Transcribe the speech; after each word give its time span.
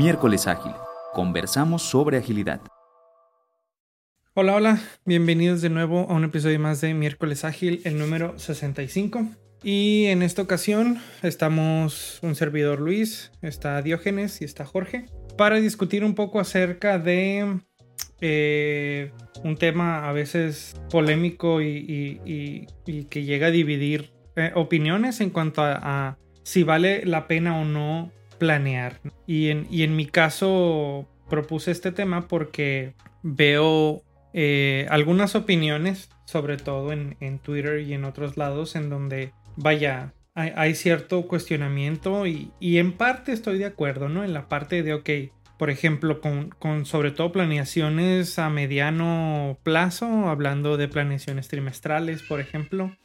Miércoles 0.00 0.46
Ágil. 0.46 0.72
Conversamos 1.12 1.82
sobre 1.82 2.16
agilidad. 2.16 2.62
Hola, 4.32 4.54
hola. 4.54 4.80
Bienvenidos 5.04 5.60
de 5.60 5.68
nuevo 5.68 6.06
a 6.08 6.14
un 6.14 6.24
episodio 6.24 6.58
más 6.58 6.80
de 6.80 6.94
Miércoles 6.94 7.44
Ágil, 7.44 7.82
el 7.84 7.98
número 7.98 8.38
65. 8.38 9.26
Y 9.62 10.06
en 10.06 10.22
esta 10.22 10.40
ocasión 10.40 11.02
estamos 11.22 12.18
un 12.22 12.34
servidor 12.34 12.80
Luis, 12.80 13.30
está 13.42 13.82
Diógenes 13.82 14.40
y 14.40 14.46
está 14.46 14.64
Jorge 14.64 15.04
para 15.36 15.56
discutir 15.56 16.02
un 16.02 16.14
poco 16.14 16.40
acerca 16.40 16.98
de 16.98 17.60
eh, 18.22 19.12
un 19.44 19.58
tema 19.58 20.08
a 20.08 20.12
veces 20.12 20.80
polémico 20.88 21.60
y, 21.60 22.66
que 22.86 23.24
llega 23.24 23.48
a 23.48 23.50
dividir 23.50 24.14
eh, 24.36 24.50
opiniones 24.54 25.20
en 25.20 25.28
cuanto 25.28 25.60
a, 25.62 26.16
si 26.42 26.62
vale 26.62 27.04
la 27.04 27.28
pena 27.28 27.60
o 27.60 27.66
no 27.66 28.10
planear. 28.40 29.00
Y 29.28 29.50
en, 29.50 29.68
en 29.70 29.94
mi 29.94 30.06
caso 30.06 31.06
propuse 31.28 31.70
este 31.70 31.92
tema 31.92 32.26
porque 32.26 32.94
veo 33.22 34.02
eh, 34.32 34.86
algunas 34.90 35.36
opiniones, 35.36 36.10
sobre 36.24 36.56
todo 36.56 36.92
en, 36.92 37.38
Twitter 37.38 37.80
y 37.80 37.94
en 37.94 38.04
otros 38.04 38.36
lados, 38.36 38.74
en 38.74 38.90
donde, 38.90 39.32
vaya, 39.54 40.14
hay, 40.34 40.74
cierto 40.74 41.28
cuestionamiento 41.28 42.26
y, 42.26 42.50
y, 42.60 42.78
en 42.78 42.92
parte 42.92 43.32
estoy 43.32 43.58
de 43.58 43.66
acuerdo, 43.66 44.08
¿no? 44.08 44.24
En 44.24 44.32
la 44.32 44.48
parte 44.48 44.82
de, 44.82 44.94
ok, 44.94 45.10
por 45.60 45.68
ejemplo, 45.68 46.22
con, 46.22 46.86
sobre 46.86 47.10
todo 47.10 47.32
planeaciones 47.32 48.38
a 48.38 48.48
mediano 48.48 49.58
plazo, 49.62 50.30
hablando 50.30 50.78
de 50.78 50.88
planeaciones 50.88 51.48
trimestrales, 51.48 52.22
por 52.22 52.40
ejemplo, 52.40 52.96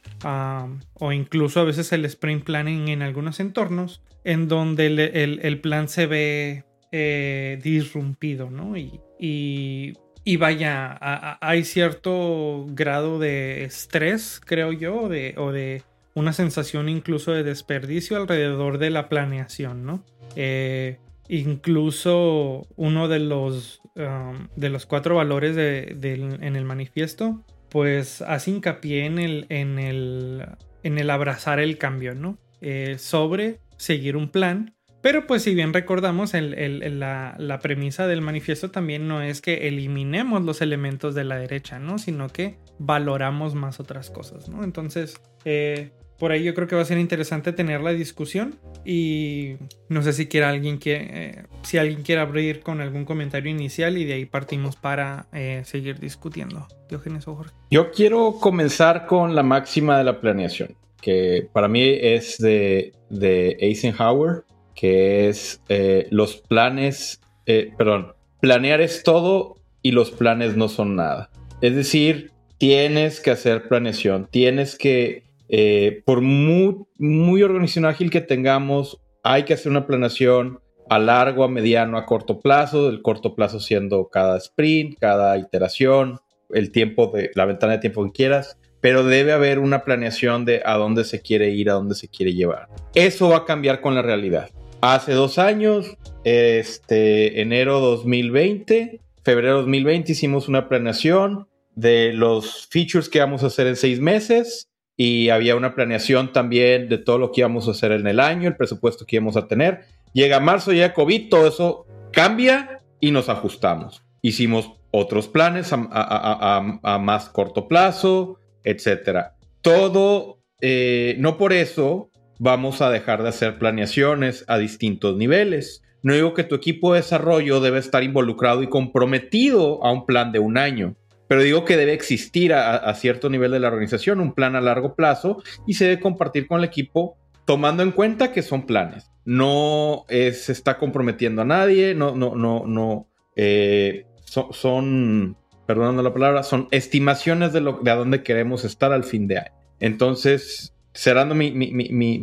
o 0.94 1.12
incluso 1.12 1.60
a 1.60 1.64
veces 1.64 1.92
el 1.92 2.06
sprint 2.06 2.44
planning 2.44 2.88
en 2.88 3.02
algunos 3.02 3.40
entornos, 3.40 4.02
en 4.24 4.48
donde 4.48 4.86
el, 4.86 5.60
plan 5.60 5.90
se 5.90 6.06
ve 6.06 6.64
eh, 6.92 7.60
disrumpido, 7.62 8.48
¿no? 8.48 8.74
Y, 8.78 9.02
y, 9.20 10.36
vaya, 10.38 10.96
hay 11.42 11.62
cierto 11.62 12.64
grado 12.70 13.18
de 13.18 13.64
estrés, 13.64 14.40
creo 14.42 14.72
yo, 14.72 15.10
de, 15.10 15.34
o 15.36 15.52
de 15.52 15.82
una 16.14 16.32
sensación 16.32 16.88
incluso 16.88 17.32
de 17.32 17.42
desperdicio 17.42 18.16
alrededor 18.16 18.78
de 18.78 18.88
la 18.88 19.10
planeación, 19.10 19.84
¿no? 19.84 20.02
Eh, 20.36 20.96
Incluso 21.28 22.66
uno 22.76 23.08
de 23.08 23.20
los, 23.20 23.80
um, 23.96 24.48
de 24.56 24.70
los 24.70 24.86
cuatro 24.86 25.16
valores 25.16 25.56
en 25.56 26.56
el 26.56 26.64
manifiesto, 26.64 27.44
pues 27.68 28.22
hace 28.22 28.52
hincapié 28.52 29.06
en 29.06 29.18
el, 29.18 29.46
en 29.48 29.78
el, 29.78 30.46
en 30.82 30.98
el 30.98 31.10
abrazar 31.10 31.60
el 31.60 31.78
cambio, 31.78 32.14
¿no? 32.14 32.38
Eh, 32.60 32.96
sobre 32.98 33.60
seguir 33.76 34.16
un 34.16 34.30
plan. 34.30 34.74
Pero 35.02 35.26
pues 35.26 35.42
si 35.42 35.54
bien 35.54 35.72
recordamos, 35.72 36.32
la, 36.34 37.36
la, 37.38 37.58
premisa 37.60 38.08
del 38.08 38.22
manifiesto 38.22 38.70
también 38.70 39.06
no 39.06 39.22
es 39.22 39.40
que 39.40 39.68
eliminemos 39.68 40.42
los 40.42 40.62
elementos 40.62 41.14
de 41.14 41.22
la 41.22 41.36
derecha, 41.36 41.78
¿no? 41.78 41.98
Sino 41.98 42.28
que 42.28 42.58
valoramos 42.78 43.54
más 43.54 43.78
otras 43.78 44.10
cosas, 44.10 44.48
¿no? 44.48 44.64
Entonces, 44.64 45.20
eh, 45.44 45.92
por 46.18 46.32
ahí 46.32 46.44
yo 46.44 46.54
creo 46.54 46.66
que 46.66 46.76
va 46.76 46.82
a 46.82 46.86
ser 46.86 46.98
interesante 46.98 47.52
tener 47.52 47.80
la 47.80 47.92
discusión 47.92 48.58
y 48.84 49.56
no 49.88 50.02
sé 50.02 50.12
si 50.12 50.26
quiera 50.26 50.48
alguien 50.48 50.78
que 50.78 50.94
eh, 50.94 51.42
si 51.62 51.78
alguien 51.78 52.02
quiere 52.02 52.20
abrir 52.20 52.60
con 52.60 52.80
algún 52.80 53.04
comentario 53.04 53.50
inicial 53.50 53.98
y 53.98 54.04
de 54.04 54.14
ahí 54.14 54.24
partimos 54.24 54.76
para 54.76 55.26
eh, 55.32 55.62
seguir 55.64 55.98
discutiendo. 55.98 56.66
Diógenes 56.88 57.28
o. 57.28 57.44
Yo 57.70 57.90
quiero 57.90 58.36
comenzar 58.40 59.06
con 59.06 59.34
la 59.34 59.42
máxima 59.42 59.98
de 59.98 60.04
la 60.04 60.20
planeación, 60.20 60.76
que 61.02 61.48
para 61.52 61.68
mí 61.68 61.82
es 61.82 62.38
de, 62.38 62.92
de 63.10 63.56
Eisenhower, 63.60 64.44
que 64.74 65.28
es 65.28 65.60
eh, 65.68 66.06
los 66.10 66.36
planes, 66.36 67.20
perdón, 67.44 68.14
planear 68.40 68.80
es 68.80 69.02
todo 69.02 69.56
y 69.82 69.90
los 69.90 70.10
planes 70.12 70.56
no 70.56 70.68
son 70.68 70.96
nada. 70.96 71.30
Es 71.60 71.74
decir, 71.74 72.30
tienes 72.58 73.20
que 73.20 73.30
hacer 73.30 73.68
planeación, 73.68 74.28
tienes 74.30 74.76
que 74.76 75.25
eh, 75.48 76.02
por 76.04 76.20
muy, 76.20 76.76
muy 76.98 77.42
organización 77.42 77.84
ágil 77.84 78.10
que 78.10 78.20
tengamos, 78.20 79.00
hay 79.22 79.44
que 79.44 79.54
hacer 79.54 79.70
una 79.70 79.86
planeación 79.86 80.60
a 80.88 80.98
largo, 80.98 81.44
a 81.44 81.48
mediano, 81.48 81.98
a 81.98 82.06
corto 82.06 82.40
plazo, 82.40 82.88
el 82.88 83.02
corto 83.02 83.34
plazo 83.34 83.60
siendo 83.60 84.08
cada 84.08 84.36
sprint, 84.38 84.98
cada 84.98 85.36
iteración, 85.36 86.20
el 86.50 86.70
tiempo 86.70 87.10
de 87.12 87.30
la 87.34 87.44
ventana 87.44 87.74
de 87.74 87.78
tiempo 87.78 88.04
que 88.04 88.12
quieras, 88.12 88.58
pero 88.80 89.02
debe 89.04 89.32
haber 89.32 89.58
una 89.58 89.82
planeación 89.84 90.44
de 90.44 90.62
a 90.64 90.76
dónde 90.76 91.04
se 91.04 91.20
quiere 91.20 91.50
ir, 91.50 91.70
a 91.70 91.74
dónde 91.74 91.94
se 91.94 92.08
quiere 92.08 92.34
llevar. 92.34 92.68
Eso 92.94 93.28
va 93.28 93.38
a 93.38 93.44
cambiar 93.44 93.80
con 93.80 93.94
la 93.94 94.02
realidad. 94.02 94.50
Hace 94.80 95.12
dos 95.12 95.38
años, 95.38 95.96
este, 96.22 97.40
enero 97.40 97.80
2020, 97.80 99.00
febrero 99.24 99.56
2020, 99.58 100.12
hicimos 100.12 100.48
una 100.48 100.68
planeación 100.68 101.48
de 101.74 102.12
los 102.12 102.68
features 102.70 103.08
que 103.08 103.18
vamos 103.18 103.42
a 103.42 103.48
hacer 103.48 103.66
en 103.66 103.76
seis 103.76 104.00
meses 104.00 104.68
y 104.96 105.28
había 105.28 105.56
una 105.56 105.74
planeación 105.74 106.32
también 106.32 106.88
de 106.88 106.98
todo 106.98 107.18
lo 107.18 107.30
que 107.30 107.42
íbamos 107.42 107.68
a 107.68 107.72
hacer 107.72 107.92
en 107.92 108.06
el 108.06 108.18
año, 108.18 108.48
el 108.48 108.56
presupuesto 108.56 109.04
que 109.04 109.16
íbamos 109.16 109.36
a 109.36 109.46
tener. 109.46 109.84
Llega 110.12 110.40
marzo, 110.40 110.72
llega 110.72 110.94
COVID, 110.94 111.28
todo 111.28 111.46
eso 111.46 111.86
cambia 112.12 112.80
y 113.00 113.10
nos 113.10 113.28
ajustamos. 113.28 114.02
Hicimos 114.22 114.72
otros 114.90 115.28
planes 115.28 115.70
a, 115.72 116.98
más 117.00 117.28
corto 117.28 117.68
plazo, 117.68 118.38
etcétera. 118.64 119.36
Todo, 119.60 120.38
eh, 120.62 121.16
no 121.18 121.36
por 121.36 121.52
eso 121.52 122.10
vamos 122.38 122.80
a 122.80 122.90
dejar 122.90 123.22
de 123.22 123.28
hacer 123.28 123.58
planeaciones 123.58 124.44
a 124.48 124.56
distintos 124.56 125.16
niveles. 125.16 125.82
No 126.02 126.14
digo 126.14 126.32
que 126.32 126.44
tu 126.44 126.54
equipo 126.54 126.94
de 126.94 127.00
desarrollo 127.00 127.60
debe 127.60 127.78
estar 127.78 128.02
involucrado 128.02 128.62
y 128.62 128.68
comprometido 128.68 129.84
a 129.84 129.92
un 129.92 130.06
plan 130.06 130.32
de 130.32 130.38
un 130.38 130.56
año 130.56 130.96
pero 131.28 131.42
digo 131.42 131.64
que 131.64 131.76
debe 131.76 131.92
existir 131.92 132.52
a, 132.52 132.92
cierto 132.94 133.28
nivel 133.28 133.50
de 133.50 133.60
la 133.60 133.68
organización 133.68 134.20
un 134.20 134.32
plan 134.32 134.54
a 134.54 134.60
largo 134.60 134.94
plazo 134.94 135.42
y 135.66 135.74
se 135.74 135.84
debe 135.84 136.00
compartir 136.00 136.46
con 136.46 136.58
el 136.58 136.64
equipo 136.64 137.16
tomando 137.44 137.82
en 137.82 137.92
cuenta 137.92 138.32
que 138.32 138.42
son 138.42 138.66
planes. 138.66 139.10
No 139.24 140.04
se 140.08 140.52
está 140.52 140.78
comprometiendo 140.78 141.42
a 141.42 141.44
nadie, 141.44 141.94
no, 141.94 142.14
no, 142.14 142.34
no, 142.36 142.64
no. 142.66 143.08
Eh, 143.34 144.06
son, 144.24 145.36
perdonando 145.66 146.02
la 146.02 146.12
palabra, 146.12 146.42
son 146.42 146.68
estimaciones 146.70 147.52
de, 147.52 147.60
lo, 147.60 147.80
de 147.82 147.90
a 147.90 147.96
dónde 147.96 148.22
queremos 148.22 148.64
estar 148.64 148.92
al 148.92 149.04
fin 149.04 149.26
de 149.26 149.38
año. 149.38 149.52
Entonces, 149.80 150.74
cerrando 150.92 151.34
mi, 151.34 151.50
mi, 151.50 151.72
mi, 151.72 152.18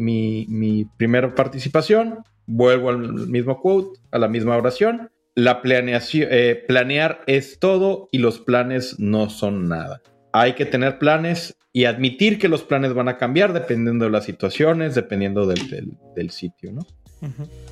mi 0.48 0.86
primera 0.98 1.36
participación, 1.36 2.20
vuelvo 2.46 2.90
al 2.90 3.28
mismo 3.28 3.62
quote, 3.62 4.00
a 4.12 4.18
la 4.18 4.28
misma 4.28 4.58
oración 4.58 5.10
la 5.36 5.62
planeación, 5.62 6.30
eh, 6.32 6.64
planear 6.68 7.22
es 7.28 7.60
todo 7.60 8.10
y 8.12 8.20
los 8.20 8.40
planes 8.40 9.00
no 9.00 9.30
son 9.30 9.68
nada. 9.68 10.02
Hay 10.32 10.54
que 10.54 10.66
tener 10.66 11.00
planes 11.00 11.58
y 11.72 11.86
admitir 11.86 12.38
que 12.40 12.48
los 12.48 12.64
planes 12.64 12.94
van 12.94 13.08
a 13.08 13.18
cambiar 13.18 13.54
dependiendo 13.54 14.06
de 14.06 14.12
las 14.12 14.26
situaciones, 14.26 14.96
dependiendo 14.96 15.48
del, 15.48 16.30
sitio, 16.30 16.72
¿no? 16.72 16.86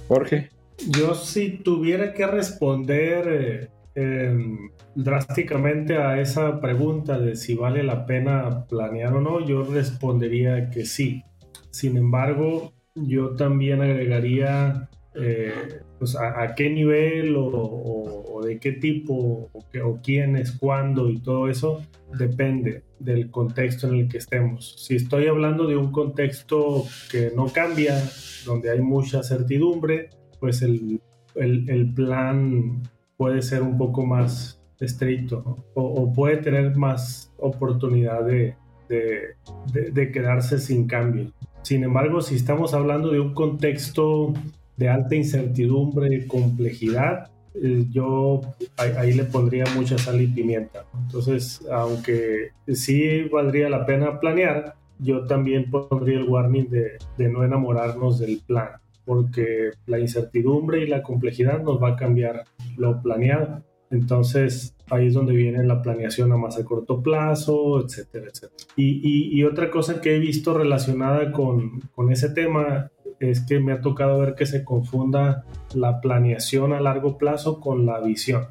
Jorge. 0.07 0.49
Yo 0.88 1.13
si 1.13 1.57
tuviera 1.57 2.13
que 2.13 2.25
responder 2.25 3.27
eh, 3.27 3.69
em, 3.93 4.69
drásticamente 4.95 5.97
a 5.97 6.19
esa 6.19 6.59
pregunta 6.59 7.19
de 7.19 7.35
si 7.35 7.53
vale 7.53 7.83
la 7.83 8.05
pena 8.07 8.66
planear 8.67 9.13
o 9.13 9.22
no, 9.22 9.45
yo 9.45 9.63
respondería 9.63 10.72
que 10.72 10.85
sí. 10.85 11.23
Sin 11.69 11.97
embargo, 11.97 12.73
yo 12.95 13.35
también 13.35 13.81
agregaría 13.81 14.89
eh, 15.16 15.81
pues 16.01 16.16
a, 16.16 16.56
qué 16.56 16.67
nivel 16.67 17.35
o, 17.38 18.41
de 18.44 18.57
qué 18.57 18.72
tipo 18.72 19.13
o, 19.13 19.62
o 19.84 20.00
quién 20.01 20.35
es 20.35 20.51
cuándo 20.51 21.12
y 21.12 21.19
todo 21.19 21.47
eso 21.47 21.84
depende 22.17 22.81
del 22.97 23.29
contexto 23.29 23.88
en 23.88 23.94
el 23.94 24.09
que 24.09 24.17
estemos. 24.17 24.73
Si 24.79 24.96
estoy 24.96 25.28
hablando 25.28 25.67
de 25.67 25.78
un 25.78 25.91
contexto 25.91 26.85
que 27.11 27.31
no 27.35 27.46
cambia, 27.49 28.02
donde 28.47 28.72
hay 28.72 28.81
mucha 28.81 29.22
certidumbre, 29.22 30.09
pues 30.40 30.64
el, 30.64 30.99
el, 31.35 31.93
plan 31.93 32.81
puede 33.16 33.43
ser 33.43 33.61
un 33.61 33.78
poco 33.78 34.03
más 34.03 34.59
estricto 34.79 35.64
o, 35.76 36.11
puede 36.11 36.37
tener 36.37 36.76
más 36.76 37.31
oportunidad 37.37 38.26
de, 38.26 38.55
de, 38.90 39.91
de 39.91 40.11
quedarse 40.11 40.58
sin 40.58 40.87
cambio. 40.87 41.31
Sin 41.61 41.84
embargo, 41.84 42.22
si 42.22 42.37
estamos 42.37 42.73
hablando 42.73 43.11
de 43.11 43.20
un 43.20 43.35
contexto 43.35 44.34
de 44.81 44.89
alta 44.89 45.13
incertidumbre 45.16 46.13
y 46.16 46.28
complejidad, 46.28 47.29
eh, 47.53 47.85
yo 47.91 48.41
ahí, 48.78 49.13
le 49.13 49.25
pondría 49.25 49.66
mucha 49.75 49.95
sal 49.99 50.19
y 50.19 50.28
pimienta. 50.28 50.85
Entonces, 51.05 51.61
aunque 51.72 52.49
sí 52.73 53.23
valdría 53.31 53.69
la 53.69 53.85
pena 53.85 54.19
planear, 54.19 54.73
yo 54.97 55.25
también 55.25 55.69
pondría 55.69 56.17
el 56.17 56.28
warning 56.28 56.67
de, 56.69 56.97
de 57.16 57.29
no 57.29 57.43
enamorarnos 57.43 58.17
del 58.17 58.41
plan, 58.45 58.69
porque 59.05 59.69
la 59.85 59.99
incertidumbre 59.99 60.83
y 60.83 60.87
la 60.87 61.03
complejidad 61.03 61.61
nos 61.61 61.81
va 61.81 61.89
a 61.89 61.95
cambiar 61.95 62.45
lo 62.75 63.03
planeado. 63.03 63.63
Entonces, 63.91 64.75
ahí 64.89 65.07
es 65.07 65.13
donde 65.13 65.33
viene 65.33 65.63
la 65.63 65.81
planeación 65.83 66.31
a 66.31 66.37
más 66.37 66.57
a 66.57 66.66
corto 66.66 67.03
plazo, 67.03 67.85
etcétera, 67.85 68.28
etcétera. 68.31 68.63
Y, 68.75 69.37
y, 69.37 69.43
otra 69.43 69.69
cosa 69.69 70.01
que 70.01 70.16
he 70.16 70.19
visto 70.19 70.57
relacionada 70.57 71.31
con, 71.31 71.81
con 71.93 72.11
ese 72.11 72.29
tema 72.29 72.89
es 73.29 73.41
que 73.41 73.59
me 73.59 73.73
ha 73.73 73.82
tocado 73.82 74.20
ver 74.20 74.35
que 74.35 74.46
se 74.46 74.64
confunda 74.64 75.46
la 75.76 76.02
planeación 76.02 76.73
a 76.73 76.82
largo 76.82 77.18
plazo 77.18 77.59
con 77.59 77.85
la 77.85 78.00
visión. 78.00 78.47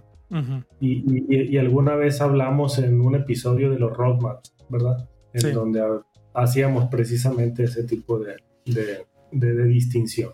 y, 0.80 1.56
alguna 1.58 1.96
vez 1.96 2.20
hablamos 2.20 2.78
en 2.78 3.00
un 3.00 3.16
episodio 3.16 3.70
de 3.70 3.78
los 3.78 3.96
roadmaps, 3.96 4.54
¿verdad? 4.68 5.08
En 5.32 5.54
donde 5.54 5.82
hacíamos 6.34 6.88
precisamente 6.88 7.64
ese 7.64 7.84
tipo 7.84 8.18
de, 8.18 8.36
de, 9.32 9.64
distinción. 9.66 10.32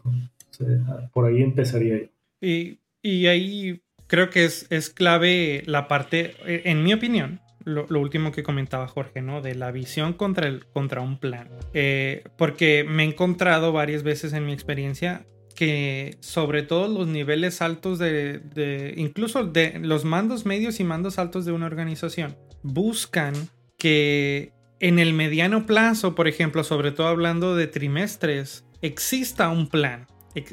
por 1.12 1.26
ahí 1.26 1.42
empezaría 1.42 1.98
yo. 1.98 2.08
Y, 2.40 2.80
y 3.02 3.26
ahí 3.26 3.80
creo 4.06 4.28
que 4.28 4.44
es, 4.44 4.66
es 4.70 4.90
clave 4.90 5.62
la 5.66 5.88
parte, 5.88 6.34
en 6.44 6.82
mi 6.82 6.92
opinión, 6.92 7.40
lo, 7.66 8.00
último 8.00 8.30
que 8.32 8.42
comentaba 8.42 8.86
Jorge, 8.86 9.20
¿no? 9.20 9.42
De 9.42 9.54
la 9.54 9.72
visión 9.72 10.12
contra, 10.12 10.46
el, 10.46 10.64
contra 10.66 11.00
un 11.00 11.18
plan. 11.18 11.50
Eh, 11.74 12.22
porque 12.38 12.84
me 12.88 13.02
he 13.02 13.06
encontrado 13.06 13.72
varias 13.72 14.02
veces 14.02 14.32
en 14.32 14.46
mi 14.46 14.52
experiencia 14.52 15.26
que 15.54 16.16
sobre 16.20 16.62
todo 16.62 16.86
los 16.86 17.08
niveles 17.08 17.60
altos 17.62 17.98
de, 17.98 18.38
de, 18.38 18.94
incluso 18.96 19.44
de 19.44 19.80
los 19.80 20.04
mandos 20.04 20.46
medios 20.46 20.80
y 20.80 20.84
mandos 20.84 21.18
altos 21.18 21.44
de 21.44 21.52
una 21.52 21.66
organización, 21.66 22.36
buscan 22.62 23.34
que 23.78 24.52
en 24.78 24.98
el 24.98 25.12
mediano 25.12 25.66
plazo, 25.66 26.14
por 26.14 26.28
ejemplo, 26.28 26.62
sobre 26.62 26.92
todo 26.92 27.08
hablando 27.08 27.56
de 27.56 27.66
trimestres, 27.66 28.64
exista 28.82 29.48
un 29.48 29.68
plan, 29.68 30.06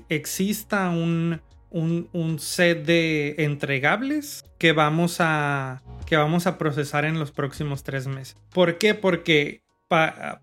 exista 0.10 0.89
un, 0.89 1.42
un, 1.73 2.37
set 2.39 2.85
de 2.85 3.35
entregables 3.39 4.45
que 4.57 4.71
vamos 4.71 5.17
a, 5.19 5.81
que 6.05 6.15
vamos 6.15 6.47
a 6.47 6.57
procesar 6.57 7.05
en 7.05 7.19
los 7.19 7.31
próximos 7.31 7.83
tres 7.83 8.07
meses. 8.07 8.37
¿Por 8.53 8.77
qué? 8.77 8.93
Porque 8.93 9.61
para, 9.89 10.41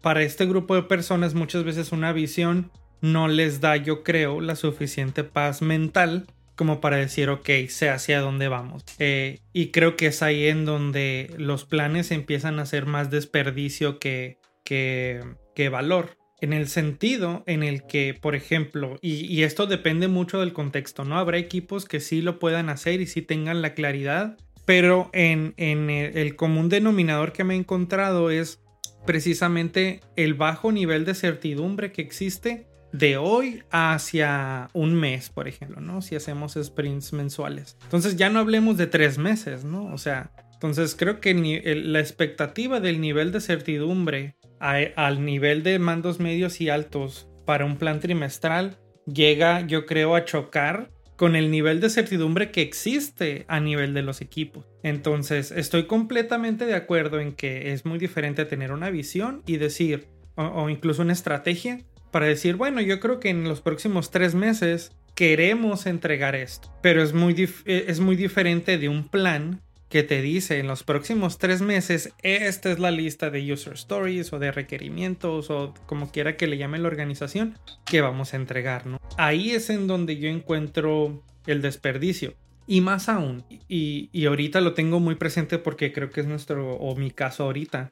para 0.00 0.22
este 0.22 0.46
grupo 0.46 0.74
de 0.74 0.82
personas 0.82 1.34
muchas 1.34 1.64
veces 1.64 1.92
una 1.92 2.12
visión 2.12 2.70
no 3.00 3.28
les 3.28 3.60
da, 3.60 3.76
yo 3.76 4.02
creo, 4.02 4.40
la 4.40 4.56
suficiente 4.56 5.24
paz 5.24 5.62
mental 5.62 6.26
como 6.60 6.82
para 6.82 6.98
decir, 6.98 7.30
ok, 7.30 7.48
sé 7.68 7.88
hacia 7.88 8.20
dónde 8.20 8.48
vamos. 8.48 8.84
Eh, 8.98 9.38
y 9.54 9.68
creo 9.68 9.96
que 9.96 10.08
es 10.08 10.22
ahí 10.22 10.46
en 10.46 10.66
donde 10.66 11.34
los 11.38 11.64
planes 11.64 12.10
empiezan 12.10 12.58
a 12.58 12.66
ser 12.66 12.84
más 12.84 13.10
desperdicio 13.10 13.98
que, 13.98 14.36
que, 14.62 15.24
que 15.54 15.70
valor 15.70 16.19
en 16.40 16.52
el 16.52 16.68
sentido 16.68 17.42
en 17.46 17.62
el 17.62 17.86
que, 17.86 18.14
por 18.14 18.34
ejemplo, 18.34 18.98
y, 19.00 19.42
esto 19.42 19.66
depende 19.66 20.08
mucho 20.08 20.40
del 20.40 20.52
contexto, 20.52 21.04
¿no? 21.04 21.18
Habrá 21.18 21.38
equipos 21.38 21.84
que 21.84 22.00
sí 22.00 22.22
lo 22.22 22.38
puedan 22.38 22.68
hacer 22.68 23.00
y 23.00 23.06
sí 23.06 23.22
tengan 23.22 23.62
la 23.62 23.74
claridad, 23.74 24.36
pero 24.64 25.10
en, 25.12 25.54
el, 25.58 26.36
común 26.36 26.68
denominador 26.68 27.32
que 27.32 27.44
me 27.44 27.54
he 27.54 27.58
encontrado 27.58 28.30
es 28.30 28.60
precisamente 29.06 30.00
el 30.16 30.34
bajo 30.34 30.72
nivel 30.72 31.04
de 31.04 31.14
certidumbre 31.14 31.92
que 31.92 32.02
existe 32.02 32.66
de 32.92 33.16
hoy 33.16 33.62
hacia 33.70 34.68
un 34.72 34.94
mes, 34.94 35.30
por 35.30 35.48
ejemplo, 35.48 35.80
¿no? 35.80 36.02
Si 36.02 36.16
hacemos 36.16 36.58
sprints 36.60 37.12
mensuales. 37.12 37.76
Entonces 37.84 38.16
ya 38.16 38.30
no 38.30 38.40
hablemos 38.40 38.76
de 38.76 38.86
tres 38.86 39.16
meses, 39.16 39.64
¿no? 39.64 39.86
O 39.92 39.98
sea, 39.98 40.32
entonces 40.54 40.94
creo 40.94 41.20
que 41.20 41.34
la 41.34 42.00
expectativa 42.00 42.80
del 42.80 43.00
nivel 43.00 43.32
de 43.32 43.40
certidumbre 43.40 44.34
al 44.60 45.24
nivel 45.24 45.62
de 45.62 45.78
mandos 45.78 46.20
medios 46.20 46.60
y 46.60 46.68
altos 46.68 47.28
para 47.44 47.64
un 47.64 47.76
plan 47.76 47.98
trimestral 47.98 48.78
llega, 49.06 49.66
yo 49.66 49.86
creo, 49.86 50.14
a 50.14 50.24
chocar 50.24 50.90
con 51.16 51.36
el 51.36 51.50
nivel 51.50 51.80
de 51.80 51.90
certidumbre 51.90 52.50
que 52.50 52.62
existe 52.62 53.44
a 53.48 53.60
nivel 53.60 53.92
de 53.92 54.02
los 54.02 54.20
equipos. 54.22 54.64
Entonces, 54.82 55.50
estoy 55.50 55.86
completamente 55.86 56.64
de 56.64 56.74
acuerdo 56.74 57.20
en 57.20 57.32
que 57.32 57.72
es 57.72 57.84
muy 57.84 57.98
diferente 57.98 58.46
tener 58.46 58.72
una 58.72 58.88
visión 58.88 59.42
y 59.46 59.58
decir, 59.58 60.08
o, 60.36 60.70
incluso 60.70 61.02
una 61.02 61.12
estrategia, 61.12 61.80
para 62.10 62.26
decir, 62.26 62.56
bueno, 62.56 62.80
yo 62.80 63.00
creo 63.00 63.20
que 63.20 63.28
en 63.28 63.44
los 63.44 63.60
próximos 63.60 64.10
tres 64.10 64.34
meses 64.34 64.92
queremos 65.14 65.84
entregar 65.84 66.34
esto, 66.34 66.72
pero 66.82 67.02
es 67.02 67.12
muy, 67.12 67.48
es 67.66 68.00
muy 68.00 68.16
diferente 68.16 68.78
de 68.78 68.88
un 68.88 69.06
plan 69.08 69.60
que 69.90 70.04
te 70.04 70.22
dice 70.22 70.58
en 70.60 70.68
los 70.68 70.84
próximos 70.84 71.36
tres 71.36 71.62
meses, 71.62 72.14
esta 72.22 72.70
es 72.70 72.78
la 72.78 72.92
lista 72.92 73.28
de 73.28 73.52
user 73.52 73.74
stories 73.74 74.32
o 74.32 74.38
de 74.38 74.52
requerimientos 74.52 75.50
o 75.50 75.74
como 75.86 76.12
quiera 76.12 76.36
que 76.36 76.46
le 76.46 76.56
llame 76.56 76.78
la 76.78 76.86
organización 76.86 77.58
que 77.84 78.00
vamos 78.00 78.32
a 78.32 78.36
entregar, 78.36 78.86
¿no? 78.86 78.98
Ahí 79.18 79.50
es 79.50 79.68
en 79.68 79.88
donde 79.88 80.16
yo 80.16 80.28
encuentro 80.28 81.24
el 81.46 81.60
desperdicio. 81.60 82.34
Y 82.68 82.82
más 82.82 83.08
aún, 83.08 83.44
y, 83.68 84.10
y 84.12 84.26
ahorita 84.26 84.60
lo 84.60 84.74
tengo 84.74 85.00
muy 85.00 85.16
presente 85.16 85.58
porque 85.58 85.92
creo 85.92 86.10
que 86.10 86.20
es 86.20 86.26
nuestro, 86.28 86.76
o 86.76 86.94
mi 86.94 87.10
caso 87.10 87.42
ahorita, 87.42 87.90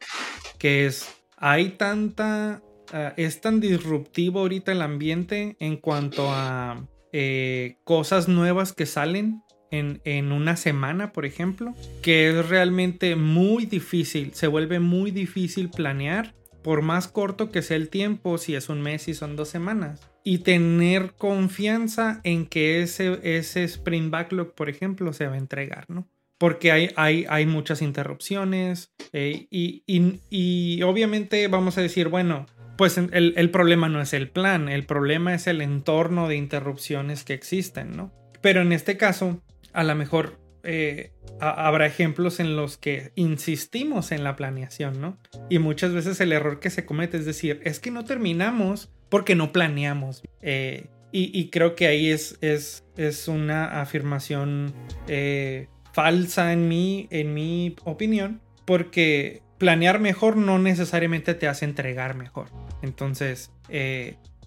que 0.59 0.87
es, 0.87 1.21
hay 1.37 1.71
tanta, 1.71 2.62
ah, 2.93 3.12
es 3.17 3.41
tan 3.41 3.59
disruptivo 3.59 4.39
ahorita 4.39 4.71
el 4.71 4.83
ambiente 4.83 5.56
en 5.59 5.79
cuanto 5.79 6.31
a 6.31 6.87
eh, 7.12 7.79
cosas 7.83 8.29
nuevas 8.29 8.73
que 8.73 8.87
salen 8.87 9.43
en, 9.70 10.32
una 10.32 10.56
semana, 10.56 11.12
por 11.12 11.26
ejemplo, 11.26 11.75
que 12.03 12.31
es 12.31 12.49
realmente 12.49 13.17
muy 13.17 13.67
difícil, 13.67 14.32
se 14.35 14.47
vuelve 14.47 14.81
muy 14.81 15.11
difícil 15.11 15.70
planear, 15.70 16.35
por 16.62 16.82
más 16.82 17.09
corto 17.09 17.50
que 17.50 17.62
sea 17.62 17.76
el 17.76 17.88
tiempo, 17.88 18.38
si 18.38 18.55
es 18.55 18.69
un 18.69 18.82
mes 18.82 19.09
y 19.09 19.15
son 19.15 19.37
dos 19.37 19.49
semanas, 19.49 20.11
y 20.25 20.38
tener 20.38 21.12
confianza 21.12 22.20
en 22.25 22.47
que 22.47 22.82
ese, 22.82 23.20
ese 23.23 23.65
sprint 23.65 24.11
backlog, 24.11 24.55
por 24.55 24.69
ejemplo, 24.69 25.12
se 25.12 25.26
va 25.26 25.35
a 25.35 25.38
entregar, 25.38 25.87
¿no? 25.88 26.06
Porque 26.37 26.71
hay, 26.71 26.91
hay, 26.94 27.26
hay 27.29 27.47
muchas 27.47 27.82
interrupciones 27.82 28.93
eh, 29.12 29.47
y, 29.50 29.82
y, 29.87 30.82
obviamente 30.82 31.49
vamos 31.49 31.79
a 31.79 31.82
decir, 31.82 32.09
bueno, 32.09 32.47
pues 32.76 32.97
el, 32.97 33.35
el 33.37 33.50
problema 33.50 33.88
no 33.88 34.00
es 34.00 34.12
el 34.12 34.29
plan, 34.29 34.69
el 34.69 34.87
problema 34.87 35.35
es 35.35 35.49
el 35.49 35.62
entorno 35.62 36.29
de 36.29 36.37
interrupciones 36.37 37.25
que 37.25 37.35
existen, 37.35 37.97
¿no? 37.97 38.12
Pero 38.41 38.62
en 38.62 38.73
este 38.73 38.97
caso, 38.97 39.43
a 39.78 39.84
lo 39.84 39.94
mejor 39.94 40.40
eh, 40.64 41.12
habrá 41.38 41.86
ejemplos 41.86 42.40
en 42.40 42.56
los 42.56 42.76
que 42.78 43.12
insistimos 43.14 44.10
en 44.10 44.25
la 44.25 44.34
planeación, 44.34 45.00
¿no? 45.00 45.16
Y 45.48 45.60
muchas 45.60 45.92
veces 45.92 46.20
el 46.20 46.32
error 46.32 46.58
que 46.58 46.69
se 46.70 46.84
comete 46.84 47.16
es 47.16 47.25
decir, 47.25 47.60
es 47.62 47.78
que 47.78 47.92
no 47.92 48.04
terminamos 48.04 48.90
porque 49.08 49.36
no 49.36 49.52
planeamos. 49.52 50.25
Eh, 50.42 50.88
y, 51.12 51.48
creo 51.50 51.76
que 51.76 51.86
ahí 51.86 52.10
es, 52.10 52.38
es, 52.40 52.84
es 52.96 53.28
una 53.28 53.80
afirmación 53.80 54.75
eh, 55.06 55.69
falsa 55.92 56.52
en 56.52 56.66
mi, 56.69 57.06
en 57.10 57.32
mi 57.32 57.76
opinión, 57.84 58.42
porque 58.66 59.42
planear 59.58 60.00
mejor 60.00 60.36
no 60.36 60.58
necesariamente 60.58 61.34
te 61.34 61.46
hace 61.46 61.64
entregar 61.64 62.16
mejor. 62.16 62.49
Entonces, 62.82 63.52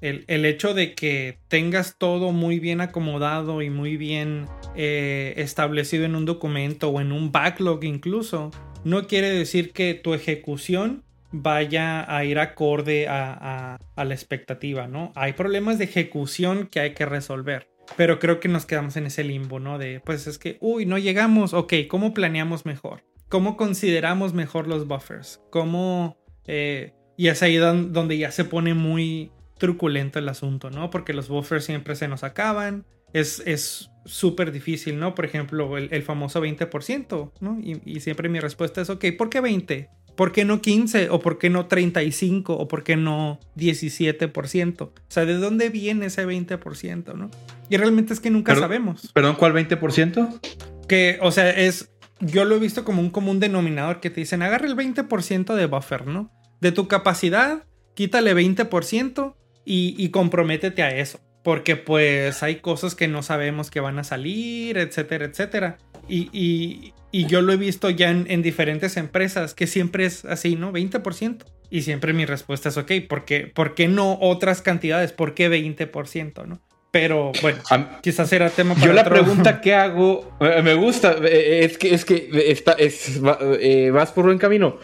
el, 0.02 0.46
hecho 0.46 0.74
de 0.74 0.94
que 0.94 1.38
tengas 1.48 1.98
todo 1.98 2.32
muy 2.32 2.60
bien 2.60 2.82
acomodado 2.82 3.62
y 3.62 3.70
muy 3.70 3.98
bien 3.98 4.48
eh, 4.76 5.34
establecido 5.38 6.06
en 6.06 6.16
un 6.16 6.26
documento 6.26 6.90
o 6.90 7.00
en 7.00 7.12
un 7.12 7.32
backlog 7.32 7.84
incluso, 7.84 8.52
no 8.84 9.08
quiere 9.08 9.30
decir 9.30 9.72
que 9.74 9.94
tu 9.94 10.14
ejecución 10.14 11.04
vaya 11.32 12.04
a 12.14 12.26
ir 12.26 12.40
acorde 12.40 13.08
a, 13.08 13.78
la 13.96 14.14
expectativa, 14.14 14.88
¿no? 14.88 15.12
Hay 15.16 15.34
problemas 15.34 15.78
de 15.78 15.86
ejecución 15.86 16.68
que 16.68 16.80
hay 16.80 16.94
que 16.94 17.06
resolver. 17.06 17.70
Pero 17.98 18.20
creo 18.20 18.40
que 18.40 18.48
nos 18.48 18.66
quedamos 18.66 18.96
en 18.98 19.06
ese 19.06 19.24
limbo, 19.24 19.60
¿no? 19.60 19.78
De, 19.78 20.00
pues 20.00 20.26
es 20.26 20.38
que, 20.38 20.58
uy, 20.62 20.86
no 20.86 20.98
llegamos, 20.98 21.54
ok, 21.54 21.74
¿cómo 21.88 22.14
planeamos 22.14 22.66
mejor? 22.66 23.04
¿Cómo 23.30 23.58
consideramos 23.58 24.34
mejor 24.34 24.68
los 24.68 24.88
buffers? 24.88 25.42
¿Cómo... 25.52 26.18
Eh, 26.48 26.94
y 27.18 27.28
es 27.28 27.44
ahí 27.44 27.58
donde 27.58 28.18
ya 28.18 28.32
se 28.32 28.46
pone 28.46 28.74
muy, 28.74 29.32
truculento 29.62 30.18
el 30.18 30.28
asunto, 30.28 30.72
¿no? 30.72 30.90
Porque 30.90 31.14
los 31.14 31.30
buffers 31.30 31.66
siempre 31.66 31.96
se 31.96 32.08
nos 32.08 32.24
acaban. 32.24 32.84
Es 33.14 33.92
súper 34.06 34.52
difícil, 34.52 34.98
¿no? 34.98 35.14
Por 35.14 35.26
ejemplo, 35.26 35.78
el, 35.78 36.02
famoso 36.02 36.42
20%, 36.44 37.32
¿no? 37.40 37.60
Y, 37.62 38.00
siempre 38.00 38.28
mi 38.28 38.40
respuesta 38.40 38.82
es, 38.82 38.90
ok, 38.90 39.06
¿por 39.16 39.30
qué 39.30 39.40
20? 39.40 39.88
¿Por 40.16 40.32
qué 40.32 40.46
no 40.46 40.62
15? 40.62 41.12
¿O 41.12 41.20
por 41.20 41.38
qué 41.38 41.52
no 41.52 41.68
35? 41.68 42.54
¿O 42.58 42.68
por 42.68 42.84
qué 42.84 42.96
no 42.96 43.40
17%? 43.56 44.82
O 44.82 44.94
sea, 45.08 45.26
¿de 45.26 45.36
dónde 45.36 45.70
viene 45.70 46.08
ese 46.08 46.26
20%, 46.26 47.14
no? 47.14 47.30
Y 47.70 47.78
realmente 47.78 48.14
es 48.14 48.20
que 48.20 48.32
nunca 48.32 48.56
sabemos. 48.56 49.12
¿Perdón, 49.14 49.36
cuál 49.36 49.54
20%? 49.54 50.40
Que, 50.88 51.20
o 51.22 51.32
sea, 51.32 51.52
es... 51.52 51.92
Yo 52.20 52.46
lo 52.46 52.56
he 52.56 52.60
visto 52.60 52.84
como 52.84 53.02
un 53.02 53.12
común 53.12 53.40
denominador 53.40 54.00
que 54.00 54.10
te 54.10 54.22
dicen, 54.22 54.42
agarra 54.42 54.66
el 54.66 54.76
20% 54.76 55.54
de 55.54 55.66
buffer, 55.68 56.08
¿no? 56.08 56.32
De 56.62 56.72
tu 56.72 56.88
capacidad, 56.88 57.66
quítale 57.94 58.36
20% 58.36 59.36
y, 59.66 60.10
comprométete 60.10 60.84
a 60.84 60.96
eso. 60.96 61.20
Porque 61.44 61.76
pues 61.76 62.44
hay 62.44 62.58
cosas 62.58 62.94
que 62.94 63.08
no 63.08 63.24
sabemos 63.24 63.72
que 63.72 63.80
van 63.80 63.98
a 63.98 64.04
salir, 64.04 64.78
etcétera, 64.78 65.26
etcétera. 65.26 65.78
Y, 66.08 66.94
yo 67.12 67.42
lo 67.42 67.52
he 67.52 67.58
visto 67.58 67.90
ya 67.90 68.10
en, 68.10 68.42
diferentes 68.42 68.96
empresas 68.98 69.54
que 69.54 69.68
siempre 69.68 70.06
es 70.06 70.26
así, 70.26 70.56
¿no? 70.56 70.72
20%. 70.72 71.46
Y 71.70 71.84
siempre 71.84 72.14
mi 72.14 72.26
respuesta 72.26 72.70
es, 72.70 72.78
ok, 72.78 72.92
¿por 73.08 73.26
qué, 73.26 73.48
¿por 73.48 73.76
qué 73.76 73.88
no 73.88 74.18
otras 74.20 74.62
cantidades? 74.62 75.14
¿Por 75.14 75.34
qué 75.34 75.50
20%, 75.50 76.46
no? 76.46 76.62
Pero 76.92 77.32
bueno, 77.42 77.62
quizás 78.02 78.32
era 78.34 78.50
tema 78.50 78.74
para 78.74 78.86
Yo 78.86 78.94
la 78.94 79.06
pregunta 79.06 79.62
que 79.62 79.74
hago, 79.74 80.30
eh, 80.42 80.62
me 80.62 80.74
gusta, 80.74 81.16
eh, 81.24 81.64
es 81.64 81.78
que, 81.78 81.94
es 81.94 82.04
que 82.04 82.30
está, 82.48 82.74
es, 82.74 83.22
eh, 83.62 83.92
vas 83.92 84.12
por 84.12 84.26
buen 84.26 84.38
camino. 84.38 84.78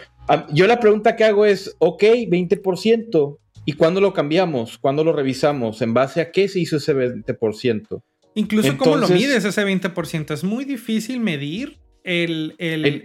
Yo 0.51 0.67
la 0.67 0.79
pregunta 0.79 1.17
que 1.17 1.25
hago 1.25 1.45
es, 1.45 1.75
ok, 1.79 2.03
20%, 2.03 3.37
¿Y 3.67 3.73
cuándo 3.73 3.99
lo 3.99 4.13
cambiamos? 4.13 4.77
¿Cuándo 4.77 5.03
lo 5.03 5.11
revisamos? 5.11 5.81
¿En 5.81 5.93
base 5.93 6.21
a 6.21 6.31
qué 6.31 6.47
se 6.47 6.61
hizo 6.61 6.77
ese 6.77 6.95
20%? 6.95 8.01
Incluso 8.35 8.77
cómo 8.77 8.95
lo 8.95 9.09
mides 9.09 9.43
ese 9.43 9.61
20%. 9.61 10.33
Es 10.33 10.45
muy 10.45 10.63
difícil 10.63 11.19
medir 11.19 11.77
el, 12.05 12.55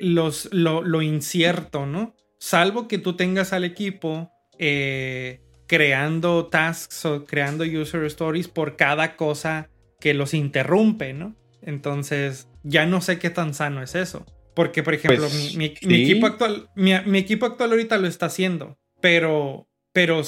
los, 0.00 0.48
lo, 0.52 1.02
incierto, 1.02 1.84
¿no? 1.84 2.14
Salvo 2.38 2.86
que 2.86 2.98
tú 2.98 3.16
tengas 3.16 3.52
al 3.52 3.64
equipo 3.64 4.30
eh, 4.56 5.40
creando 5.66 6.46
tasks 6.46 7.06
o 7.06 7.24
creando 7.24 7.64
user 7.64 8.04
stories 8.04 8.46
por 8.46 8.76
cada 8.76 9.16
cosa 9.16 9.68
que 9.98 10.14
los 10.14 10.32
interrumpe, 10.32 11.12
¿no? 11.12 11.34
Entonces, 11.60 12.46
ya 12.62 12.86
no 12.86 13.00
sé 13.00 13.18
qué 13.18 13.30
tan 13.30 13.52
sano 13.52 13.82
es 13.82 13.96
eso. 13.96 14.24
Porque, 14.54 14.84
por 14.84 14.94
ejemplo, 14.94 15.26
pues, 15.28 15.56
mi, 15.56 15.64
equipo 15.64 16.26
actual, 16.26 16.68
mi, 16.76 17.18
equipo 17.18 17.46
actual 17.46 17.72
ahorita 17.72 17.98
lo 17.98 18.06
está 18.06 18.26
haciendo, 18.26 18.78
pero, 19.00 19.66
pero, 19.92 20.22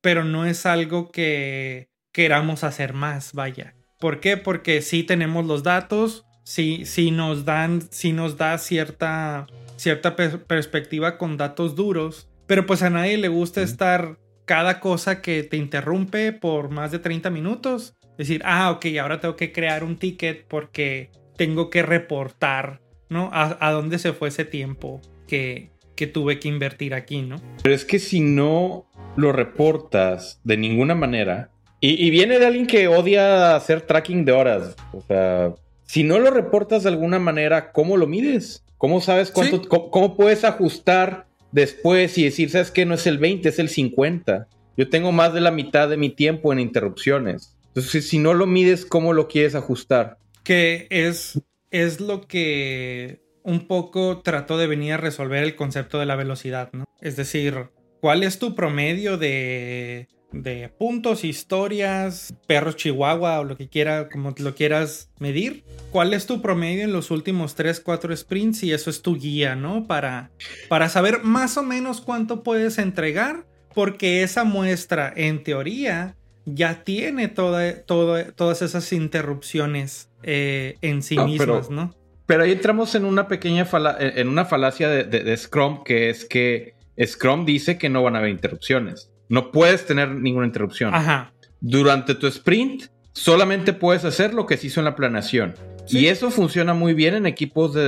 pero 0.00 0.24
no 0.24 0.46
es 0.46 0.66
algo 0.66 1.10
que 1.10 1.88
queramos 2.12 2.64
hacer 2.64 2.92
más, 2.92 3.32
vaya. 3.32 3.74
¿Por 3.98 4.20
qué? 4.20 4.36
Porque 4.36 4.82
sí 4.82 5.02
tenemos 5.02 5.46
los 5.46 5.62
datos, 5.62 6.24
sí, 6.44 6.84
sí 6.84 7.10
nos 7.10 7.44
dan, 7.44 7.82
sí 7.90 8.12
nos 8.12 8.36
da 8.36 8.58
cierta, 8.58 9.46
cierta 9.76 10.14
perspectiva 10.16 11.18
con 11.18 11.36
datos 11.36 11.74
duros, 11.74 12.28
pero 12.46 12.66
pues 12.66 12.82
a 12.82 12.90
nadie 12.90 13.16
le 13.16 13.28
gusta 13.28 13.62
estar 13.62 14.18
cada 14.44 14.80
cosa 14.80 15.22
que 15.22 15.42
te 15.42 15.56
interrumpe 15.56 16.32
por 16.32 16.70
más 16.70 16.92
de 16.92 16.98
30 16.98 17.30
minutos. 17.30 17.94
Decir, 18.18 18.42
ah, 18.44 18.70
ok, 18.70 18.86
ahora 19.00 19.20
tengo 19.20 19.36
que 19.36 19.52
crear 19.52 19.82
un 19.82 19.96
ticket 19.96 20.46
porque 20.46 21.10
tengo 21.36 21.70
que 21.70 21.82
reportar, 21.82 22.80
¿no? 23.08 23.30
A, 23.32 23.70
dónde 23.72 23.98
se 23.98 24.12
fue 24.12 24.28
ese 24.28 24.44
tiempo 24.44 25.00
que, 25.26 25.70
que 25.94 26.06
tuve 26.06 26.38
que 26.38 26.48
invertir 26.48 26.94
aquí, 26.94 27.22
¿no? 27.22 27.36
Pero 27.62 27.74
es 27.74 27.84
que 27.84 27.98
si 27.98 28.20
no 28.20 28.86
lo 29.16 29.32
reportas 29.32 30.40
de 30.44 30.56
ninguna 30.56 30.94
manera, 30.94 31.50
y, 31.80 32.08
viene 32.10 32.38
de 32.38 32.46
alguien 32.46 32.66
que 32.66 32.88
odia 32.88 33.54
hacer 33.56 33.82
tracking 33.82 34.24
de 34.24 34.32
horas, 34.32 34.74
o 34.92 35.02
sea, 35.02 35.54
si 35.84 36.02
no 36.02 36.18
lo 36.18 36.30
reportas 36.30 36.82
de 36.82 36.88
alguna 36.88 37.18
manera, 37.18 37.72
¿cómo 37.72 37.98
lo 37.98 38.06
mides? 38.06 38.64
¿Cómo 38.78 39.02
sabes 39.02 39.30
cuánto, 39.30 39.60
cómo, 39.90 40.16
puedes 40.16 40.44
ajustar 40.44 41.26
después 41.52 42.16
y 42.16 42.24
decir, 42.24 42.48
sabes 42.48 42.70
que 42.70 42.86
no 42.86 42.94
es 42.94 43.06
el 43.06 43.18
20, 43.18 43.50
es 43.50 43.58
el 43.58 43.68
50? 43.68 44.48
Yo 44.78 44.88
tengo 44.88 45.12
más 45.12 45.34
de 45.34 45.42
la 45.42 45.50
mitad 45.50 45.90
de 45.90 45.98
mi 45.98 46.08
tiempo 46.08 46.54
en 46.54 46.60
interrupciones. 46.60 47.54
Entonces, 47.68 48.08
si 48.08 48.18
no 48.18 48.32
lo 48.32 48.46
mides, 48.46 48.86
¿cómo 48.86 49.12
lo 49.12 49.28
quieres 49.28 49.54
ajustar? 49.54 50.16
que 50.44 50.86
es, 50.90 51.40
es 51.70 52.00
lo 52.00 52.28
que 52.28 53.23
un 53.44 53.68
poco 53.68 54.22
trató 54.22 54.58
de 54.58 54.66
venir 54.66 54.94
a 54.94 54.96
resolver 54.96 55.44
el 55.44 55.54
concepto 55.54 56.00
de 56.00 56.06
la 56.06 56.16
velocidad, 56.16 56.70
¿no? 56.72 56.84
Es 57.00 57.14
decir, 57.14 57.68
¿cuál 58.00 58.22
es 58.22 58.38
tu 58.38 58.54
promedio 58.54 59.18
de, 59.18 60.08
de 60.32 60.70
puntos, 60.70 61.24
historias, 61.24 62.34
perros 62.46 62.76
chihuahua 62.76 63.40
o 63.40 63.44
lo 63.44 63.56
que 63.56 63.68
quiera, 63.68 64.08
como 64.08 64.34
lo 64.36 64.54
quieras 64.54 65.10
medir? 65.18 65.62
¿Cuál 65.92 66.14
es 66.14 66.26
tu 66.26 66.40
promedio 66.40 66.84
en 66.84 66.92
los 66.92 67.10
últimos 67.10 67.54
3, 67.54 67.80
4 67.80 68.16
sprints? 68.16 68.62
Y 68.62 68.72
eso 68.72 68.88
es 68.90 69.02
tu 69.02 69.16
guía, 69.16 69.54
¿no? 69.54 69.86
Para, 69.86 70.30
para 70.68 70.88
saber 70.88 71.22
más 71.22 71.56
o 71.58 71.62
menos 71.62 72.00
cuánto 72.00 72.42
puedes 72.42 72.78
entregar, 72.78 73.46
porque 73.74 74.22
esa 74.22 74.44
muestra, 74.44 75.12
en 75.14 75.42
teoría, 75.42 76.16
ya 76.46 76.82
tiene 76.82 77.28
toda, 77.28 77.82
todas 77.82 78.62
esas 78.62 78.92
interrupciones 78.92 80.08
eh, 80.22 80.76
en 80.80 81.02
sí 81.02 81.16
ah, 81.18 81.26
mismas, 81.26 81.68
¿no? 81.68 81.94
Pero 82.26 82.44
ahí 82.44 82.52
entramos 82.52 82.94
en 82.94 83.04
una 83.04 83.28
pequeña 83.28 83.66
en 83.98 84.28
una 84.28 84.44
falacia 84.44 84.88
de, 84.88 85.36
Scrum, 85.36 85.84
que 85.84 86.08
es 86.08 86.24
que 86.24 86.74
Scrum 87.02 87.44
dice 87.44 87.76
que 87.76 87.88
no 87.88 88.02
van 88.02 88.16
a 88.16 88.20
haber 88.20 88.30
interrupciones. 88.30 89.10
No 89.28 89.50
puedes 89.50 89.86
tener 89.86 90.10
ninguna 90.10 90.46
interrupción. 90.46 90.94
Ajá. 90.94 91.32
Durante 91.60 92.14
tu 92.14 92.26
sprint, 92.26 92.84
solamente 93.12 93.72
puedes 93.72 94.04
hacer 94.04 94.32
lo 94.34 94.46
que 94.46 94.56
se 94.56 94.68
hizo 94.68 94.80
en 94.80 94.84
la 94.84 94.96
planeación. 94.96 95.54
Y 95.88 96.06
eso 96.06 96.30
funciona 96.30 96.72
muy 96.72 96.94
bien 96.94 97.14
en 97.14 97.26
equipos 97.26 97.74
de, 97.74 97.84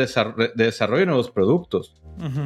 desarrollo 0.55 1.01
de 1.01 1.07
nuevos 1.07 1.31
productos. 1.31 1.95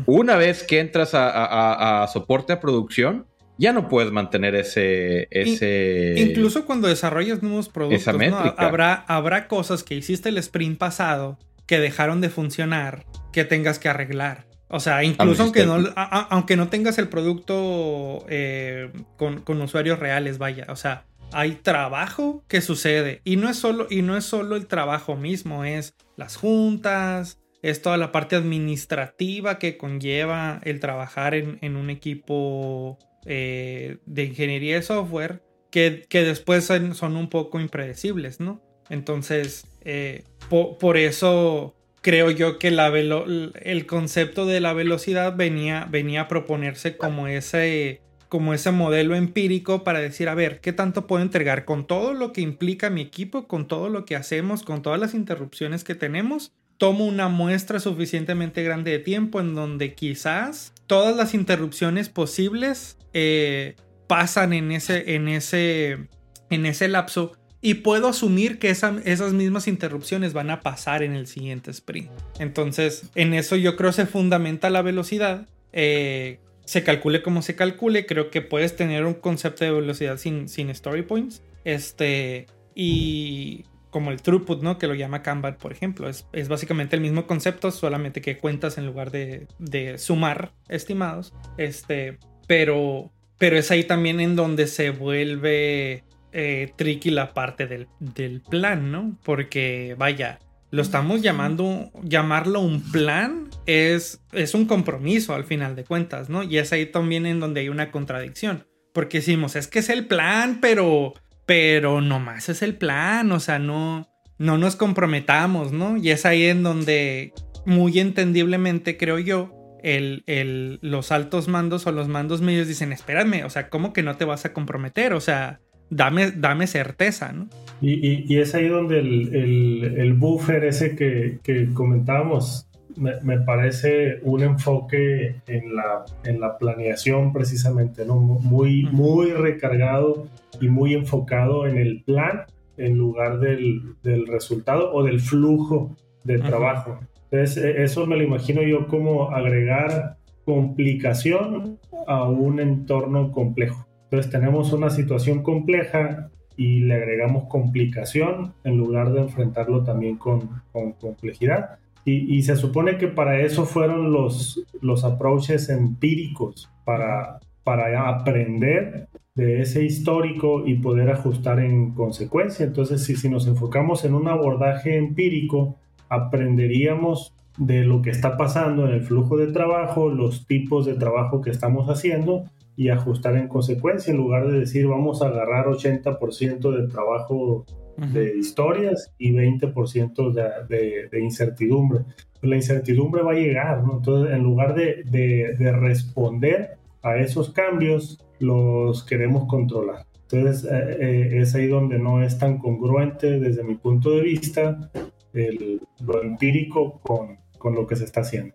Una 0.07 0.37
vez 0.37 0.63
que 0.65 0.81
entras 0.81 1.11
a, 1.15 2.09
soporte 2.13 2.53
a 2.53 2.61
producción, 2.61 3.27
ya 3.59 3.73
no 3.73 3.89
puedes 3.89 4.11
mantener 4.11 4.55
ese... 4.55 5.29
ese 5.31 6.15
incluso 6.17 6.65
cuando 6.65 6.89
desarrollas 6.89 7.43
nuevos 7.43 7.69
productos, 7.69 8.09
habrá, 8.57 8.95
habrá 8.95 9.49
cosas 9.49 9.85
que 9.85 9.95
hiciste 9.95 10.31
el 10.31 10.39
sprint 10.39 10.79
pasado 10.79 11.39
que 11.71 11.79
dejaron 11.79 12.21
de 12.21 12.31
funcionar 12.31 13.07
que 13.33 13.45
tengas 13.45 13.79
que 13.79 13.89
arreglar. 13.89 14.49
O 14.67 14.81
sea, 14.81 15.05
incluso 15.05 15.45
aunque 15.45 15.65
no, 15.65 15.79
aunque 15.95 16.57
no 16.57 16.67
tengas 16.67 16.99
el 16.99 17.09
producto 17.09 18.27
eh, 18.29 18.91
con, 19.17 19.43
con, 19.43 19.63
usuarios 19.63 20.01
reales, 20.01 20.39
vaya. 20.39 20.67
O 20.71 20.75
sea, 20.75 21.05
hay 21.31 21.53
trabajo 21.53 22.43
que 22.49 22.61
sucede. 22.61 23.21
Y 23.23 23.37
no 23.37 23.49
es 23.49 23.57
solo, 23.57 23.87
y 23.89 24.03
no 24.03 24.17
es 24.17 24.25
solo 24.25 24.57
el 24.57 24.67
trabajo 24.67 25.15
mismo, 25.15 25.65
es 25.65 25.95
las 26.17 26.35
juntas, 26.35 27.39
es 27.63 27.83
toda 27.83 27.99
la 27.99 28.11
parte 28.11 28.35
administrativa 28.35 29.61
que 29.61 29.77
conlleva 29.77 30.59
el 30.65 30.81
trabajar 30.81 31.37
en, 31.37 31.57
en 31.61 31.77
un 31.77 31.89
equipo 31.89 32.99
eh, 33.27 33.99
de 34.07 34.25
ingeniería 34.25 34.75
de 34.75 34.83
software 34.83 35.41
que, 35.71 36.05
después 36.11 36.65
son, 36.65 37.17
un 37.17 37.29
poco 37.29 37.61
impredecibles, 37.61 38.41
¿no? 38.41 38.61
Entonces, 38.89 39.67
eh, 39.83 40.25
por 40.49 40.97
eso 40.97 41.75
creo 42.01 42.31
yo 42.31 42.59
que 42.59 42.69
el 42.69 43.87
concepto 43.87 44.47
de 44.47 44.61
la 44.61 44.73
velocidad 44.73 45.37
venía, 45.37 45.87
venía 45.91 46.23
a 46.23 46.29
proponerse 46.29 46.97
como 46.97 47.27
ese, 47.27 48.01
como 48.29 48.55
ese 48.55 48.71
modelo 48.71 49.15
empírico 49.15 49.85
para 49.85 50.01
decir, 50.01 50.29
a 50.29 50.35
ver, 50.35 50.61
¿qué 50.61 50.73
tanto 50.73 51.07
puedo 51.07 51.23
entregar 51.23 51.65
con 51.65 51.87
todo 51.87 52.15
lo 52.15 52.33
que 52.33 52.41
implica 52.41 52.91
mi 52.91 53.03
equipo, 53.03 53.47
con 53.47 53.69
todo 53.69 53.89
lo 53.89 54.05
que 54.05 54.17
hacemos, 54.17 54.63
con 54.63 54.83
todas 54.83 54.99
las 54.99 55.15
interrupciones 55.15 55.85
que 55.85 55.95
tenemos? 55.95 56.53
Tomo 56.79 57.05
una 57.05 57.29
muestra 57.29 57.79
suficientemente 57.79 58.63
grande 58.63 58.93
de 58.93 58.99
tiempo 59.01 59.41
en 59.41 59.55
donde 59.55 59.95
quizás 59.95 60.73
todas 60.87 61.15
las 61.15 61.35
interrupciones 61.35 62.09
posibles 62.09 62.97
eh, 63.13 63.77
pasan 64.07 64.55
en 64.55 64.73
ese, 64.73 65.15
en, 65.15 65.29
ese, 65.29 66.09
en 66.49 66.65
ese 66.65 66.89
lapso 66.89 67.33
y 67.63 67.75
puedo 67.75 68.09
asumir 68.09 68.59
que 68.59 68.71
esas 68.71 69.33
mismas 69.33 69.69
interrupciones 69.69 70.33
van 70.33 70.51
a 70.51 70.61
pasar 70.61 71.03
en 71.03 71.15
el 71.15 71.27
siguiente 71.27 71.71
sprint. 71.71 72.11
Entonces, 72.39 73.11
en 73.15 73.35
eso 73.35 73.57
yo 73.57 73.77
creo 73.77 73.93
se 73.93 74.07
fundamenta 74.07 74.71
la 74.71 74.83
velocidad. 74.83 75.47
Eh, 75.73 76.39
se 76.65 76.83
calcule 76.85 77.23
como 77.23 77.43
se 77.43 77.57
calcule, 77.57 78.07
creo 78.07 78.31
que 78.31 78.41
puedes 78.41 78.77
tener 78.77 79.05
un 79.05 79.15
concepto 79.15 79.65
de 79.65 79.73
velocidad 79.73 80.17
sin, 80.17 80.47
story 80.71 81.03
points. 81.03 81.43
Este, 81.65 82.47
y 82.75 83.65
como 83.91 84.11
el 84.11 84.23
throughput, 84.23 84.63
¿no? 84.63 84.79
Que 84.79 84.87
lo 84.87 84.95
llama 84.95 85.23
Kanban, 85.23 85.57
por 85.57 85.73
ejemplo. 85.73 86.09
Es, 86.09 86.27
es 86.33 86.49
básicamente 86.49 86.97
el 86.97 87.03
mismo 87.03 87.27
concepto, 87.27 87.71
solamente 87.73 88.23
que 88.23 88.39
cuentas 88.39 88.79
en 88.79 88.87
lugar 88.87 89.11
de, 89.11 89.49
de, 89.59 89.99
sumar 89.99 90.53
estimados. 90.69 91.35
Este, 91.59 92.19
pero, 92.47 93.11
pero 93.37 93.59
es 93.59 93.71
ahí 93.71 93.85
también 93.85 94.21
en 94.21 94.35
donde 94.35 94.67
se 94.67 94.91
vuelve 94.91 96.05
eh, 96.33 96.73
tricky 96.77 97.11
la 97.11 97.33
parte 97.35 97.67
del, 97.67 97.89
del, 97.99 98.41
plan, 98.43 98.91
¿no? 98.91 99.19
Porque, 99.25 99.95
vaya, 99.99 100.39
lo 100.71 100.83
estamos 100.83 101.23
llamando, 101.23 101.91
llamarlo 102.03 102.61
un 102.61 102.83
plan 102.93 103.49
es, 103.67 104.23
es 104.33 104.55
un 104.55 104.67
compromiso 104.67 105.35
al 105.35 105.45
final 105.45 105.77
de 105.77 105.85
cuentas, 105.85 106.29
¿no? 106.29 106.43
Y 106.43 106.59
es 106.59 106.73
ahí 106.73 106.87
también 106.87 107.27
en 107.27 107.41
donde 107.41 107.61
hay 107.61 107.69
una 107.69 107.91
contradicción. 107.91 108.67
Porque 108.93 109.19
decimos, 109.19 109.57
es 109.57 109.69
que 109.69 109.79
es 109.81 109.89
el 109.89 110.07
plan, 110.07 110.59
pero 110.61 111.15
pero 111.51 112.01
nomás 112.01 112.49
es 112.49 112.63
el 112.63 112.77
plan, 112.77 113.33
o 113.33 113.41
sea, 113.41 113.59
no, 113.59 114.09
no 114.39 114.57
nos 114.57 114.77
comprometamos, 114.77 115.73
¿no? 115.73 115.97
Y 115.97 116.11
es 116.11 116.25
ahí 116.25 116.45
en 116.45 116.63
donde, 116.63 117.33
muy 117.67 117.99
entendiblemente, 117.99 118.97
creo 118.97 119.19
yo, 119.19 119.53
el, 119.83 120.79
los 120.81 121.11
altos 121.11 121.49
mandos 121.49 121.89
o 121.89 121.91
los 121.91 122.07
mandos 122.07 122.41
medios 122.41 122.69
dicen, 122.69 122.93
espérame, 122.93 123.45
o 123.45 123.51
sea, 123.51 123.69
¿cómo 123.69 123.93
que 123.93 124.05
no 124.05 124.17
te 124.17 124.25
vas 124.25 124.45
a 124.45 124.53
comprometer? 124.53 125.13
O 125.13 125.21
sea, 125.21 125.61
dame, 125.91 126.31
dame 126.31 126.67
certeza, 126.67 127.33
¿no? 127.33 127.49
Y, 127.83 128.37
es 128.37 128.55
ahí 128.55 128.69
donde 128.69 128.99
el, 128.99 130.15
buffer 130.15 130.65
ese 130.65 130.95
que, 130.95 131.39
que 131.43 131.73
comentábamos 131.73 132.71
me, 132.97 133.39
parece 133.41 134.21
un 134.23 134.43
enfoque 134.43 135.37
en 135.47 135.75
la, 135.75 136.05
en 136.25 136.41
la 136.41 136.59
planeación 136.59 137.33
precisamente, 137.33 138.05
¿no? 138.05 138.17
Muy, 138.17 138.85
muy 138.93 139.33
recargado 139.33 140.29
y 140.61 140.69
muy 140.69 140.95
enfocado 140.95 141.67
en 141.67 141.79
el 141.79 142.03
plan 142.03 142.43
en 142.77 142.97
lugar 142.97 143.41
del, 143.41 143.95
del 144.03 144.27
resultado 144.27 144.93
o 144.93 145.03
del 145.03 145.21
flujo 145.21 145.97
de 146.25 146.39
trabajo. 146.39 146.99
Entonces, 147.31 147.65
e, 147.65 147.83
eso 147.83 148.07
me 148.07 148.17
lo 148.17 148.23
imagino 148.23 148.63
yo 148.63 148.87
como 148.87 149.31
agregar 149.31 150.17
complicación 150.45 151.79
a 152.07 152.25
un 152.25 152.61
entorno 152.61 153.31
complejo. 153.33 153.87
Entonces, 154.11 154.33
tenemos 154.33 154.73
una 154.73 154.91
situación 154.91 155.45
compleja 155.45 156.31
y 156.57 156.81
le 156.81 156.95
agregamos 156.95 157.45
complicación 157.49 158.53
en 158.65 158.77
lugar 158.77 159.13
de 159.13 159.21
enfrentarlo 159.21 159.85
también 159.85 160.17
con, 160.17 160.51
con 160.73 160.93
complejidad. 160.95 161.79
Y, 162.05 162.43
se 162.43 162.57
supone 162.57 162.99
que 162.99 163.07
para 163.07 163.41
eso 163.41 163.67
fueron 163.67 164.13
los, 164.13 164.65
los 164.81 165.05
approaches 165.05 165.69
empíricos, 165.69 166.69
para, 166.85 167.39
para 167.63 168.09
aprender 168.09 169.07
de 169.37 169.61
ese 169.61 169.85
histórico 169.85 170.67
y 170.67 170.75
poder 170.75 171.11
ajustar 171.11 171.61
en 171.61 171.93
consecuencia. 171.93 172.67
Entonces, 172.67 173.05
si, 173.05 173.15
si 173.15 173.29
nos 173.29 173.47
enfocamos 173.47 174.05
en 174.05 174.15
un 174.15 174.27
abordaje 174.27 174.97
empírico, 174.97 175.77
aprenderíamos 176.09 177.33
de 177.59 177.85
lo 177.85 178.03
que 178.03 178.11
está 178.11 178.37
pasando 178.37 178.87
en 178.87 178.93
el 178.93 179.03
flujo 179.03 179.37
de 179.37 179.53
trabajo, 179.53 180.09
los 180.09 180.47
tipos 180.49 180.85
de 180.87 180.95
trabajo 180.95 181.43
que 181.43 181.51
estamos 181.51 181.89
haciendo 181.89 182.47
y 182.81 182.89
ajustar 182.89 183.37
en 183.37 183.47
consecuencia, 183.47 184.11
en 184.11 184.17
lugar 184.17 184.51
de 184.51 184.61
decir 184.61 184.87
vamos 184.87 185.21
a 185.21 185.27
agarrar 185.27 185.67
80% 185.67 186.75
del 186.75 186.89
trabajo 186.89 187.67
de 187.99 188.39
historias 188.39 189.13
y 189.19 189.33
20% 189.33 190.33
de, 190.67 191.07
de, 191.11 191.21
incertidumbre. 191.21 192.07
La 192.41 192.57
incertidumbre 192.57 193.21
va 193.21 193.33
a 193.33 193.35
llegar, 193.35 193.85
¿no? 193.85 193.99
Entonces, 193.99 194.35
en 194.35 194.43
lugar 194.43 194.75
de, 194.75 195.05
de, 195.05 195.73
responder 195.73 196.79
a 197.03 197.19
esos 197.19 197.51
cambios, 197.51 198.25
los 198.39 199.05
queremos 199.05 199.47
controlar. 199.47 200.07
Entonces, 200.31 200.65
eh, 200.65 200.97
eh, 201.01 201.31
es 201.43 201.55
ahí 201.55 201.67
donde 201.67 201.99
no 201.99 202.23
es 202.23 202.39
tan 202.39 202.57
congruente 202.57 203.39
desde 203.39 203.63
mi 203.63 203.75
punto 203.75 204.13
de 204.13 204.23
vista 204.23 204.91
el, 205.35 205.83
lo 206.03 206.23
empírico 206.23 206.99
con, 207.03 207.37
con 207.59 207.75
lo 207.75 207.87
que 207.87 207.97
se 207.97 208.05
está 208.05 208.23
haciendo. 208.23 208.55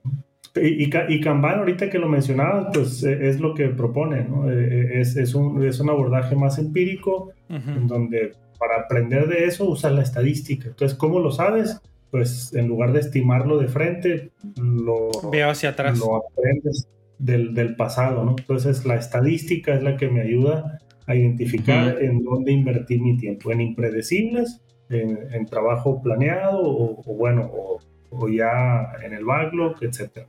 Y, 0.55 0.89
y, 1.09 1.21
Kanban, 1.21 1.59
ahorita 1.59 1.89
que 1.89 1.99
lo 1.99 2.07
mencionaba, 2.07 2.71
pues 2.71 3.03
e, 3.03 3.27
es 3.27 3.39
lo 3.39 3.53
que 3.53 3.67
propone, 3.69 4.23
¿no? 4.23 4.49
E, 4.49 4.53
e, 4.55 5.01
es, 5.01 5.17
es, 5.17 5.35
un, 5.35 5.63
es 5.65 5.79
un 5.79 5.89
abordaje 5.89 6.35
más 6.35 6.57
empírico, 6.57 7.31
en 7.49 7.87
donde 7.87 8.33
para 8.57 8.81
aprender 8.81 9.27
de 9.27 9.45
eso 9.45 9.65
usas 9.65 9.91
la 9.93 10.01
estadística. 10.01 10.69
Entonces, 10.69 10.97
¿cómo 10.97 11.19
lo 11.19 11.31
sabes? 11.31 11.81
Pues 12.09 12.53
en 12.53 12.67
lugar 12.67 12.93
de 12.93 13.01
estimarlo 13.01 13.57
de 13.57 13.67
frente, 13.67 14.31
lo, 14.55 15.09
Veo 15.29 15.49
hacia 15.49 15.69
atrás. 15.69 15.99
lo 15.99 16.17
aprendes 16.17 16.87
del, 17.19 17.53
del, 17.53 17.75
pasado, 17.75 18.23
¿no? 18.23 18.35
Entonces, 18.37 18.85
la 18.85 18.95
estadística 18.95 19.75
es 19.75 19.83
la 19.83 19.97
que 19.97 20.07
me 20.07 20.21
ayuda 20.21 20.79
a 21.05 21.15
identificar 21.15 22.01
en 22.01 22.23
dónde 22.23 22.51
invertir 22.51 23.01
mi 23.01 23.17
tiempo, 23.17 23.51
en 23.51 23.61
impredecibles, 23.61 24.61
en, 24.89 25.17
en 25.33 25.45
trabajo 25.45 26.01
planeado 26.01 26.61
o, 26.61 27.01
o 27.05 27.15
bueno, 27.15 27.51
o 27.53 27.79
o 28.09 28.27
ya 28.29 28.93
en 29.03 29.13
el 29.13 29.25
backlog, 29.25 29.75
etcétera. 29.81 30.27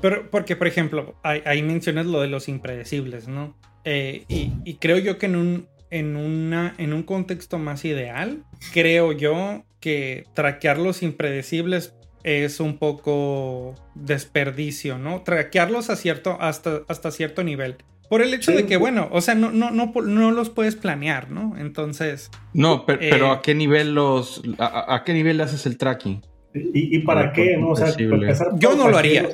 Pero 0.00 0.30
porque, 0.30 0.56
por 0.56 0.66
ejemplo, 0.66 1.14
ahí, 1.22 1.62
mencionas 1.62 2.06
lo 2.06 2.20
de 2.20 2.28
los 2.28 2.48
impredecibles, 2.48 3.28
¿no? 3.28 3.56
Eh, 3.84 4.24
y, 4.28 4.74
creo 4.74 4.98
yo 4.98 5.18
que 5.18 5.26
en 5.26 5.36
un, 5.36 5.68
en, 5.90 6.16
una, 6.16 6.74
en 6.78 6.92
un 6.92 7.02
contexto 7.02 7.58
más 7.58 7.84
ideal, 7.84 8.44
creo 8.72 9.12
yo 9.12 9.64
que 9.80 10.24
traquear 10.34 10.78
los 10.78 11.02
impredecibles 11.02 11.94
es 12.22 12.58
un 12.60 12.78
poco 12.78 13.74
desperdicio, 13.94 14.98
¿no? 14.98 15.22
Traquearlos 15.22 15.90
a 15.90 15.96
cierto, 15.96 16.38
hasta, 16.40 16.82
hasta 16.88 17.10
cierto 17.10 17.44
nivel. 17.44 17.76
Por 18.08 18.22
el 18.22 18.32
hecho 18.34 18.52
de 18.52 18.66
que, 18.66 18.76
bueno, 18.76 19.08
o 19.10 19.20
sea, 19.20 19.34
no, 19.34 19.50
no, 19.50 19.70
no, 19.70 19.92
no 20.02 20.30
los 20.30 20.50
puedes 20.50 20.76
planear, 20.76 21.30
¿no? 21.30 21.56
Entonces. 21.56 22.30
No, 22.52 22.84
pero, 22.86 23.32
¿a 23.32 23.42
qué 23.42 23.54
nivel 23.54 23.94
los. 23.94 24.42
A, 24.58 24.94
a, 24.94 25.04
qué 25.04 25.14
nivel 25.14 25.40
haces 25.40 25.66
el 25.66 25.78
tracking? 25.78 26.22
¿Y, 26.56 27.00
para 27.00 27.32
qué? 27.32 27.56
¿no? 27.56 27.70
O 27.70 27.76
sea, 27.76 27.96
yo 27.96 28.76
no 28.76 28.88
lo 28.88 28.96
haría. 28.96 29.28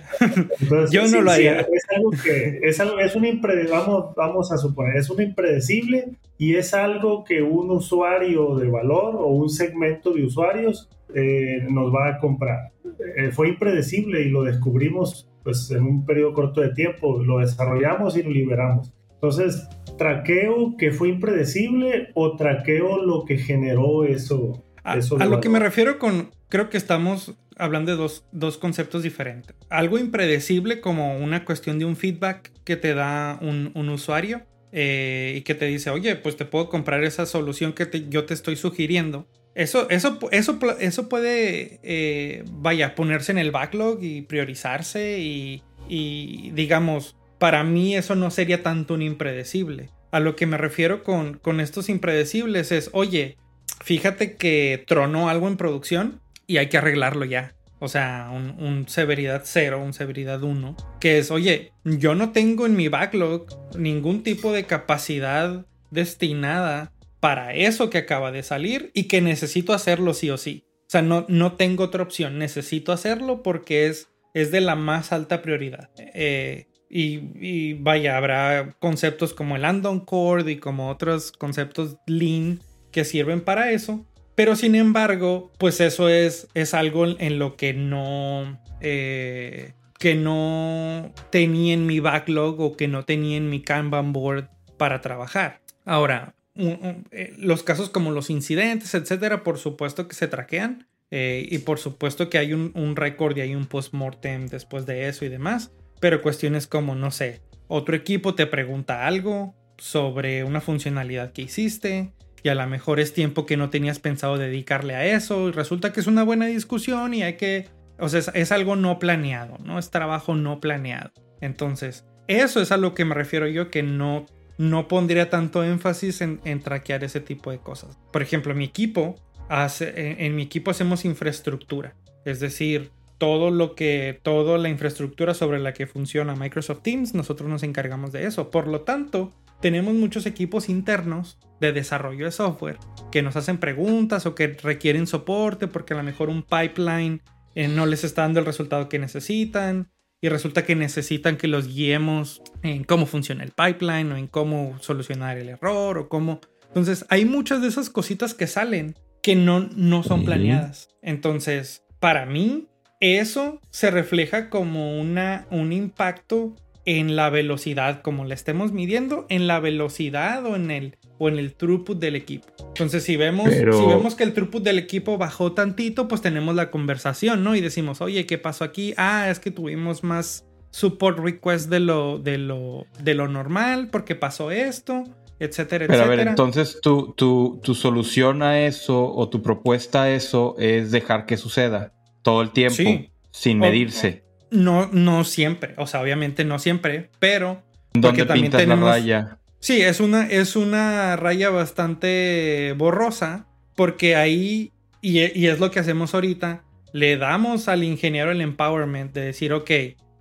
yo 0.91 1.07
no 1.07 1.21
lo 1.21 1.31
haría. 1.31 1.61
Es 1.61 1.87
algo 1.95 2.11
que 2.11 2.61
es, 2.63 2.81
algo, 2.81 2.99
es 2.99 3.15
un 3.15 3.27
impredecible, 3.27 3.73
vamos, 3.73 4.15
vamos 4.17 4.51
a 4.51 4.57
suponer, 4.57 4.97
es 4.97 5.11
un 5.11 5.21
impredecible 5.21 6.13
y 6.39 6.55
es 6.55 6.73
algo 6.73 7.23
que 7.25 7.43
un 7.43 7.71
usuario 7.71 8.57
de 8.57 8.69
valor 8.69 9.17
o 9.17 9.27
un 9.27 9.51
segmento 9.51 10.15
de 10.15 10.25
usuarios 10.25 10.89
eh, 11.15 11.67
nos 11.69 11.95
va 11.95 12.09
a 12.09 12.19
comprar. 12.19 12.71
Eh, 13.17 13.31
fue 13.33 13.49
impredecible 13.49 14.23
y 14.23 14.31
lo 14.31 14.45
descubrimos 14.45 15.29
pues, 15.43 15.71
en 15.73 15.83
un 15.83 16.07
periodo 16.07 16.33
corto 16.33 16.63
de 16.63 16.71
tiempo, 16.71 17.23
lo 17.23 17.41
desarrollamos 17.41 18.17
y 18.17 18.23
lo 18.23 18.31
liberamos. 18.31 18.95
Entonces, 19.13 19.69
¿traqueo 19.99 20.75
que 20.79 20.91
fue 20.91 21.11
impredecible 21.11 22.09
o 22.15 22.37
traqueo 22.37 23.05
lo 23.05 23.27
que 23.27 23.37
generó 23.37 24.05
eso? 24.05 24.65
A, 24.83 24.95
a 24.95 25.27
lo 25.27 25.41
que 25.41 25.51
me 25.51 25.59
refiero 25.59 25.99
con, 25.99 26.31
creo 26.51 26.69
que 26.69 26.77
estamos 26.77 27.33
hablando 27.57 27.97
de 27.97 28.11
dos, 28.33 28.59
conceptos 28.59 29.03
diferentes. 29.03 29.55
Algo 29.71 29.99
impredecible 29.99 30.81
como 30.81 31.17
una 31.17 31.45
cuestión 31.47 31.79
de 31.79 31.87
un 31.87 31.97
feedback 31.97 32.53
que 32.65 32.77
te 32.77 32.93
da 32.95 33.39
un, 33.41 33.89
usuario 33.89 34.43
eh, 34.73 35.35
y 35.37 35.41
que 35.43 35.55
te 35.55 35.67
dice, 35.67 35.91
oye, 35.91 36.17
pues 36.17 36.37
te 36.37 36.45
puedo 36.45 36.69
comprar 36.69 37.05
esa 37.05 37.25
solución 37.25 37.73
que 37.73 38.07
yo 38.09 38.25
te 38.25 38.35
estoy 38.35 38.57
sugiriendo. 38.57 39.27
Eso, 39.55 39.89
eso, 39.91 40.19
eso, 40.31 40.59
eso 40.79 41.09
puede, 41.09 41.81
eh, 41.83 42.45
vaya, 42.51 42.95
ponerse 42.95 43.33
en 43.33 43.39
el 43.39 43.51
backlog 43.51 44.03
y 44.03 44.23
priorizarse 44.23 45.19
y, 45.19 45.63
y, 45.89 46.51
digamos, 46.53 47.17
para 47.39 47.65
mí 47.65 47.97
eso 47.97 48.15
no 48.15 48.31
sería 48.31 48.63
tanto 48.63 48.95
un 48.95 49.03
impredecible. 49.03 49.91
A 50.13 50.21
lo 50.21 50.35
que 50.35 50.47
me 50.47 50.57
refiero 50.57 51.03
con, 51.05 51.35
con 51.35 51.61
estos 51.61 51.89
impredecibles 51.89 52.73
es, 52.73 52.91
oye, 52.93 53.37
fíjate 53.83 54.37
que 54.37 54.83
tronó 54.87 55.29
algo 55.29 55.49
en 55.49 55.57
producción 55.57 56.21
y 56.51 56.59
hay 56.59 56.69
que 56.69 56.79
arreglarlo 56.79 57.25
ya. 57.25 57.55
O 57.79 57.87
sea, 57.87 58.29
un, 58.33 58.89
severidad 58.89 59.43
0, 59.45 59.81
un 59.81 59.95
severidad 59.95 60.43
1, 60.43 60.77
que 61.01 61.19
es, 61.19 61.31
oye, 61.31 61.73
yo 61.85 62.17
no 62.17 62.33
tengo 62.33 62.67
en 62.67 62.75
mi 62.75 62.89
backlog 62.89 63.47
ningún 63.79 64.25
tipo 64.25 64.53
de 64.53 64.65
capacidad 64.65 65.65
destinada 65.93 66.93
para 67.21 67.55
eso 67.55 67.89
que 67.89 67.99
acaba 67.99 68.33
de 68.33 68.43
salir 68.43 68.91
y 68.95 69.05
que 69.05 69.21
necesito 69.21 69.73
hacerlo 69.73 70.13
sí 70.13 70.29
o 70.29 70.39
sí. 70.39 70.65
O 70.81 70.91
sea, 70.91 71.03
no, 71.03 71.25
no 71.29 71.53
tengo 71.53 71.85
otra 71.85 72.03
opción, 72.03 72.37
necesito 72.37 72.91
hacerlo 72.91 73.45
porque 73.45 73.87
es, 73.87 74.09
es 74.35 74.51
de 74.51 74.61
la 74.61 74.75
más 74.75 75.13
alta 75.13 75.43
prioridad. 75.43 75.89
Eh, 75.99 76.67
y, 76.91 77.31
y, 77.41 77.75
vaya, 77.75 78.17
habrá 78.17 78.77
conceptos 78.81 79.35
como 79.35 79.55
el 79.55 79.65
Andon 79.65 80.01
Core 80.01 80.51
y 80.51 80.57
como 80.57 80.91
otros 80.91 81.31
conceptos 81.31 81.97
lean 82.09 82.61
que 82.91 83.05
sirven 83.05 83.41
para 83.41 83.71
eso, 83.71 84.05
pero 84.41 84.57
sin 84.57 84.75
embargo, 84.75 85.53
pues 85.59 85.83
eso 85.83 86.09
es, 86.09 86.49
es 86.55 86.73
algo 86.73 87.05
en 87.07 87.39
lo 87.39 87.57
que 87.57 87.75
no... 87.75 88.59
Eh, 88.81 89.75
que 89.99 90.15
no 90.15 91.13
tenía 91.29 91.75
en 91.75 91.85
mi 91.85 92.01
backlog 92.01 92.59
o 92.59 92.75
que 92.75 92.89
no 92.89 93.05
tenía 93.05 93.37
en 93.37 93.51
mi 93.51 93.61
Kanban 93.61 94.15
board 94.15 94.49
para 94.79 95.03
trabajar. 95.03 95.61
Ahora, 95.85 96.35
eh, 96.55 97.35
los 97.37 97.63
casos 97.63 97.91
como 97.91 98.13
los 98.13 98.31
incidentes, 98.31 98.95
etcétera, 98.95 99.43
por 99.43 99.59
supuesto 99.59 100.09
que 100.09 100.15
se 100.15 100.27
traquean. 100.27 100.89
Eh, 101.11 101.47
y 101.51 101.59
por 101.59 101.79
supuesto 101.79 102.31
que 102.31 102.39
hay 102.39 102.55
un, 102.55 102.73
un 102.75 102.97
récord 102.97 103.37
y 103.37 103.43
hay 103.43 103.55
un 103.55 103.67
post-mortem 103.67 104.47
después 104.47 104.87
de 104.87 105.09
eso 105.09 105.27
y 105.27 105.29
demás. 105.29 105.71
Pero 106.01 106.23
cuestiones 106.23 106.67
como, 106.67 106.95
no 106.95 107.11
sé, 107.11 107.43
otro 107.69 107.95
equipo 107.95 108.35
te 108.35 108.47
pregunta 108.47 109.07
algo 109.07 109.55
sobre 109.77 110.45
una 110.45 110.63
funcionalidad 110.63 111.35
que 111.35 111.43
hiciste 111.43 112.15
y 112.43 112.49
a 112.49 112.55
lo 112.55 112.67
mejor 112.67 113.01
es 113.01 113.13
tiempo 113.13 113.47
que 113.47 113.57
no 113.57 113.71
tenías 113.71 113.99
pensado 113.99 114.39
dedicarle 114.39 114.95
a 114.95 115.05
eso 115.05 115.49
y 115.49 115.53
resulta 115.53 115.93
que 115.93 116.01
es 116.01 116.07
una 116.07 116.23
buena 116.23 116.47
discusión 116.47 117.15
y 117.15 117.23
hay 117.23 117.35
que, 117.35 117.69
o 117.99 118.09
sea, 118.09 118.21
es, 118.35 118.53
algo 118.53 118.77
no 118.77 118.99
planeado, 118.99 119.59
¿no? 119.65 119.79
Es 119.79 119.91
trabajo 119.91 120.35
no 120.35 120.61
planeado. 120.61 121.11
Entonces, 121.41 122.07
eso 122.29 122.61
es 122.61 122.73
a 122.73 122.77
lo 122.77 122.95
que 122.95 123.05
me 123.05 123.15
refiero 123.15 123.47
yo 123.47 123.71
que 123.71 123.83
no, 123.83 124.27
no 124.59 124.89
pondría 124.89 125.31
tanto 125.31 125.65
énfasis 125.65 126.21
en, 126.21 126.61
traquear 126.61 127.05
ese 127.05 127.21
tipo 127.21 127.51
de 127.51 127.59
cosas. 127.59 127.99
Por 128.13 128.23
ejemplo, 128.23 128.55
mi 128.55 128.65
equipo, 128.65 129.17
hace, 129.49 130.25
en, 130.25 130.37
mi 130.37 130.43
equipo 130.43 130.71
hacemos 130.71 131.05
infraestructura, 131.05 131.95
es 132.25 132.41
decir, 132.41 132.91
todo 133.19 133.51
lo 133.51 133.75
que, 133.75 134.19
toda 134.23 134.57
la 134.57 134.71
infraestructura 134.71 135.35
sobre 135.35 135.59
la 135.59 135.75
que 135.75 135.87
funciona 135.87 136.35
Microsoft 136.35 136.81
Teams, 136.83 137.15
nosotros 137.15 137.51
nos 137.51 137.63
encargamos 137.63 138.13
de 138.13 138.25
eso. 138.25 138.51
Por 138.51 138.67
lo 138.67 138.81
tanto, 138.81 139.35
tenemos 139.61 139.95
muchos 139.95 140.27
equipos 140.27 140.69
internos 140.69 141.39
de 141.61 141.73
desarrollo 141.73 142.25
de 142.25 142.33
software 142.33 142.79
que 143.13 143.23
nos 143.23 143.37
hacen 143.37 143.59
preguntas 143.59 144.27
o 144.27 144.35
que 144.35 144.49
requieren 144.49 145.07
soporte 145.07 145.67
porque 145.69 145.95
a 145.95 145.97
lo 145.99 146.03
mejor 146.03 146.29
un 146.29 146.43
pipeline 146.43 147.23
eh, 147.55 147.69
no 147.69 147.87
les 147.87 148.05
está 148.05 148.23
dando 148.23 148.41
el 148.41 148.47
resultado 148.47 148.89
que 148.89 148.99
necesitan 148.99 149.91
y 150.23 150.29
resulta 150.29 150.65
que 150.65 150.77
necesitan 150.77 151.37
que 151.37 151.49
los 151.49 151.69
guiemos 151.69 152.43
en 152.63 152.85
cómo 152.85 153.07
funciona 153.07 153.43
el 153.45 153.53
pipeline 153.53 154.13
o 154.13 154.17
en 154.17 154.27
cómo 154.27 154.77
solucionar 154.81 155.39
el 155.39 155.49
error 155.49 155.99
o 155.99 156.09
cómo... 156.09 156.41
Entonces 156.69 157.07
hay 157.09 157.25
muchas 157.25 157.63
de 157.63 157.69
esas 157.69 157.91
cositas 157.91 158.35
que 158.35 158.47
salen 158.47 158.95
que 159.23 159.35
no, 159.35 159.61
no 159.75 160.03
son 160.03 160.25
planeadas. 160.25 160.89
Entonces, 161.03 161.85
para 161.99 162.27
mí, 162.27 162.69
eso 163.01 163.61
se 163.71 163.91
refleja 163.91 164.51
como 164.51 165.01
una, 165.01 165.47
un 165.51 165.73
impacto 165.73 166.55
en 166.99 167.15
la 167.15 167.31
velocidad, 167.31 168.03
como 168.03 168.25
la 168.25 168.35
estemos 168.35 168.73
midiendo, 168.73 169.25
en 169.29 169.47
la 169.47 169.61
velocidad 169.61 170.45
o 170.45 170.57
en 170.57 170.73
el, 170.73 170.97
o 171.19 171.29
en 171.29 171.39
el 171.39 171.55
throughput 171.55 172.01
del 172.01 172.17
equipo. 172.17 172.49
Entonces, 172.67 173.05
si 173.05 173.17
vemos, 173.17 173.49
si 173.49 173.65
vemos 173.65 174.17
que 174.17 174.25
el 174.25 174.35
throughput 174.35 174.65
del 174.65 174.79
equipo 174.79 175.17
bajó 175.17 175.53
tantito, 175.53 176.09
pues 176.09 176.21
tenemos 176.21 176.57
la 176.57 176.73
conversación, 176.73 177.45
¿no? 177.45 177.55
Y 177.55 177.61
decimos, 177.61 178.01
oye, 178.01 178.27
¿qué 178.27 178.39
pasó 178.39 178.65
aquí? 178.65 178.93
Ah, 178.97 179.31
es 179.31 179.39
que 179.39 179.53
tuvimos 179.53 180.03
más 180.03 180.47
support 180.71 181.21
request 181.21 181.71
de 181.71 181.79
lo, 181.79 182.19
de 182.19 182.39
lo, 182.39 182.87
de 183.01 183.15
lo 183.15 183.29
normal, 183.29 183.89
porque 183.93 184.17
pasó 184.17 184.51
esto, 184.51 185.05
etcétera, 185.39 185.87
Pero 185.87 186.01
etcétera. 186.01 186.05
a 186.05 186.09
ver, 186.09 186.27
entonces 186.27 186.81
tu, 186.83 187.13
tu, 187.13 187.61
tu 187.63 187.77
solución 187.77 188.43
a 188.43 188.67
eso 188.67 189.15
o 189.15 189.29
tu 189.29 189.43
propuesta 189.43 190.03
a 190.03 190.11
eso 190.11 190.57
es 190.59 190.91
dejar 190.91 191.27
que 191.27 191.37
suceda 191.37 191.93
todo 192.23 192.43
el 192.43 192.51
tiempo, 192.51 193.09
sin 193.31 193.61
medirse. 193.61 194.25
No, 194.51 194.89
no 194.93 195.25
siempre. 195.25 195.75
O 195.77 195.87
sea, 195.87 196.01
obviamente 196.01 196.45
no 196.45 196.59
siempre, 196.59 197.11
pero. 197.19 197.63
¿Dónde 197.93 198.25
también 198.25 198.53
la 198.69 198.77
raya? 198.77 199.39
Sí, 199.59 199.83
es 199.83 200.01
una, 200.01 200.27
es 200.27 200.57
una 200.57 201.17
raya 201.17 201.51
bastante 201.51 202.75
borrosa 202.79 203.47
porque 203.77 204.17
ahí, 204.17 204.73
y, 205.03 205.21
y 205.39 205.47
es 205.47 205.61
lo 205.61 205.71
que 205.71 205.81
hacemos 205.81 206.15
ahorita, 206.15 206.63
le 206.93 207.17
damos 207.17 207.69
al 207.69 207.85
ingeniero 207.85 208.31
el 208.31 208.41
empowerment 208.41 209.13
de 209.13 209.23
decir, 209.23 209.53
ok, 209.53 209.71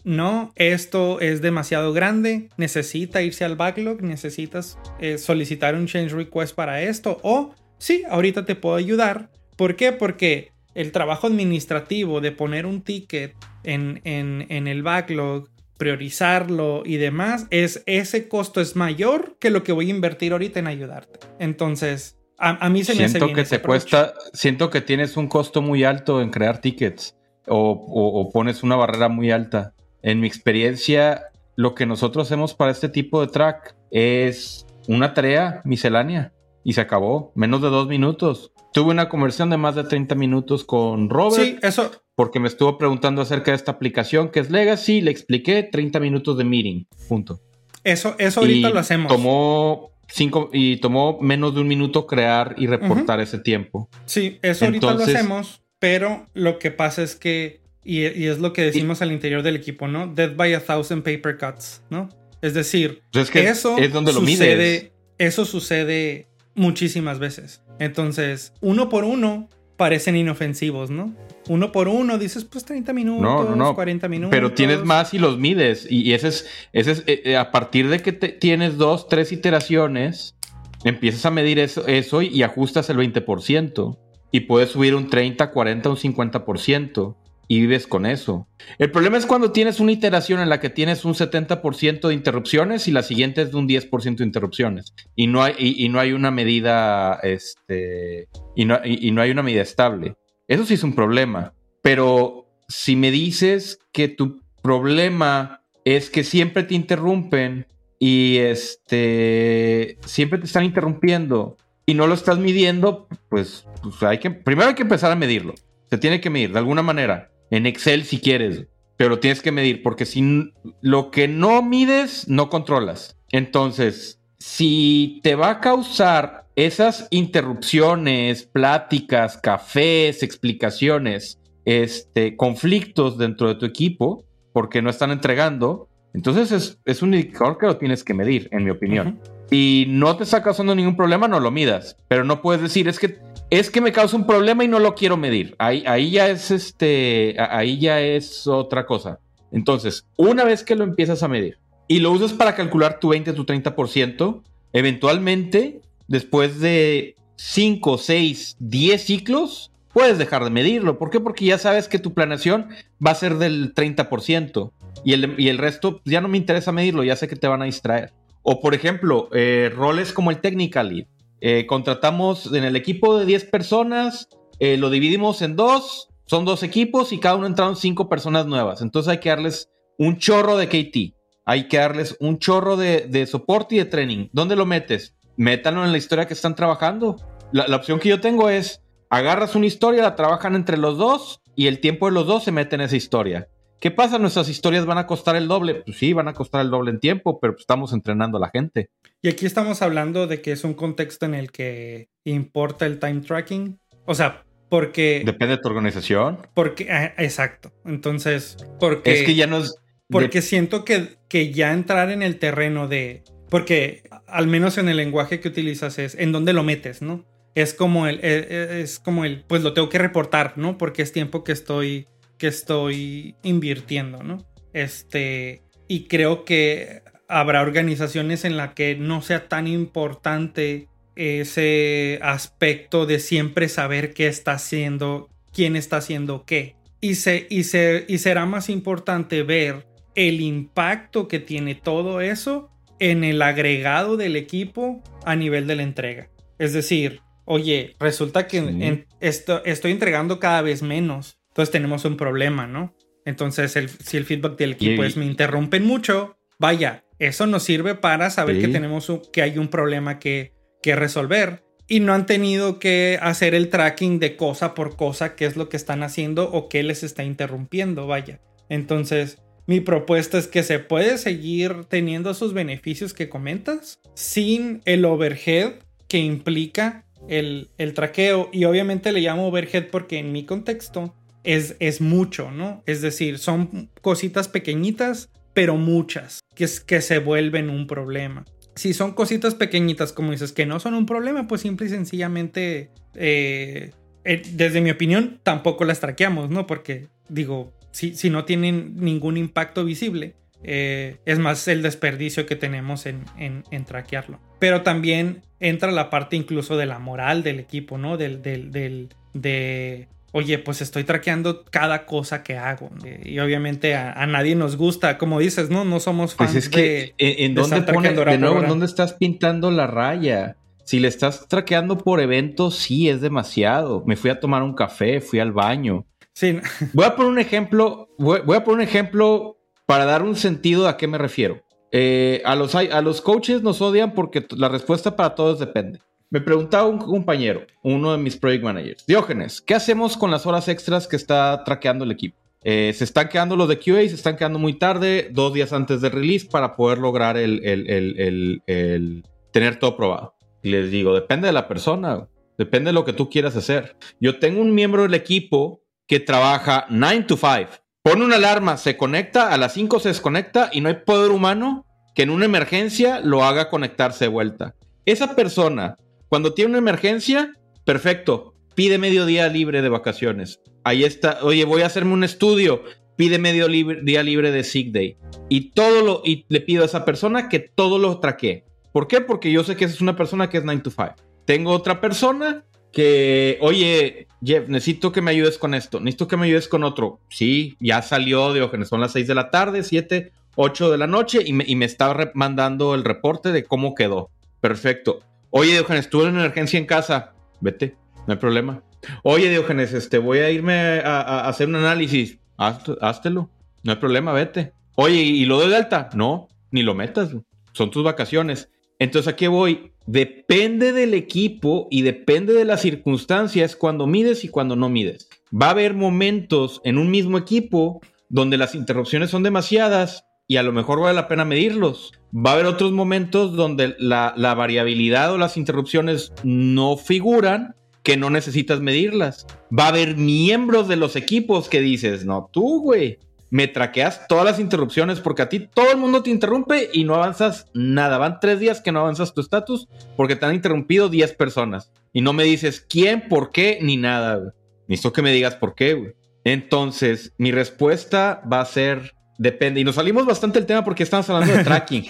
no, 0.04 0.52
esto 0.56 1.20
es 1.20 1.42
demasiado 1.42 1.94
grande, 1.94 2.50
necesita 2.58 3.22
irse 3.22 3.46
al 3.46 3.56
backlog, 3.56 4.02
necesitas 4.02 4.78
eh, 5.00 5.18
solicitar 5.18 5.76
un 5.76 5.88
change 5.88 6.14
request 6.14 6.56
para 6.56 6.82
esto, 6.82 7.20
o 7.22 7.54
sí, 7.78 8.04
ahorita 8.10 8.46
te 8.46 8.56
puedo 8.56 8.76
ayudar. 8.76 9.30
¿Por 9.56 9.76
qué? 9.76 9.92
Porque 9.92 10.52
el 10.76 10.92
trabajo 10.92 11.28
administrativo 11.28 12.22
de 12.22 12.32
poner 12.32 12.66
un 12.66 12.82
ticket 12.82 13.36
en, 13.64 14.02
en, 14.04 14.68
el 14.68 14.84
backlog, 14.84 15.50
priorizarlo 15.78 16.84
y 16.86 16.98
demás, 16.98 17.48
es 17.50 17.84
ese 17.86 18.28
costo 18.28 18.62
es 18.62 18.76
mayor 18.76 19.38
que 19.40 19.50
lo 19.50 19.64
que 19.64 19.72
voy 19.72 19.88
a 19.88 19.94
invertir 19.94 20.32
ahorita 20.32 20.60
en 20.60 20.68
ayudarte. 20.68 21.20
Entonces, 21.40 22.18
a, 22.38 22.70
mí 22.70 22.84
se 22.84 22.96
me 22.96 23.10
siento 23.10 23.34
que 23.34 23.44
te 23.44 23.62
cuesta, 23.62 24.14
siento 24.34 24.70
que 24.70 24.82
tienes 24.82 25.18
un 25.18 25.28
costo 25.28 25.62
muy 25.62 25.84
alto 25.84 26.22
en 26.22 26.30
crear 26.30 26.62
tickets 26.62 27.16
o 27.48 28.30
pones 28.32 28.64
una 28.64 28.76
barrera 28.76 29.10
muy 29.10 29.32
alta. 29.32 29.74
En 30.02 30.22
mi 30.22 30.28
experiencia, 30.28 31.30
lo 31.60 31.76
que 31.76 31.86
nosotros 31.86 32.28
hacemos 32.28 32.54
para 32.54 32.72
este 32.72 32.88
tipo 32.88 33.20
de 33.20 33.28
track 33.28 33.76
es 33.92 34.66
una 34.88 35.14
tarea 35.14 35.62
miscelánea 35.66 36.32
y 36.64 36.72
se 36.72 36.80
acabó. 36.80 37.34
Menos 37.36 37.62
de 37.62 37.68
dos 37.68 37.88
minutos. 37.88 38.54
Tuve 38.74 38.92
una 38.92 39.10
conversión 39.10 39.50
de 39.50 39.58
más 39.58 39.76
de 39.76 39.84
30 39.84 40.16
minutos 40.16 40.64
con 40.64 41.10
Robert. 41.10 41.44
Sí, 41.44 41.58
eso. 41.62 41.92
Porque 42.16 42.40
me 42.40 42.48
estuvo 42.48 42.78
preguntando 42.78 43.22
acerca 43.22 43.52
de 43.52 43.58
esta 43.58 43.72
aplicación 43.72 44.30
que 44.30 44.40
es 44.40 44.52
Legacy. 44.52 45.02
Le 45.02 45.12
expliqué 45.12 45.64
30 45.64 46.00
minutos 46.00 46.38
de 46.38 46.44
meeting. 46.44 46.86
Punto. 47.08 47.42
Eso, 47.84 48.16
eso 48.20 48.42
ahorita 48.42 48.70
lo 48.70 48.80
hacemos. 48.80 49.12
Tomó 49.12 49.92
cinco 50.08 50.50
y 50.52 50.78
tomó 50.78 51.20
menos 51.22 51.56
de 51.56 51.62
un 51.62 51.68
minuto 51.68 52.06
crear 52.06 52.56
y 52.58 52.68
reportar 52.68 53.20
ese 53.22 53.40
tiempo. 53.40 53.90
Sí, 54.06 54.40
eso 54.42 54.66
ahorita 54.66 54.94
lo 54.94 55.04
hacemos. 55.04 55.64
Pero 55.80 56.28
lo 56.34 56.60
que 56.60 56.72
pasa 56.72 57.04
es 57.04 57.16
que 57.16 57.62
y, 57.84 58.04
es 58.04 58.40
lo 58.40 58.54
que 58.54 58.64
decimos 58.64 59.02
al 59.02 59.12
interior 59.12 59.42
del 59.42 59.56
equipo, 59.56 59.88
¿no? 59.88 60.08
Death 60.08 60.36
by 60.36 60.54
a 60.54 60.60
thousand 60.60 61.04
paper 61.04 61.38
cuts, 61.38 61.82
¿no? 61.90 62.10
Es 62.42 62.54
decir, 62.54 63.02
pues 63.12 63.34
eso 63.36 63.78
es 63.78 63.92
donde 63.92 64.14
lo 64.14 64.20
sucede, 64.20 64.92
Eso 65.18 65.46
sucede 65.46 66.28
muchísimas 66.56 67.20
veces. 67.20 67.64
Entonces, 67.80 68.54
uno 68.62 68.90
por 68.90 69.04
uno 69.04 69.50
parecen 69.78 70.16
inofensivos, 70.16 70.90
¿no? 70.90 71.16
Uno 71.48 71.72
por 71.72 71.88
uno 71.88 72.18
dices, 72.18 72.44
pues 72.44 72.66
30 72.66 72.94
minutos, 72.94 73.74
40 73.74 74.08
minutos. 74.10 74.32
Pero 74.32 74.54
tienes 74.54 74.84
más 74.84 75.14
y 75.14 75.20
los 75.20 75.38
mides. 75.40 75.88
Y, 75.90 76.14
ese 76.14 76.28
es, 76.28 76.48
ese 76.74 76.92
es 76.92 77.04
eh, 77.08 77.22
eh, 77.26 77.38
a 77.38 77.52
partir 77.52 77.90
de 77.90 78.02
que 78.02 78.12
tienes 78.12 78.78
dos, 78.78 79.08
tres 79.08 79.32
iteraciones, 79.32 80.36
empiezas 80.84 81.26
a 81.26 81.32
medir 81.32 81.58
eso, 81.58 81.88
eso 81.88 82.22
y 82.22 82.44
ajustas 82.44 82.90
el 82.90 82.98
20%. 82.98 83.98
Y 84.32 84.42
puedes 84.42 84.70
subir 84.70 84.94
un 84.94 85.10
30, 85.10 85.50
40, 85.50 85.90
un 85.90 85.96
50% 85.96 87.16
y 87.52 87.62
vives 87.62 87.88
con 87.88 88.06
eso. 88.06 88.48
El 88.78 88.92
problema 88.92 89.18
es 89.18 89.26
cuando 89.26 89.52
tienes 89.52 89.80
una 89.80 89.92
iteración 89.92 90.40
en 90.40 90.50
la 90.50 90.60
que 90.60 90.70
tienes 90.70 91.04
un 91.04 91.16
70% 91.16 92.08
de 92.08 92.14
interrupciones 92.14 92.88
y 92.88 92.92
la 92.92 93.02
siguiente 93.02 93.42
es 93.42 93.52
de 93.52 93.58
un 93.58 93.68
10% 93.68 94.18
de 94.18 94.24
interrupciones 94.24 94.94
y 95.16 95.26
no 95.26 95.42
hay, 95.42 95.56
y, 95.58 95.90
no 95.90 96.00
hay 96.00 96.14
una 96.14 96.30
medida, 96.30 97.20
este, 97.24 98.30
y 98.56 98.66
no, 98.66 98.80
y 98.86 99.10
no 99.12 99.22
hay 99.22 99.32
una 99.32 99.42
medida 99.42 99.64
estable. 99.64 100.16
Eso 100.48 100.64
sí 100.64 100.76
es 100.76 100.84
un 100.84 100.94
problema. 100.94 101.54
Pero 101.82 102.46
si 102.68 102.96
me 102.96 103.10
dices 103.10 103.80
que 103.92 104.08
tu 104.08 104.42
problema 104.62 105.64
es 105.86 106.12
que 106.12 106.24
siempre 106.24 106.62
te 106.62 106.76
interrumpen 106.76 107.66
y 107.98 108.38
este, 108.38 109.98
siempre 110.06 110.38
te 110.38 110.46
están 110.46 110.66
interrumpiendo 110.66 111.58
y 111.88 111.96
no 111.96 112.06
lo 112.06 112.14
estás 112.14 112.38
midiendo, 112.38 113.08
pues, 113.28 113.66
pues 113.82 114.04
hay 114.04 114.20
que, 114.20 114.30
primero 114.30 114.70
hay 114.70 114.76
que 114.76 114.84
empezar 114.84 115.12
a 115.12 115.16
medirlo. 115.16 115.56
Se 115.90 115.98
tiene 115.98 116.22
que 116.22 116.30
medir 116.30 116.54
de 116.54 116.60
alguna 116.60 116.84
manera 116.84 117.32
en 117.52 117.66
Excel 117.66 118.04
si 118.04 118.20
quieres, 118.20 118.66
pero 118.98 119.20
tienes 119.20 119.42
que 119.42 119.52
medir, 119.52 119.82
porque 119.82 120.06
si 120.06 120.52
lo 120.82 121.12
que 121.12 121.28
no 121.28 121.62
mides, 121.62 122.28
no 122.28 122.50
controlas. 122.50 123.18
Entonces, 123.32 124.20
si 124.40 125.20
te 125.24 125.36
va 125.36 125.50
a 125.52 125.60
causar 125.60 126.46
esas 126.56 127.08
interrupciones, 127.10 128.44
pláticas, 128.44 129.38
cafés, 129.38 130.24
explicaciones, 130.24 131.40
este, 131.66 132.36
conflictos 132.36 133.18
dentro 133.18 133.48
de 133.48 133.56
tu 133.56 133.66
equipo, 133.66 134.26
porque 134.52 134.82
no 134.82 134.90
están 134.90 135.12
entregando, 135.12 135.88
entonces 136.14 136.78
es, 136.86 137.02
un 137.02 137.14
indicador 137.14 137.58
que 137.58 137.68
lo 137.68 137.78
tienes 137.78 138.04
que 138.04 138.14
medir, 138.14 138.50
en 138.52 138.64
mi 138.64 138.72
opinión. 138.72 139.20
Y 139.52 139.86
no 139.90 140.16
te 140.18 140.24
está 140.24 140.44
causando 140.44 140.76
ningún 140.76 140.96
problema, 140.96 141.28
no 141.28 141.40
lo 141.40 141.52
midas. 141.52 141.98
Pero 142.08 142.24
no 142.24 142.42
puedes 142.42 142.62
decir, 142.62 142.88
es 142.88 143.00
que 143.00 143.20
es 143.50 143.70
que 143.70 143.82
me 143.82 143.92
causa 143.92 144.16
un 144.16 144.28
problema 144.28 144.64
y 144.64 144.68
no 144.68 144.80
lo 144.80 144.96
quiero 144.96 145.18
medir. 145.18 145.56
Ahí, 145.58 145.84
ahí 145.88 146.12
ya 146.12 146.28
es 146.30 146.52
este, 146.52 147.36
ahí 147.40 147.80
ya 147.80 148.00
es 148.00 148.48
otra 148.48 148.86
cosa. 148.86 149.20
Entonces, 149.52 150.06
una 150.16 150.44
vez 150.44 150.64
que 150.64 150.76
lo 150.76 150.84
empiezas 150.84 151.24
a 151.24 151.28
medir 151.28 151.58
y 151.88 152.00
lo 152.00 152.12
usas 152.12 152.34
para 152.34 152.56
calcular 152.56 153.00
tu 153.00 153.10
20, 153.10 153.34
tu 153.34 153.46
30%, 153.46 154.44
eventualmente, 154.74 155.82
después 156.08 156.60
de 156.60 157.16
5, 157.38 157.98
6, 157.98 158.58
10 158.60 159.04
ciclos, 159.04 159.72
puedes 159.94 160.20
dejar 160.20 160.44
de 160.44 160.52
medirlo. 160.52 161.00
¿Por 161.00 161.10
qué? 161.10 161.20
Porque 161.20 161.46
ya 161.46 161.58
sabes 161.58 161.88
que 161.88 161.98
tu 161.98 162.14
planeación 162.14 162.70
va 163.06 163.12
a 163.12 163.16
ser 163.16 163.38
del 163.38 163.74
30% 163.74 164.72
y 165.04 165.14
el, 165.14 165.36
y 165.40 165.50
el 165.50 165.58
resto 165.58 166.02
ya 166.06 166.22
no 166.22 166.28
me 166.28 166.38
interesa 166.38 166.72
medirlo, 166.72 167.04
ya 167.04 167.16
sé 167.16 167.28
que 167.28 167.36
te 167.36 167.48
van 167.48 167.64
a 167.64 167.66
distraer. 167.66 168.14
O 168.44 168.62
por 168.62 168.76
ejemplo, 168.76 169.30
eh, 169.34 169.72
roles 169.76 170.14
como 170.14 170.32
el 170.32 170.42
technical 170.42 170.90
lead. 170.90 171.08
Eh, 171.42 171.66
contratamos 171.66 172.54
en 172.54 172.64
el 172.64 172.76
equipo 172.76 173.18
de 173.18 173.26
10 173.26 173.46
personas, 173.46 174.30
eh, 174.60 174.78
lo 174.78 174.90
dividimos 174.90 175.42
en 175.42 175.56
dos, 175.56 176.10
son 176.26 176.46
dos 176.46 176.64
equipos 176.64 177.14
y 177.14 177.20
cada 177.20 177.36
uno 177.36 177.48
entraron 177.48 177.76
cinco 177.76 178.10
personas 178.10 178.46
nuevas. 178.46 178.82
Entonces 178.82 179.10
hay 179.10 179.20
que 179.20 179.30
darles 179.30 179.70
un 179.98 180.18
chorro 180.18 180.58
de 180.58 180.68
KT, 180.68 181.16
hay 181.46 181.68
que 181.68 181.78
darles 181.78 182.18
un 182.20 182.40
chorro 182.40 182.76
de, 182.76 183.26
soporte 183.26 183.76
y 183.76 183.78
de 183.80 183.86
training. 183.86 184.28
¿Dónde 184.34 184.56
lo 184.56 184.66
metes? 184.66 185.16
Métanlo 185.38 185.86
en 185.86 185.92
la 185.92 185.98
historia 185.98 186.28
que 186.28 186.34
están 186.34 186.56
trabajando. 186.56 187.16
La, 187.52 187.68
la, 187.68 187.78
opción 187.78 188.00
que 188.00 188.10
yo 188.10 188.20
tengo 188.20 188.50
es, 188.50 188.84
agarras 189.10 189.56
una 189.56 189.66
historia, 189.66 190.04
la 190.04 190.16
trabajan 190.16 190.56
entre 190.56 190.78
los 190.78 190.98
dos 190.98 191.42
y 191.56 191.68
el 191.68 191.80
tiempo 191.80 192.06
de 192.06 192.12
los 192.12 192.28
dos 192.28 192.44
se 192.44 192.52
mete 192.52 192.76
en 192.76 192.82
esa 192.82 192.98
historia. 192.98 193.48
¿Qué 193.80 193.92
pasa? 193.92 194.20
Nuestras 194.20 194.50
historias 194.50 194.86
van 194.86 194.98
a 194.98 195.08
costar 195.08 195.38
el 195.38 195.48
doble. 195.48 195.76
Pues 195.86 195.98
sí, 195.98 196.12
van 196.12 196.28
a 196.28 196.34
costar 196.34 196.62
el 196.62 196.70
doble 196.70 196.92
en 196.92 197.00
tiempo, 197.00 197.40
pero 197.40 197.54
pues 197.54 197.62
estamos 197.62 197.94
entrenando 197.94 198.38
a 198.38 198.42
la 198.42 198.50
gente. 198.50 198.90
Y 199.22 199.30
aquí 199.30 199.46
estamos 199.46 199.82
hablando 199.82 200.28
de 200.28 200.42
que 200.42 200.52
es 200.52 200.66
un 200.66 200.74
contexto 200.74 201.26
en 201.26 201.34
el 201.34 201.52
que 201.52 202.10
importa 202.26 202.86
el 202.86 203.00
time 203.00 203.22
tracking. 203.22 203.80
O 204.06 204.16
sea, 204.16 204.44
porque... 204.70 205.24
Depende 205.26 205.56
de 205.56 205.62
tu 205.62 205.70
organización. 205.70 206.40
Porque, 206.54 206.92
ah, 206.92 207.14
exacto. 207.18 207.72
Entonces, 207.86 208.58
porque... 208.82 209.14
Es 209.14 209.24
que 209.24 209.36
ya 209.36 209.48
no 209.48 209.60
es... 209.60 209.76
Porque 210.10 210.42
siento 210.42 210.84
que, 210.84 211.18
que 211.30 211.54
ya 211.54 211.72
entrar 211.72 212.12
en 212.12 212.22
el 212.22 212.38
terreno 212.38 212.88
de... 212.88 213.24
Porque 213.50 214.04
al 214.28 214.48
menos 214.48 214.78
en 214.78 214.90
el 214.90 214.98
lenguaje 214.98 215.40
que 215.40 215.48
utilizas 215.48 216.00
es 216.00 216.16
en 216.16 216.32
dónde 216.32 216.52
lo 216.52 216.64
metes, 216.64 217.02
¿no? 217.02 217.26
Es 217.56 217.74
como 217.74 218.08
el, 218.08 218.20
e, 218.24 218.48
e, 218.50 218.82
es 218.82 219.00
como 219.00 219.24
el, 219.24 219.44
pues 219.46 219.64
lo 219.64 219.74
tengo 219.74 219.90
que 219.90 219.98
reportar, 219.98 220.54
¿no? 220.58 220.78
Porque 220.78 221.02
es 221.02 221.12
tiempo 221.12 221.44
que 221.44 221.52
estoy 221.52 222.08
que 222.40 222.48
estoy 222.48 223.36
invirtiendo, 223.44 224.24
¿no? 224.24 224.38
Este, 224.74 225.62
y 225.88 226.06
creo 226.06 226.46
que 226.46 227.04
habrá 227.28 227.62
organizaciones 227.62 228.46
en 228.46 228.58
las 228.58 228.74
que 228.74 228.96
no 228.96 229.22
sea 229.22 229.48
tan 229.48 229.68
importante 229.68 230.88
ese 231.16 232.20
aspecto 232.24 233.06
de 233.06 233.20
siempre 233.20 233.68
saber 233.70 234.14
qué 234.14 234.28
está 234.28 234.54
haciendo, 234.54 235.30
quién 235.54 235.76
está 235.76 235.98
haciendo 235.98 236.46
qué. 236.46 236.76
Y, 237.02 237.16
se, 237.16 237.46
y, 237.50 237.66
se, 237.66 238.06
y 238.08 238.18
será 238.18 238.46
más 238.46 238.70
importante 238.70 239.44
ver 239.44 239.86
el 240.16 240.42
impacto 240.42 241.28
que 241.28 241.40
tiene 241.40 241.76
todo 241.76 242.22
eso 242.22 242.70
en 243.00 243.24
el 243.24 243.42
agregado 243.42 244.18
del 244.18 244.36
equipo 244.36 245.02
a 245.26 245.36
nivel 245.36 245.68
de 245.68 245.76
la 245.76 245.84
entrega. 245.84 246.30
Es 246.58 246.74
decir, 246.74 247.22
oye, 247.46 247.96
resulta 248.00 248.48
que 248.48 249.06
esto, 249.22 249.64
estoy 249.66 249.92
entregando 249.92 250.40
cada 250.40 250.62
vez 250.62 250.82
menos 250.82 251.39
entonces 251.60 251.74
tenemos 251.74 252.06
un 252.06 252.16
problema, 252.16 252.68
¿no? 252.68 252.96
Entonces, 253.26 253.78
si 254.02 254.16
el 254.16 254.24
feedback 254.24 254.58
del 254.58 254.72
equipo 254.72 255.04
es 255.04 255.18
me 255.18 255.26
interrumpen 255.26 255.86
mucho, 255.86 256.38
vaya, 256.58 257.04
eso 257.20 257.48
nos 257.48 257.64
sirve 257.64 257.96
para 257.96 258.30
saber 258.30 258.62
que 258.62 258.70
tenemos 258.70 259.12
que 259.34 259.42
hay 259.42 259.58
un 259.58 259.68
problema 259.68 260.20
que, 260.20 260.54
que 260.82 260.96
resolver 260.96 261.64
y 261.86 262.00
no 262.00 262.14
han 262.14 262.26
tenido 262.26 262.80
que 262.80 263.20
hacer 263.22 263.56
el 263.56 263.68
tracking 263.70 264.20
de 264.20 264.38
cosa 264.38 264.74
por 264.74 264.96
cosa, 264.96 265.36
qué 265.36 265.46
es 265.46 265.58
lo 265.58 265.68
que 265.68 265.76
están 265.76 266.02
haciendo 266.02 266.50
o 266.50 266.70
qué 266.70 266.82
les 266.82 267.04
está 267.04 267.26
interrumpiendo, 267.26 268.08
vaya. 268.08 268.40
Entonces, 268.70 269.40
mi 269.68 269.82
propuesta 269.82 270.38
es 270.38 270.48
que 270.48 270.64
se 270.64 270.80
puede 270.80 271.18
seguir 271.18 271.84
teniendo 271.90 272.32
esos 272.32 272.54
beneficios 272.54 273.14
que 273.14 273.28
comentas 273.28 274.00
sin 274.16 274.82
el 274.86 275.04
overhead 275.04 275.74
que 276.08 276.20
implica 276.20 277.04
el, 277.28 277.68
el 277.78 277.94
traqueo. 277.94 278.50
Y 278.54 278.64
obviamente 278.64 279.12
le 279.12 279.20
llamo 279.20 279.50
overhead 279.50 279.88
porque 279.92 280.20
en 280.20 280.32
mi 280.32 280.46
contexto 280.46 281.14
es, 281.54 282.02
mucho, 282.02 282.52
¿no? 282.52 282.84
Es 282.86 283.02
decir, 283.02 283.40
son 283.40 283.90
cositas 284.02 284.48
pequeñitas, 284.48 285.30
pero 285.54 285.76
muchas, 285.76 286.42
que, 286.56 286.68
que 286.86 287.02
se 287.02 287.20
vuelven 287.20 287.70
un 287.70 287.88
problema. 287.88 288.46
si 288.76 288.94
son 288.94 289.14
cositas 289.14 289.56
pequeñitas, 289.56 290.14
como 290.14 290.32
dices, 290.32 290.54
que 290.54 290.66
no 290.66 290.80
son 290.80 290.94
un 290.94 291.06
problema, 291.06 291.48
pues 291.48 291.62
simple 291.62 291.88
y 291.88 291.90
sencillamente, 291.90 292.92
eh, 293.16 293.92
eh, 294.24 294.42
desde 294.54 294.80
mi 294.80 294.90
opinión, 294.92 295.42
tampoco 295.44 295.84
las 295.84 296.00
traqueamos, 296.00 296.50
¿no? 296.50 296.66
Porque 296.66 297.08
digo, 297.28 297.74
si, 297.92 298.16
si 298.16 298.30
no 298.30 298.46
tienen 298.46 298.96
ningún 298.96 299.36
impacto 299.36 299.84
visible, 299.84 300.36
eh, 300.64 301.18
es 301.26 301.40
más 301.40 301.68
el 301.68 301.82
desperdicio 301.82 302.46
que 302.46 302.56
tenemos 302.56 303.06
en, 303.06 303.26
en, 303.38 303.86
traquearlo. 303.86 304.40
Pero 304.60 304.82
también 304.82 305.42
entra 305.60 305.92
la 305.92 306.10
parte 306.10 306.36
incluso 306.36 306.78
de 306.78 306.86
la 306.86 307.00
moral 307.00 307.44
del 307.44 307.60
equipo, 307.60 307.98
¿no? 307.98 308.18
Del, 308.18 308.42
del, 308.42 308.72
del 308.72 309.10
de 309.34 310.08
oye, 310.32 310.60
pues 310.60 310.82
estoy 310.82 311.04
traqueando 311.04 311.64
cada 311.66 312.06
cosa 312.06 312.44
que 312.44 312.58
hago. 312.58 312.90
Y 313.24 313.40
obviamente 313.40 313.96
a, 313.96 314.26
nadie 314.28 314.56
nos 314.56 314.76
gusta, 314.78 315.18
como 315.18 315.40
dices, 315.40 315.70
¿no? 315.70 315.86
No 315.86 316.00
somos 316.00 316.36
pues 316.36 316.52
fans 316.52 316.66
es 316.66 316.70
que, 316.70 317.14
¿en, 317.18 317.56
dónde 317.56 317.82
de 317.82 318.38
nuevo, 318.38 318.62
¿en 318.62 318.68
dónde 318.68 318.86
estás 318.86 319.14
pintando 319.14 319.72
la 319.72 319.88
raya? 319.88 320.58
Si 320.84 321.00
le 321.00 321.08
estás 321.08 321.48
traqueando 321.48 321.98
por 322.00 322.20
eventos, 322.20 322.78
sí, 322.78 323.10
es 323.10 323.22
demasiado. 323.22 324.04
Me 324.06 324.16
fui 324.16 324.32
a 324.32 324.40
tomar 324.40 324.64
un 324.64 324.74
café, 324.74 325.22
fui 325.22 325.40
al 325.40 325.52
baño. 325.52 326.06
Sí. 326.34 326.60
Voy 326.94 327.06
a 327.06 327.16
poner 327.16 327.32
un 327.32 327.40
ejemplo, 327.40 328.10
voy, 328.18 328.40
a 328.40 328.64
poner 328.64 328.78
un 328.78 328.82
ejemplo 328.82 329.60
para 329.86 330.06
dar 330.06 330.24
un 330.24 330.36
sentido 330.36 330.88
a 330.88 330.98
qué 330.98 331.08
me 331.08 331.18
refiero. 331.18 331.62
Eh, 331.92 332.42
a, 332.46 332.56
los, 332.56 332.76
a 332.76 333.02
los 333.02 333.22
coaches 333.22 333.62
nos 333.62 333.82
odian 333.82 334.14
porque 334.14 334.46
la 334.56 334.70
respuesta 334.70 335.16
para 335.16 335.36
todos 335.36 335.60
depende. 335.60 336.00
Me 336.32 336.42
preguntaba 336.42 336.88
un 336.88 337.00
compañero, 337.00 337.66
uno 337.82 338.12
de 338.12 338.20
mis 338.20 338.38
project 338.38 338.64
managers, 338.64 339.04
Diógenes, 339.08 339.62
¿qué 339.62 339.74
hacemos 339.74 340.16
con 340.16 340.30
las 340.30 340.46
horas 340.46 340.68
extras 340.68 341.08
que 341.08 341.16
está 341.16 341.64
traqueando 341.64 342.06
el 342.06 342.12
equipo? 342.12 342.38
Eh, 342.62 342.94
se 342.96 343.04
están 343.04 343.30
quedando 343.30 343.56
los 343.56 343.68
de 343.68 343.80
QA, 343.80 344.02
se 344.02 344.14
están 344.14 344.36
quedando 344.36 344.60
muy 344.60 344.74
tarde, 344.74 345.30
dos 345.32 345.56
días 345.56 345.74
antes 345.74 346.02
del 346.02 346.12
release 346.12 346.48
para 346.48 346.76
poder 346.76 347.00
lograr 347.00 347.36
el, 347.36 347.66
el, 347.66 349.24
tener 349.52 349.80
todo 349.80 349.98
probado. 349.98 350.36
Y 350.62 350.70
les 350.70 350.92
digo, 350.92 351.16
depende 351.16 351.48
de 351.48 351.54
la 351.54 351.68
persona, 351.68 352.28
depende 352.60 352.90
de 352.90 352.94
lo 352.94 353.06
que 353.06 353.14
tú 353.14 353.28
quieras 353.28 353.56
hacer. 353.56 353.96
Yo 354.20 354.38
tengo 354.38 354.62
un 354.62 354.76
miembro 354.76 355.02
del 355.04 355.16
equipo 355.16 355.82
que 356.06 356.20
trabaja 356.20 356.86
9 356.90 357.24
to 357.24 357.38
5. 357.38 357.72
Pone 358.04 358.24
una 358.24 358.36
alarma, 358.36 358.78
se 358.78 358.98
conecta, 358.98 359.52
a 359.52 359.58
las 359.58 359.74
5 359.74 360.00
se 360.00 360.10
desconecta 360.10 360.70
y 360.72 360.82
no 360.82 360.90
hay 360.90 360.98
poder 361.06 361.32
humano 361.32 361.88
que 362.14 362.22
en 362.22 362.30
una 362.30 362.46
emergencia 362.46 363.20
lo 363.20 363.44
haga 363.44 363.70
conectarse 363.70 364.26
de 364.26 364.30
vuelta. 364.30 364.76
Esa 365.06 365.36
persona 365.36 365.98
cuando 366.30 366.54
tiene 366.54 366.70
una 366.70 366.78
emergencia, 366.78 367.54
perfecto, 367.86 368.54
pide 368.76 368.98
medio 369.00 369.26
día 369.26 369.48
libre 369.50 369.82
de 369.82 369.90
vacaciones. 369.90 370.62
Ahí 370.84 371.04
está, 371.04 371.40
oye, 371.42 371.66
voy 371.66 371.82
a 371.82 371.88
hacerme 371.88 372.14
un 372.14 372.24
estudio, 372.24 372.84
pide 373.16 373.40
medio 373.40 373.68
día 373.68 374.24
libre 374.24 374.52
de 374.52 374.64
sick 374.64 374.92
day. 374.92 375.18
Y 375.50 375.72
todo 375.72 376.02
lo, 376.02 376.22
y 376.24 376.46
le 376.50 376.62
pido 376.62 376.84
a 376.84 376.86
esa 376.86 377.04
persona 377.04 377.50
que 377.50 377.60
todo 377.60 377.98
lo 377.98 378.20
traquee. 378.20 378.64
¿Por 378.94 379.08
qué? 379.08 379.22
Porque 379.22 379.52
yo 379.52 379.64
sé 379.64 379.76
que 379.76 379.86
es 379.86 380.02
una 380.02 380.16
persona 380.16 380.50
que 380.50 380.60
es 380.60 380.64
9 380.64 380.82
to 380.82 380.92
5. 380.92 381.16
Tengo 381.46 381.72
otra 381.72 382.00
persona 382.00 382.64
que, 382.92 383.58
oye, 383.62 384.28
Jeff, 384.44 384.68
necesito 384.70 385.12
que 385.12 385.22
me 385.22 385.32
ayudes 385.32 385.58
con 385.58 385.74
esto, 385.74 386.00
necesito 386.00 386.28
que 386.28 386.38
me 386.38 386.46
ayudes 386.46 386.68
con 386.68 386.84
otro. 386.84 387.20
Sí, 387.30 387.76
ya 387.80 388.02
salió, 388.02 388.54
que 388.72 388.86
son 388.86 389.02
las 389.02 389.14
6 389.14 389.28
de 389.28 389.36
la 389.36 389.50
tarde, 389.50 389.84
7, 389.84 390.32
8 390.56 390.92
de 390.92 390.98
la 390.98 391.08
noche 391.08 391.40
y 391.44 391.54
me, 391.54 391.64
y 391.68 391.76
me 391.76 391.86
está 391.86 392.32
mandando 392.36 392.94
el 392.94 393.04
reporte 393.04 393.52
de 393.52 393.64
cómo 393.64 393.96
quedó. 393.96 394.30
Perfecto. 394.62 395.22
Oye, 395.52 395.72
Diógenes, 395.72 396.10
tuve 396.10 396.26
una 396.26 396.40
emergencia 396.40 396.78
en 396.78 396.86
casa. 396.86 397.34
Vete, 397.60 397.96
no 398.28 398.34
hay 398.34 398.40
problema. 398.40 398.84
Oye, 399.24 399.50
Diógenes, 399.50 399.94
este, 399.94 400.18
voy 400.18 400.40
a 400.40 400.52
irme 400.52 401.00
a, 401.00 401.48
hacer 401.48 401.68
un 401.68 401.76
análisis. 401.76 402.40
háztelo. 402.58 403.50
No 403.84 403.92
hay 403.92 403.98
problema, 403.98 404.32
vete. 404.34 404.74
Oye, 404.96 405.22
¿y 405.22 405.46
lo 405.46 405.58
doy 405.58 405.70
de 405.70 405.78
alta? 405.78 406.10
No, 406.14 406.50
ni 406.72 406.84
lo 406.84 406.94
metas. 406.94 407.32
Son 407.72 407.90
tus 407.90 408.04
vacaciones. 408.04 408.70
Entonces, 409.00 409.34
¿a 409.34 409.36
qué 409.36 409.48
voy? 409.48 409.94
Depende 410.06 410.92
del 410.92 411.14
equipo 411.14 411.88
y 411.90 412.02
depende 412.02 412.54
de 412.54 412.66
las 412.66 412.82
circunstancias 412.82 413.76
cuando 413.76 414.08
mides 414.08 414.44
y 414.44 414.50
cuando 414.50 414.76
no 414.76 414.90
mides. 414.90 415.30
Va 415.54 415.68
a 415.68 415.72
haber 415.72 415.94
momentos 415.94 416.82
en 416.84 416.98
un 416.98 417.10
mismo 417.10 417.38
equipo 417.38 418.02
donde 418.28 418.58
las 418.58 418.76
interrupciones 418.76 419.30
son 419.30 419.44
demasiadas 419.44 420.26
y 420.48 420.58
a 420.58 420.64
lo 420.64 420.74
mejor 420.74 421.00
vale 421.00 421.16
la 421.16 421.28
pena 421.28 421.46
medirlos. 421.46 422.19
Va 422.36 422.52
a 422.52 422.54
haber 422.54 422.68
otros 422.68 422.92
momentos 422.92 423.56
donde 423.56 423.96
la, 423.98 424.34
variabilidad 424.36 425.34
o 425.34 425.38
las 425.38 425.58
interrupciones 425.58 426.32
no 426.44 426.98
figuran 426.98 427.76
que 428.04 428.18
no 428.18 428.30
necesitas 428.30 428.82
medirlas. 428.82 429.48
Va 429.78 429.86
a 429.86 429.90
haber 429.90 430.16
miembros 430.16 430.88
de 430.88 430.96
los 430.96 431.16
equipos 431.16 431.70
que 431.70 431.82
dices, 431.82 432.26
no, 432.26 432.50
tú, 432.52 432.82
güey, 432.82 433.20
me 433.50 433.68
traqueas 433.68 434.28
todas 434.28 434.46
las 434.46 434.60
interrupciones 434.60 435.20
porque 435.20 435.42
a 435.42 435.50
ti 435.50 435.68
todo 435.74 435.92
el 435.92 435.98
mundo 435.98 436.22
te 436.22 436.30
interrumpe 436.30 436.90
y 436.94 437.04
no 437.04 437.16
avanzas 437.16 437.66
nada. 437.74 438.18
Van 438.20 438.40
tres 438.40 438.60
días 438.60 438.82
que 438.82 438.92
no 438.92 439.00
avanzas 439.00 439.34
tu 439.34 439.42
estatus 439.42 439.88
porque 440.16 440.36
te 440.36 440.46
han 440.46 440.54
interrumpido 440.54 441.10
10 441.10 441.34
personas. 441.34 441.92
Y 442.14 442.22
no 442.22 442.34
me 442.34 442.44
dices 442.44 442.86
quién, 442.88 443.28
por 443.28 443.52
qué, 443.52 443.80
ni 443.82 443.98
nada, 443.98 444.36
güey. 444.36 444.52
Necesito 444.88 445.14
que 445.14 445.22
me 445.22 445.32
digas 445.32 445.56
por 445.56 445.76
qué, 445.76 445.94
güey. 445.94 446.14
Entonces, 446.44 447.34
mi 447.38 447.52
respuesta 447.52 448.42
va 448.52 448.62
a 448.62 448.66
ser 448.66 449.14
Depende. 449.40 449.80
Y 449.80 449.86
nos 449.86 449.96
salimos 449.96 450.26
bastante 450.26 450.60
del 450.60 450.66
tema 450.66 450.84
porque 450.84 451.02
estamos 451.02 451.28
hablando 451.30 451.56
de 451.56 451.64
tracking. 451.64 452.06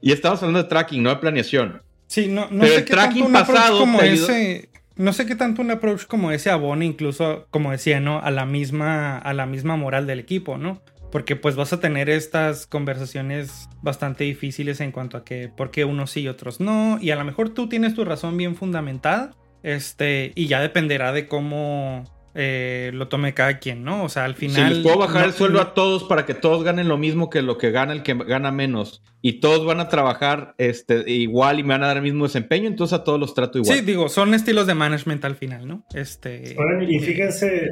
y 0.00 0.12
estamos 0.12 0.40
hablando 0.40 0.62
de 0.62 0.68
tracking, 0.68 1.02
no 1.02 1.10
de 1.10 1.16
planeación. 1.16 1.82
Sí, 2.06 2.28
no, 2.28 2.46
no 2.50 2.64
sé 2.64 2.76
el 2.76 2.84
qué 2.84 2.92
tracking 2.92 3.32
tanto 3.32 3.52
pasado 3.52 3.80
como 3.80 4.00
ese. 4.00 4.70
No 4.94 5.12
sé 5.12 5.26
qué 5.26 5.34
tanto 5.34 5.60
un 5.60 5.72
approach 5.72 6.06
como 6.06 6.30
ese 6.30 6.50
abone, 6.50 6.86
incluso, 6.86 7.48
como 7.50 7.72
decía, 7.72 7.98
¿no? 8.00 8.20
A 8.20 8.30
la 8.30 8.46
misma, 8.46 9.18
a 9.18 9.34
la 9.34 9.46
misma 9.46 9.76
moral 9.76 10.06
del 10.06 10.20
equipo, 10.20 10.56
¿no? 10.56 10.82
Porque 11.10 11.34
pues 11.34 11.56
vas 11.56 11.72
a 11.72 11.80
tener 11.80 12.08
estas 12.08 12.68
conversaciones 12.68 13.68
bastante 13.82 14.22
difíciles 14.22 14.80
en 14.80 14.92
cuanto 14.92 15.16
a 15.16 15.24
que 15.24 15.48
por 15.48 15.72
qué 15.72 15.84
unos 15.84 16.12
sí 16.12 16.22
y 16.22 16.28
otros 16.28 16.60
no. 16.60 16.98
Y 17.00 17.10
a 17.10 17.16
lo 17.16 17.24
mejor 17.24 17.50
tú 17.50 17.68
tienes 17.68 17.94
tu 17.94 18.04
razón 18.04 18.36
bien 18.36 18.54
fundamentada. 18.54 19.32
Este, 19.64 20.30
y 20.36 20.46
ya 20.46 20.60
dependerá 20.60 21.12
de 21.12 21.26
cómo 21.26 22.04
eh, 22.40 22.92
lo 22.94 23.08
tome 23.08 23.34
cada 23.34 23.58
quien, 23.58 23.82
¿no? 23.82 24.04
O 24.04 24.08
sea, 24.08 24.24
al 24.24 24.36
final. 24.36 24.68
Si 24.68 24.74
les 24.76 24.84
puedo 24.84 24.96
bajar 24.96 25.24
el 25.24 25.32
sueldo 25.32 25.60
a 25.60 25.74
todos 25.74 26.04
para 26.04 26.24
que 26.24 26.34
todos 26.34 26.62
ganen 26.62 26.86
lo 26.86 26.96
mismo 26.96 27.30
que 27.30 27.42
lo 27.42 27.58
que 27.58 27.72
gana 27.72 27.92
el 27.92 28.04
que 28.04 28.14
gana 28.14 28.52
menos. 28.52 29.02
Y 29.20 29.40
todos 29.40 29.66
van 29.66 29.80
a 29.80 29.88
trabajar 29.88 30.54
este, 30.56 31.10
igual 31.10 31.58
y 31.58 31.64
me 31.64 31.70
van 31.70 31.82
a 31.82 31.88
dar 31.88 31.96
el 31.96 32.04
mismo 32.04 32.26
desempeño, 32.26 32.68
entonces 32.68 32.96
a 32.96 33.02
todos 33.02 33.18
los 33.18 33.34
trato 33.34 33.58
igual. 33.58 33.76
Sí, 33.76 33.84
digo, 33.84 34.08
son 34.08 34.34
estilos 34.34 34.68
de 34.68 34.74
management 34.74 35.24
al 35.24 35.34
final, 35.34 35.66
¿no? 35.66 35.84
Este. 35.92 36.54
y 36.86 36.96
eh, 36.96 37.00
fíjense, 37.00 37.70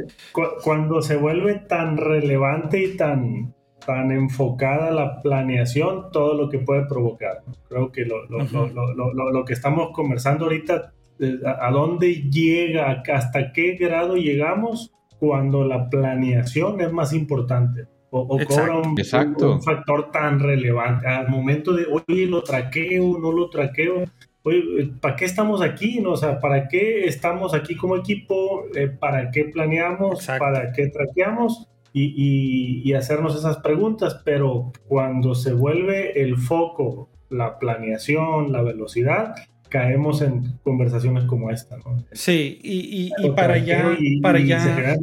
cuando 0.65 1.01
se 1.01 1.15
vuelve 1.15 1.61
tan 1.69 1.97
relevante 1.97 2.83
y 2.83 2.97
tan, 2.97 3.55
tan 3.87 4.11
enfocada 4.11 4.91
la 4.91 5.23
planeación, 5.23 6.11
todo 6.11 6.35
lo 6.35 6.49
que 6.49 6.59
puede 6.59 6.87
provocar. 6.87 7.45
Creo 7.69 7.93
que 7.93 8.05
lo, 8.05 8.27
lo 8.27 9.45
que 9.45 9.53
estamos 9.53 9.91
conversando 9.93 10.47
ahorita 10.47 10.93
a 11.45 11.71
dónde 11.71 12.31
llega, 12.31 13.03
hasta 13.13 13.53
qué 13.53 13.73
grado 13.73 14.17
llegamos 14.17 14.93
cuando 15.19 15.65
la 15.65 15.89
planeación 15.89 16.81
es 16.81 16.93
más 16.93 17.13
importante 17.13 17.87
o, 18.11 18.39
cobra 18.47 18.79
un, 18.79 19.63
factor 19.63 20.11
tan 20.11 20.41
relevante. 20.41 21.07
Al 21.07 21.29
momento 21.29 21.73
de, 21.73 21.87
oye, 21.87 22.27
lo 22.27 22.43
traqueo, 22.43 23.19
no 23.19 23.33
lo 23.33 23.51
traqueo. 23.51 24.05
Oye, 24.43 24.91
¿para 25.01 25.17
qué 25.17 25.25
estamos 25.25 25.61
aquí? 25.61 26.01
No? 26.01 26.13
O 26.13 26.17
sea, 26.17 26.41
¿para 26.41 26.69
qué 26.69 27.05
estamos 27.07 27.55
aquí 27.55 27.77
como 27.77 27.97
equipo? 27.97 28.65
Eh, 28.75 28.89
¿Para 28.89 29.31
qué 29.31 29.47
planeamos? 29.47 30.27
¿Para 30.27 30.73
qué 30.73 30.89
traqueamos? 30.89 31.69
Y, 31.93 32.83
y, 32.85 32.93
hacernos 32.93 33.35
esas 33.35 33.57
preguntas, 33.57 34.21
pero 34.23 34.71
cuando 34.87 35.35
se 35.35 35.55
vuelve 35.55 36.21
el 36.21 36.37
foco, 36.37 37.09
la 37.31 37.59
planeación, 37.59 38.53
la 38.53 38.61
velocidad, 38.61 39.35
caemos 39.69 40.23
en 40.23 40.59
conversaciones 40.63 41.25
como 41.25 41.51
esta, 41.51 41.77
¿no? 41.79 42.05
Sí, 42.13 42.59
y, 42.63 43.11
para 43.31 43.55
allá, 43.55 43.97
para 44.23 44.39
allá. 44.39 44.97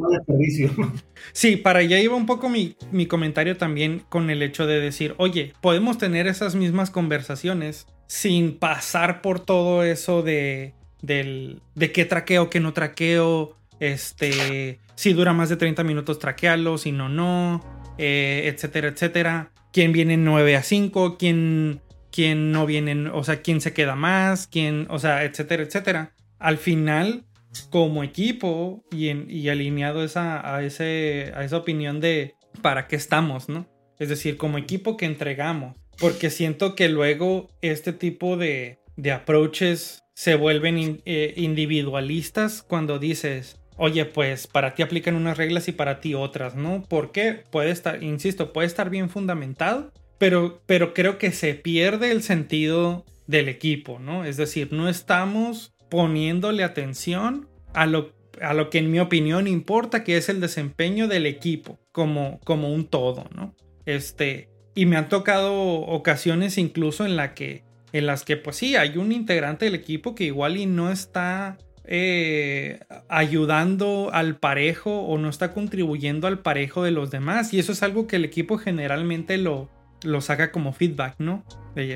Sí, 1.32 1.56
para 1.56 1.80
allá 1.80 2.00
iba 2.00 2.14
un 2.14 2.26
poco 2.26 2.48
mi, 2.48 2.76
mi, 2.92 3.06
comentario 3.06 3.56
también 3.56 4.02
con 4.08 4.30
el 4.30 4.42
hecho 4.42 4.66
de 4.66 4.80
decir, 4.80 5.14
oye, 5.16 5.52
podemos 5.60 5.98
tener 5.98 6.26
esas 6.26 6.54
mismas 6.54 6.90
conversaciones 6.90 7.86
sin 8.06 8.58
pasar 8.58 9.22
por 9.22 9.40
todo 9.40 9.84
eso 9.84 10.22
de, 10.22 10.74
del, 11.02 11.60
de 11.74 11.92
qué 11.92 12.04
traqueo, 12.04 12.50
qué 12.50 12.60
no 12.60 12.72
traqueo, 12.72 13.56
este, 13.80 14.80
si 14.94 15.12
dura 15.12 15.32
más 15.32 15.48
de 15.48 15.56
30 15.56 15.82
minutos 15.84 16.18
traquearlo, 16.18 16.78
si 16.78 16.92
no, 16.92 17.08
no, 17.08 17.62
eh, 17.98 18.50
etcétera, 18.52 18.88
etcétera. 18.88 19.50
¿Quién 19.72 19.92
viene 19.92 20.16
9 20.16 20.56
a 20.56 20.62
5? 20.62 21.16
¿Quién 21.18 21.80
quién 22.14 22.52
no 22.52 22.64
viene, 22.64 23.08
o 23.08 23.24
sea, 23.24 23.42
quién 23.42 23.60
se 23.60 23.72
queda 23.72 23.96
más, 23.96 24.46
quién, 24.46 24.86
o 24.88 25.00
sea, 25.00 25.24
etcétera, 25.24 25.64
etcétera. 25.64 26.12
Al 26.38 26.58
final, 26.58 27.24
como 27.70 28.04
equipo 28.04 28.84
y, 28.92 29.10
y 29.10 29.48
alineado 29.48 30.04
esa, 30.04 30.54
a, 30.54 30.62
ese, 30.62 31.32
a 31.34 31.44
esa 31.44 31.56
opinión 31.56 31.98
de 31.98 32.36
para 32.62 32.86
qué 32.86 32.94
estamos, 32.94 33.48
¿no? 33.48 33.66
Es 33.98 34.08
decir, 34.10 34.36
como 34.36 34.58
equipo 34.58 34.96
que 34.96 35.06
entregamos. 35.06 35.76
Porque 35.98 36.30
siento 36.30 36.76
que 36.76 36.88
luego 36.88 37.48
este 37.62 37.92
tipo 37.92 38.36
de, 38.36 38.78
de 38.96 39.10
approaches 39.10 40.04
se 40.14 40.36
vuelven 40.36 41.02
eh, 41.06 41.34
individualistas 41.36 42.62
cuando 42.62 43.00
dices, 43.00 43.60
oye, 43.76 44.04
pues 44.04 44.46
para 44.46 44.76
ti 44.76 44.84
aplican 44.84 45.16
unas 45.16 45.36
reglas 45.36 45.66
y 45.66 45.72
para 45.72 45.98
ti 45.98 46.14
otras, 46.14 46.54
¿no? 46.54 46.84
Porque 46.88 47.42
puede 47.50 47.72
estar, 47.72 48.04
insisto, 48.04 48.52
puede 48.52 48.68
estar 48.68 48.88
bien 48.88 49.10
fundamentado, 49.10 49.92
pero, 50.18 50.62
pero 50.66 50.94
creo 50.94 51.18
que 51.18 51.32
se 51.32 51.54
pierde 51.54 52.10
el 52.10 52.22
sentido 52.22 53.04
del 53.26 53.48
equipo, 53.48 53.98
¿no? 53.98 54.24
Es 54.24 54.36
decir, 54.36 54.72
no 54.72 54.88
estamos 54.88 55.74
poniéndole 55.90 56.64
atención 56.64 57.48
a 57.72 57.86
lo, 57.86 58.12
a 58.40 58.54
lo 58.54 58.70
que 58.70 58.78
en 58.78 58.90
mi 58.90 59.00
opinión 59.00 59.46
importa, 59.46 60.04
que 60.04 60.16
es 60.16 60.28
el 60.28 60.40
desempeño 60.40 61.08
del 61.08 61.26
equipo 61.26 61.78
como, 61.92 62.40
como 62.44 62.72
un 62.72 62.86
todo, 62.86 63.28
¿no? 63.34 63.54
Este, 63.86 64.48
y 64.74 64.86
me 64.86 64.96
han 64.96 65.08
tocado 65.08 65.54
ocasiones 65.54 66.58
incluso 66.58 67.06
en, 67.06 67.16
la 67.16 67.34
que, 67.34 67.64
en 67.92 68.06
las 68.06 68.24
que, 68.24 68.36
pues 68.36 68.56
sí, 68.56 68.76
hay 68.76 68.98
un 68.98 69.12
integrante 69.12 69.66
del 69.66 69.74
equipo 69.74 70.14
que 70.14 70.24
igual 70.24 70.56
y 70.56 70.66
no 70.66 70.90
está 70.90 71.58
eh, 71.84 72.80
ayudando 73.08 74.10
al 74.12 74.36
parejo 74.36 75.02
o 75.02 75.18
no 75.18 75.28
está 75.28 75.52
contribuyendo 75.52 76.26
al 76.26 76.40
parejo 76.40 76.82
de 76.82 76.90
los 76.90 77.10
demás. 77.10 77.52
Y 77.52 77.58
eso 77.58 77.72
es 77.72 77.82
algo 77.82 78.06
que 78.06 78.16
el 78.16 78.24
equipo 78.24 78.58
generalmente 78.58 79.38
lo, 79.38 79.68
lo 80.04 80.20
saca 80.20 80.52
como 80.52 80.72
feedback, 80.72 81.16
¿no? 81.18 81.44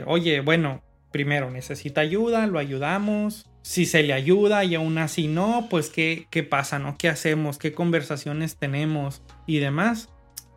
oye, 0.07 0.41
bueno, 0.41 0.83
primero 1.13 1.51
necesita 1.51 2.01
ayuda, 2.01 2.47
lo 2.47 2.59
ayudamos. 2.59 3.49
Si 3.63 3.87
se 3.87 4.03
le 4.03 4.13
ayuda 4.13 4.65
y 4.65 4.75
aún 4.75 4.99
así 4.99 5.29
no, 5.29 5.67
pues 5.69 5.91
¿qué, 5.91 6.27
qué 6.31 6.43
pasa, 6.43 6.79
no? 6.79 6.97
¿Qué 6.99 7.09
hacemos? 7.09 7.59
¿Qué 7.59 7.73
conversaciones 7.73 8.57
tenemos? 8.57 9.23
Y 9.47 9.59
demás. 9.59 10.09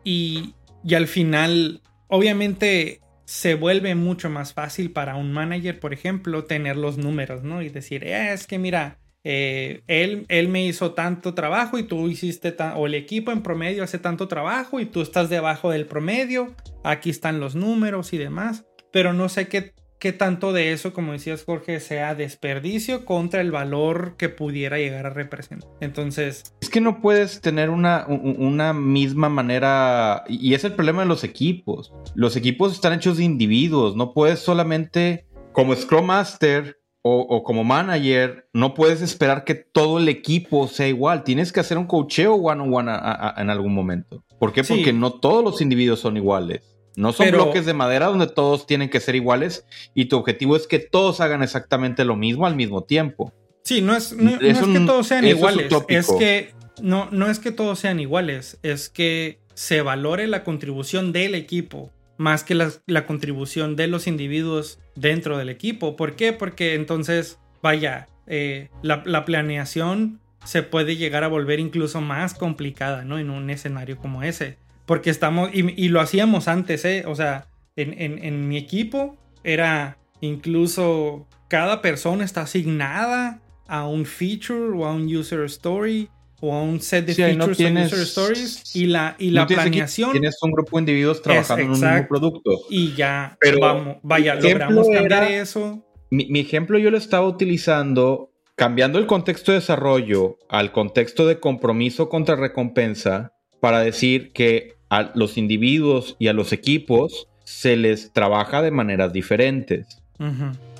Y, 0.02 0.54
y 0.82 0.94
al 0.94 1.06
final, 1.06 1.82
obviamente 2.08 3.00
se 3.24 3.54
vuelve 3.54 3.94
mucho 3.94 4.30
más 4.30 4.52
fácil 4.52 4.90
para 4.90 5.16
un 5.16 5.32
manager, 5.32 5.78
por 5.78 5.92
ejemplo, 5.92 6.44
tener 6.44 6.76
los 6.76 6.98
números, 6.98 7.42
¿no? 7.42 7.62
Y 7.62 7.68
decir, 7.68 8.04
eh, 8.04 8.32
es 8.32 8.46
que 8.46 8.58
mira, 8.58 8.98
eh, 9.24 9.82
él, 9.86 10.26
él 10.28 10.48
me 10.48 10.66
hizo 10.66 10.92
tanto 10.92 11.34
trabajo 11.34 11.78
y 11.78 11.84
tú 11.84 12.08
hiciste, 12.08 12.54
o 12.76 12.86
el 12.86 12.94
equipo 12.94 13.30
en 13.30 13.42
promedio 13.42 13.84
hace 13.84 13.98
tanto 13.98 14.28
trabajo 14.28 14.80
y 14.80 14.86
tú 14.86 15.00
estás 15.00 15.30
debajo 15.30 15.70
del 15.70 15.86
promedio, 15.86 16.54
aquí 16.82 17.10
están 17.10 17.40
los 17.40 17.54
números 17.54 18.12
y 18.12 18.18
demás, 18.18 18.64
pero 18.90 19.12
no 19.12 19.28
sé 19.28 19.46
qué, 19.46 19.74
qué 20.00 20.12
tanto 20.12 20.52
de 20.52 20.72
eso, 20.72 20.92
como 20.92 21.12
decías 21.12 21.44
Jorge, 21.44 21.78
sea 21.78 22.16
desperdicio 22.16 23.04
contra 23.04 23.40
el 23.40 23.52
valor 23.52 24.16
que 24.16 24.28
pudiera 24.28 24.78
llegar 24.78 25.06
a 25.06 25.10
representar. 25.10 25.70
Entonces... 25.80 26.42
Es 26.60 26.68
que 26.68 26.80
no 26.80 27.00
puedes 27.00 27.40
tener 27.40 27.70
una, 27.70 28.06
una 28.08 28.72
misma 28.72 29.28
manera, 29.28 30.24
y 30.28 30.54
es 30.54 30.64
el 30.64 30.72
problema 30.72 31.02
de 31.02 31.08
los 31.08 31.22
equipos. 31.22 31.92
Los 32.16 32.34
equipos 32.34 32.72
están 32.72 32.94
hechos 32.94 33.18
de 33.18 33.24
individuos, 33.24 33.94
no 33.94 34.12
puedes 34.12 34.40
solamente, 34.40 35.26
como 35.52 35.76
Scrum 35.76 36.06
Master, 36.06 36.81
o, 37.04 37.42
como 37.42 37.64
manager, 37.64 38.48
no 38.52 38.74
puedes 38.74 39.02
esperar 39.02 39.44
que 39.44 39.56
todo 39.56 39.98
el 39.98 40.08
equipo 40.08 40.68
sea 40.68 40.86
igual. 40.86 41.24
Tienes 41.24 41.52
que 41.52 41.60
hacer 41.60 41.76
un 41.76 41.86
cocheo 41.86 42.34
one-on-one 42.34 42.92
en 43.36 43.50
algún 43.50 43.74
momento. 43.74 44.24
¿Por 44.38 44.52
qué? 44.52 44.62
Porque 44.62 44.92
no 44.92 45.12
todos 45.12 45.42
los 45.42 45.60
individuos 45.60 46.00
son 46.00 46.16
iguales. 46.16 46.60
No 46.94 47.12
son 47.12 47.30
bloques 47.30 47.66
de 47.66 47.74
madera 47.74 48.06
donde 48.06 48.26
todos 48.26 48.66
tienen 48.66 48.90
que 48.90 49.00
ser 49.00 49.14
iguales 49.14 49.66
y 49.94 50.06
tu 50.06 50.16
objetivo 50.16 50.56
es 50.56 50.66
que 50.66 50.78
todos 50.78 51.20
hagan 51.20 51.42
exactamente 51.42 52.04
lo 52.04 52.16
mismo 52.16 52.46
al 52.46 52.54
mismo 52.54 52.84
tiempo. 52.84 53.32
Sí, 53.64 53.80
no 53.80 53.96
es, 53.96 54.14
que 54.14 54.80
todos 54.86 55.06
sean 55.06 55.26
iguales. 55.26 55.72
Es, 55.88 56.12
que 56.12 56.52
no, 56.82 57.08
no 57.10 57.30
es 57.30 57.38
que 57.38 57.50
todos 57.50 57.78
sean 57.78 57.98
iguales, 57.98 58.58
es 58.62 58.88
que 58.88 59.38
se 59.54 59.82
valore 59.82 60.26
la 60.26 60.44
contribución 60.44 61.12
del 61.12 61.34
equipo 61.34 61.90
más 62.22 62.44
que 62.44 62.54
la, 62.54 63.06
contribución 63.06 63.76
de 63.76 63.88
los 63.88 64.06
individuos 64.06 64.78
dentro 64.94 65.36
del 65.36 65.48
equipo. 65.48 65.96
¿Por 65.96 66.16
qué? 66.16 66.32
Porque 66.32 66.74
entonces, 66.74 67.38
vaya, 67.62 68.08
eh, 68.26 68.70
la, 68.82 69.24
planeación 69.24 70.20
se 70.44 70.62
puede 70.62 70.96
llegar 70.96 71.24
a 71.24 71.28
volver 71.28 71.60
incluso 71.60 72.00
más 72.00 72.34
complicada, 72.34 73.04
¿no? 73.04 73.18
En 73.18 73.28
un 73.28 73.50
escenario 73.50 73.98
como 73.98 74.22
ese. 74.22 74.56
Porque 74.86 75.10
estamos, 75.10 75.50
y, 75.52 75.88
lo 75.88 76.00
hacíamos 76.00 76.48
antes, 76.48 76.84
¿eh? 76.84 77.04
O 77.06 77.14
sea, 77.14 77.48
en, 77.76 77.94
en 77.98 78.48
mi 78.48 78.56
equipo 78.56 79.16
era 79.44 79.98
incluso 80.20 81.26
cada 81.48 81.82
persona 81.82 82.24
está 82.24 82.42
asignada 82.42 83.40
a 83.66 83.86
un 83.86 84.06
feature 84.06 84.70
o 84.76 84.86
a 84.86 84.92
un 84.92 85.14
user 85.14 85.44
story 85.44 86.08
o 86.44 86.52
a 86.52 86.60
un 86.60 86.80
set 86.80 87.06
de 87.06 87.14
features 87.14 87.60
user 87.60 88.00
stories 88.00 88.74
y 88.74 88.86
la, 88.86 89.14
y 89.16 89.30
la 89.30 89.46
planeación. 89.46 90.10
Tienes 90.10 90.36
un 90.42 90.50
grupo 90.50 90.76
de 90.76 90.80
individuos 90.80 91.22
trabajando 91.22 91.62
en 91.62 91.70
un 91.70 91.80
mismo 91.80 92.08
producto. 92.08 92.50
Y 92.68 92.94
ya, 92.94 93.36
Pero 93.40 93.60
vamos, 93.60 93.96
vaya, 94.02 94.34
logramos 94.34 94.88
cambiar 94.88 95.30
eso. 95.30 95.86
Mi, 96.10 96.26
mi, 96.26 96.40
ejemplo 96.40 96.78
yo 96.78 96.90
lo 96.90 96.98
estaba 96.98 97.26
utilizando 97.28 98.32
cambiando 98.56 98.98
el 98.98 99.06
contexto 99.06 99.52
de 99.52 99.58
desarrollo 99.58 100.36
al 100.48 100.72
contexto 100.72 101.26
de 101.26 101.38
compromiso 101.38 102.08
contra 102.08 102.34
recompensa 102.34 103.32
para 103.60 103.78
decir 103.78 104.32
que 104.32 104.74
a 104.90 105.12
los 105.14 105.38
individuos 105.38 106.16
y 106.18 106.26
a 106.26 106.32
los 106.32 106.52
equipos 106.52 107.28
se 107.44 107.76
les 107.76 108.12
trabaja 108.12 108.62
de 108.62 108.72
maneras 108.72 109.12
diferentes. 109.12 110.02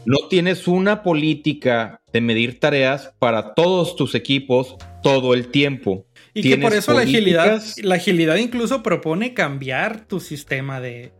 No 0.04 0.28
tienes 0.28 0.66
una 0.66 1.02
política 1.02 2.00
de 2.12 2.20
medir 2.20 2.58
tareas 2.60 3.14
para 3.18 3.54
todos 3.54 3.96
tus 3.96 4.14
equipos 4.14 4.76
todo 5.02 5.34
el 5.34 5.48
tiempo. 5.48 6.06
Y 6.34 6.42
que 6.42 6.56
por 6.56 6.72
eso 6.72 6.94
la 6.94 7.02
agilidad, 7.02 7.62
la 7.82 7.96
agilidad 7.96 8.36
incluso 8.36 8.82
propone 8.82 9.34
cambiar 9.34 10.06
tu 10.06 10.18
sistema 10.18 10.80
de, 10.80 11.12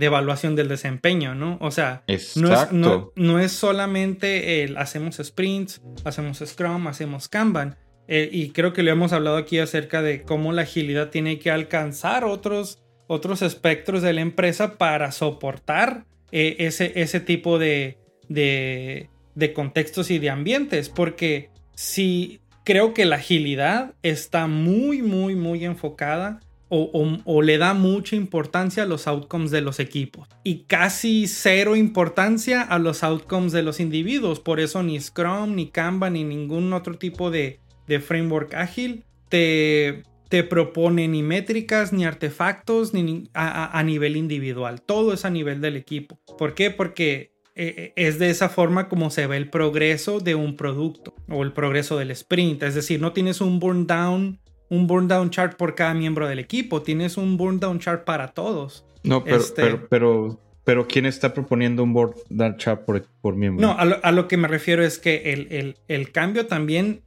evaluación 0.00 0.56
del 0.56 0.68
desempeño, 0.68 1.34
¿no? 1.34 1.58
O 1.60 1.70
sea, 1.70 2.02
no 2.34 3.38
es, 3.38 3.52
solamente 3.52 4.64
el 4.64 4.76
hacemos 4.76 5.20
sprints, 5.22 5.80
hacemos 6.04 6.42
Scrum, 6.44 6.88
hacemos 6.88 7.28
Kanban. 7.28 7.76
Eh, 8.08 8.28
y 8.32 8.50
creo 8.50 8.72
que 8.72 8.82
lo 8.82 8.90
hemos 8.90 9.12
hablado 9.12 9.36
aquí 9.36 9.60
acerca 9.60 10.02
de 10.02 10.22
cómo 10.22 10.52
la 10.52 10.62
agilidad 10.62 11.10
tiene 11.10 11.38
que 11.38 11.52
alcanzar 11.52 12.24
otros, 12.24 12.82
otros 13.06 13.42
espectros 13.42 14.02
de 14.02 14.12
la 14.12 14.22
empresa 14.22 14.76
para 14.76 15.12
soportar 15.12 16.04
eh, 16.32 16.56
ese, 16.58 16.92
ese 16.96 17.20
tipo 17.20 17.60
de, 17.60 18.01
de, 18.28 19.08
contextos 19.54 20.10
y 20.10 20.18
de 20.18 20.30
ambientes. 20.30 20.88
Porque 20.88 21.50
si 21.74 22.40
creo 22.64 22.94
que 22.94 23.04
la 23.04 23.16
agilidad 23.16 23.94
está 24.02 24.46
muy, 24.46 25.02
muy, 25.02 25.34
muy 25.34 25.64
enfocada 25.64 26.40
o, 26.74 27.42
le 27.42 27.58
da 27.58 27.74
mucha 27.74 28.16
importancia 28.16 28.84
a 28.84 28.86
los 28.86 29.06
outcomes 29.06 29.50
de 29.50 29.60
los 29.60 29.78
equipos 29.78 30.26
y 30.42 30.60
casi 30.60 31.26
cero 31.26 31.76
importancia 31.76 32.62
a 32.62 32.78
los 32.78 33.02
outcomes 33.02 33.52
de 33.52 33.62
los 33.62 33.78
individuos. 33.78 34.40
Por 34.40 34.58
eso 34.58 34.82
ni 34.82 34.98
Scrum, 34.98 35.54
ni 35.54 35.68
Kanban, 35.68 36.14
ni 36.14 36.24
ningún 36.24 36.72
otro 36.72 36.96
tipo 36.96 37.30
de, 37.30 37.58
framework 38.00 38.54
ágil 38.54 39.04
te, 39.28 40.04
te 40.30 40.44
propone 40.44 41.08
ni 41.08 41.22
métricas, 41.22 41.92
ni 41.92 42.06
artefactos, 42.06 42.94
ni 42.94 43.28
a, 43.34 43.78
a 43.78 43.82
nivel 43.82 44.16
individual. 44.16 44.80
Todo 44.80 45.12
es 45.12 45.26
a 45.26 45.30
nivel 45.30 45.60
del 45.60 45.76
equipo. 45.76 46.18
¿Por 46.38 46.54
qué? 46.54 46.70
Porque 46.70 47.31
eh, 47.54 47.74
eh, 47.76 47.92
es 47.96 48.18
de 48.18 48.30
esa 48.30 48.48
forma 48.48 48.88
como 48.88 49.10
se 49.10 49.26
ve 49.26 49.36
el 49.36 49.50
progreso 49.50 50.20
de 50.20 50.34
un 50.34 50.56
producto 50.56 51.14
o 51.28 51.42
el 51.42 51.52
progreso 51.52 51.98
del 51.98 52.10
sprint. 52.10 52.62
Es 52.62 52.74
decir, 52.74 53.00
no 53.00 53.12
tienes 53.12 53.40
un 53.42 53.58
burn 53.58 53.86
down, 53.86 54.40
un 54.70 54.86
burn 54.86 55.06
down 55.06 55.28
chart 55.30 55.56
por 55.56 55.74
cada 55.74 55.92
miembro 55.92 56.26
del 56.28 56.38
equipo, 56.38 56.80
tienes 56.82 57.18
un 57.18 57.36
burn 57.36 57.60
down 57.60 57.78
chart 57.78 58.04
para 58.04 58.28
todos. 58.28 58.86
No, 59.04 59.22
pero, 59.22 59.36
este, 59.36 59.76
pero, 59.90 60.40
pero, 60.64 60.86
¿quién 60.86 61.04
está 61.04 61.34
proponiendo 61.34 61.82
un 61.82 61.92
burn 61.92 62.14
down 62.30 62.56
chart 62.56 62.86
por, 62.86 63.36
miembro? 63.36 63.66
No, 63.66 63.76
a 63.78 64.12
lo, 64.12 64.28
que 64.28 64.36
me 64.38 64.48
refiero 64.48 64.82
es 64.82 64.98
que 64.98 65.74
el, 65.88 66.12
cambio 66.12 66.46
también 66.46 67.02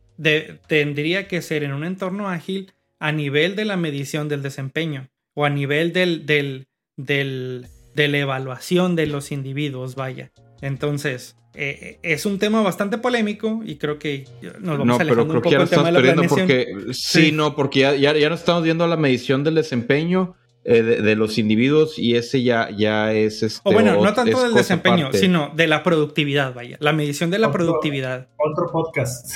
tendría 0.67 1.27
que 1.27 1.41
ser 1.41 1.63
en 1.63 1.73
un 1.73 1.85
entorno 1.85 2.29
ágil 2.29 2.73
a 2.99 3.11
nivel 3.11 3.55
de 3.55 3.65
la 3.65 3.77
medición 3.77 4.29
del 4.29 4.43
desempeño 4.43 5.09
o 5.33 5.45
a 5.45 5.49
nivel 5.49 5.91
del, 5.91 6.25
del, 6.25 6.67
del 6.97 7.67
de 7.95 8.07
la 8.07 8.19
evaluación 8.19 8.95
de 8.95 9.07
los 9.07 9.31
individuos, 9.31 9.95
vaya. 9.95 10.31
Entonces, 10.61 11.35
eh, 11.53 11.99
es 12.03 12.25
un 12.25 12.37
tema 12.37 12.61
bastante 12.61 12.97
polémico 12.97 13.61
y 13.65 13.77
creo 13.77 13.97
que 13.97 14.25
nos 14.59 14.77
vamos 14.77 14.87
no, 14.87 14.97
pero 14.97 15.27
creo 15.27 15.41
que 15.41 15.51
ya 15.51 15.63
estamos 15.63 15.89
perdiendo 15.91 16.23
porque 16.23 16.75
sí, 16.91 17.31
no, 17.31 17.55
porque 17.55 17.79
ya, 17.79 17.95
ya, 17.95 18.13
ya, 18.17 18.29
nos 18.29 18.39
estamos 18.39 18.63
viendo 18.63 18.85
la 18.87 18.97
medición 18.97 19.43
del 19.43 19.55
desempeño 19.55 20.35
eh, 20.65 20.81
de, 20.81 21.15
los 21.15 21.37
individuos 21.37 21.99
y 21.99 22.15
ese 22.15 22.41
ya, 22.41 22.71
ya 22.71 23.13
es 23.13 23.43
este, 23.43 23.61
O 23.63 23.71
bueno, 23.71 24.01
no 24.01 24.13
tanto 24.13 24.41
del 24.43 24.53
desempeño, 24.53 25.11
sino 25.13 25.51
de 25.55 25.67
la 25.67 25.83
productividad, 25.83 26.53
vaya, 26.53 26.75
la 26.79 26.91
medición 26.91 27.29
de 27.29 27.39
la 27.39 27.51
productividad. 27.51 28.27
Otro 28.37 28.71
podcast. 28.71 29.31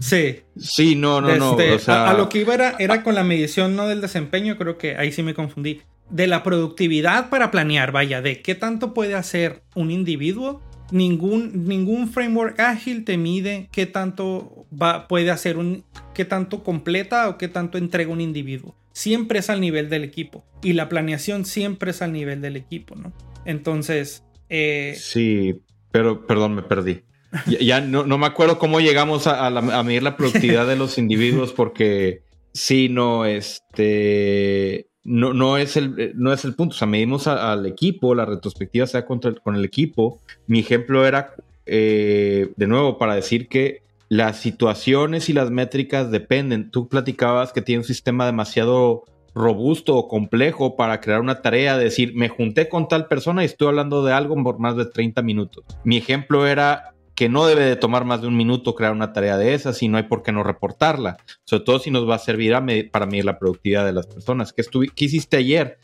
Sí. 0.00 0.40
Sí, 0.56 0.94
no, 0.94 1.20
no, 1.20 1.34
no. 1.36 1.58
Este, 1.58 1.90
a, 1.90 2.12
lo 2.14 2.28
que 2.28 2.38
iba 2.38 2.54
era, 2.54 2.76
era 2.78 3.02
con 3.02 3.14
la 3.14 3.24
medición 3.24 3.74
no 3.74 3.88
del 3.88 4.00
desempeño, 4.00 4.56
creo 4.56 4.78
que 4.78 4.96
ahí 4.96 5.10
sí 5.10 5.22
me 5.22 5.34
confundí 5.34 5.82
de 6.10 6.26
la 6.26 6.42
productividad 6.42 7.30
para 7.30 7.50
planear, 7.50 7.92
vaya, 7.92 8.22
de 8.22 8.40
qué 8.40 8.54
tanto 8.54 8.94
puede 8.94 9.14
hacer 9.14 9.62
un 9.74 9.90
individuo. 9.90 10.62
Ningún, 10.90 11.66
ningún 11.66 12.08
framework 12.08 12.58
ágil 12.60 13.04
te 13.04 13.18
mide 13.18 13.68
qué 13.72 13.84
tanto 13.84 14.66
va, 14.72 15.06
puede 15.06 15.30
hacer 15.30 15.58
un, 15.58 15.84
qué 16.14 16.24
tanto 16.24 16.64
completa 16.64 17.28
o 17.28 17.36
qué 17.36 17.48
tanto 17.48 17.76
entrega 17.76 18.10
un 18.10 18.22
individuo. 18.22 18.74
Siempre 18.92 19.40
es 19.40 19.50
al 19.50 19.60
nivel 19.60 19.90
del 19.90 20.02
equipo. 20.02 20.44
Y 20.62 20.72
la 20.72 20.88
planeación 20.88 21.44
siempre 21.44 21.90
es 21.90 22.00
al 22.00 22.12
nivel 22.12 22.40
del 22.40 22.56
equipo, 22.56 22.96
¿no? 22.96 23.12
Entonces. 23.44 24.24
Eh, 24.48 24.96
sí, 24.98 25.60
pero 25.92 26.26
perdón, 26.26 26.54
me 26.54 26.62
perdí. 26.62 27.02
Ya, 27.60 27.82
no, 27.82 28.06
me 28.06 28.26
acuerdo 28.26 28.58
cómo 28.58 28.80
llegamos 28.80 29.26
a, 29.26 29.46
a 29.46 29.82
medir 29.82 30.02
la 30.02 30.16
productividad 30.16 30.66
de 30.66 30.76
los 30.76 30.96
individuos 30.98 31.52
porque 31.52 32.22
sí, 32.54 32.88
no, 32.88 33.26
este 33.26 34.87
no, 35.08 35.32
no, 35.32 35.56
es 35.56 35.76
el, 35.76 35.98
eh, 35.98 36.12
no 36.14 36.32
es 36.32 36.44
el 36.44 36.54
punto. 36.54 36.74
O 36.74 36.78
sea, 36.78 36.86
medimos 36.86 37.26
al 37.26 37.66
equipo, 37.66 38.14
la 38.14 38.26
retrospectiva 38.26 38.86
sea 38.86 39.06
contra 39.06 39.32
con 39.34 39.56
el 39.56 39.64
equipo. 39.64 40.20
Mi 40.46 40.60
ejemplo 40.60 41.06
era, 41.06 41.34
eh, 41.66 42.52
de 42.56 42.66
nuevo, 42.66 42.98
para 42.98 43.14
decir 43.14 43.48
que 43.48 43.82
las 44.08 44.38
situaciones 44.38 45.28
y 45.28 45.32
las 45.32 45.50
métricas 45.50 46.10
dependen. 46.10 46.70
Tú 46.70 46.88
platicabas 46.88 47.52
que 47.52 47.62
tiene 47.62 47.80
un 47.80 47.84
sistema 47.84 48.26
demasiado 48.26 49.04
robusto 49.34 49.96
o 49.96 50.08
complejo 50.08 50.76
para 50.76 51.00
crear 51.00 51.20
una 51.20 51.42
tarea, 51.42 51.78
decir, 51.78 52.12
me 52.14 52.28
junté 52.28 52.68
con 52.68 52.88
tal 52.88 53.06
persona 53.06 53.42
y 53.42 53.46
estoy 53.46 53.68
hablando 53.68 54.04
de 54.04 54.12
algo 54.12 54.42
por 54.42 54.58
más 54.58 54.76
de 54.76 54.86
30 54.86 55.22
minutos. 55.22 55.64
Mi 55.84 55.96
ejemplo 55.96 56.46
era 56.46 56.94
que 57.18 57.28
no 57.28 57.46
debe 57.46 57.64
de 57.64 57.74
tomar 57.74 58.04
más 58.04 58.22
de 58.22 58.28
un 58.28 58.36
minuto 58.36 58.76
crear 58.76 58.92
una 58.92 59.12
tarea 59.12 59.36
de 59.36 59.52
esas 59.52 59.82
y 59.82 59.88
no 59.88 59.96
hay 59.96 60.04
por 60.04 60.22
qué 60.22 60.30
no 60.30 60.44
reportarla, 60.44 61.16
sobre 61.42 61.64
todo 61.64 61.80
si 61.80 61.90
nos 61.90 62.08
va 62.08 62.14
a 62.14 62.20
servir 62.20 62.54
para 62.92 63.06
medir 63.06 63.24
la 63.24 63.40
productividad 63.40 63.84
de 63.84 63.92
las 63.92 64.06
personas. 64.06 64.52
¿Qué, 64.52 64.62
¿Qué 64.94 65.04
hiciste 65.04 65.36
ayer? 65.36 65.78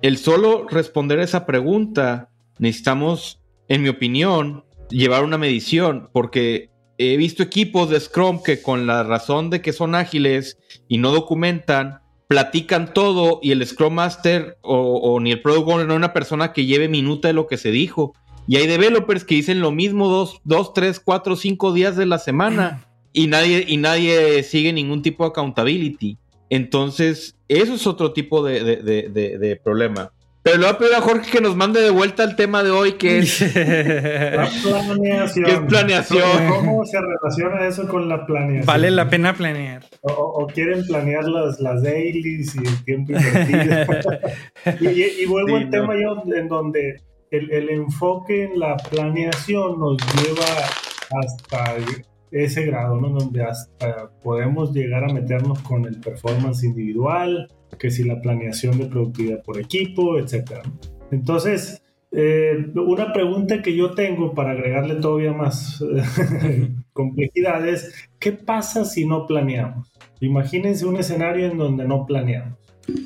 El 0.00 0.16
solo 0.16 0.66
responder 0.70 1.18
esa 1.18 1.44
pregunta, 1.44 2.30
necesitamos, 2.58 3.42
en 3.68 3.82
mi 3.82 3.90
opinión, 3.90 4.64
llevar 4.88 5.22
una 5.22 5.36
medición, 5.36 6.08
porque 6.14 6.70
he 6.96 7.18
visto 7.18 7.42
equipos 7.42 7.90
de 7.90 8.00
Scrum 8.00 8.42
que 8.42 8.62
con 8.62 8.86
la 8.86 9.02
razón 9.02 9.50
de 9.50 9.60
que 9.60 9.74
son 9.74 9.94
ágiles 9.94 10.56
y 10.88 10.96
no 10.96 11.10
documentan, 11.10 12.00
platican 12.26 12.94
todo 12.94 13.38
y 13.42 13.50
el 13.50 13.66
Scrum 13.66 13.92
Master 13.92 14.56
o, 14.62 15.20
ni 15.20 15.32
el 15.32 15.42
Product 15.42 15.68
Owner 15.68 15.86
no 15.86 15.94
una 15.94 16.14
persona 16.14 16.54
que 16.54 16.64
lleve 16.64 16.88
minuta 16.88 17.28
de 17.28 17.34
lo 17.34 17.46
que 17.46 17.58
se 17.58 17.70
dijo 17.70 18.14
y 18.50 18.56
hay 18.56 18.66
developers 18.66 19.22
que 19.22 19.36
dicen 19.36 19.60
lo 19.60 19.70
mismo 19.70 20.08
dos, 20.08 20.40
dos, 20.42 20.74
tres, 20.74 20.98
cuatro, 20.98 21.36
cinco 21.36 21.72
días 21.72 21.94
de 21.94 22.04
la 22.04 22.18
semana 22.18 22.84
y 23.12 23.28
nadie, 23.28 23.64
y 23.64 23.76
nadie 23.76 24.42
sigue 24.42 24.72
ningún 24.72 25.02
tipo 25.02 25.22
de 25.22 25.28
accountability. 25.28 26.18
Entonces, 26.48 27.36
eso 27.46 27.74
es 27.74 27.86
otro 27.86 28.12
tipo 28.12 28.42
de, 28.44 29.60
problema. 29.62 30.10
Pero 30.42 30.56
le 30.56 30.64
voy 30.64 30.74
a 30.74 30.78
pedir 30.78 30.94
a 30.94 31.00
Jorge 31.00 31.30
que 31.30 31.40
nos 31.40 31.54
mande 31.54 31.80
de 31.80 31.90
vuelta 31.90 32.24
el 32.24 32.34
tema 32.34 32.64
de 32.64 32.72
hoy, 32.72 32.94
que 32.94 33.18
es 33.18 33.40
la 33.40 34.50
planeación. 34.64 35.44
¿Qué 35.44 35.52
es 35.52 35.60
planeación? 35.60 36.48
¿Cómo 36.48 36.84
se 36.84 36.98
relaciona 37.00 37.68
eso 37.68 37.86
con 37.86 38.08
la 38.08 38.26
planeación? 38.26 38.66
Vale 38.66 38.90
la 38.90 39.08
pena 39.08 39.32
planear. 39.32 39.84
O, 40.00 40.48
quieren 40.52 40.84
planear 40.88 41.22
las, 41.24 41.60
las 41.60 41.84
dailies 41.84 42.56
y 42.56 42.66
el 42.66 42.84
tiempo 42.84 43.12
invertido. 43.12 44.90
y, 44.90 45.24
vuelvo 45.26 45.56
al 45.56 45.70
tema 45.70 45.94
yo 45.94 46.24
en 46.34 46.48
donde 46.48 47.00
el, 47.30 47.68
enfoque 47.70 48.44
en 48.44 48.58
la 48.58 48.76
planeación 48.76 49.78
nos 49.78 49.98
lleva 50.16 50.44
hasta 51.22 51.76
ese 52.30 52.66
grado, 52.66 53.00
¿no? 53.00 53.10
Donde 53.10 53.42
hasta 53.42 54.10
podemos 54.22 54.72
llegar 54.72 55.04
a 55.04 55.12
meternos 55.12 55.60
con 55.60 55.84
el 55.84 56.00
performance 56.00 56.64
individual, 56.64 57.48
que 57.78 57.90
si 57.90 58.04
la 58.04 58.20
planeación 58.20 58.78
de 58.78 58.86
productividad 58.86 59.42
por 59.42 59.58
equipo, 59.58 60.18
etc. 60.18 60.60
Entonces, 61.10 61.82
eh, 62.12 62.66
una 62.74 63.12
pregunta 63.12 63.62
que 63.62 63.76
yo 63.76 63.92
tengo 63.92 64.34
para 64.34 64.50
agregarle 64.50 64.96
todavía 64.96 65.32
más 65.32 65.82
complejidad 66.92 67.66
es, 67.68 68.08
¿qué 68.18 68.32
pasa 68.32 68.84
si 68.84 69.06
no 69.06 69.26
planeamos? 69.26 69.92
Imagínense 70.20 70.84
un 70.84 70.96
escenario 70.96 71.46
en 71.46 71.58
donde 71.58 71.84
no 71.86 72.06
planeamos. 72.06 72.58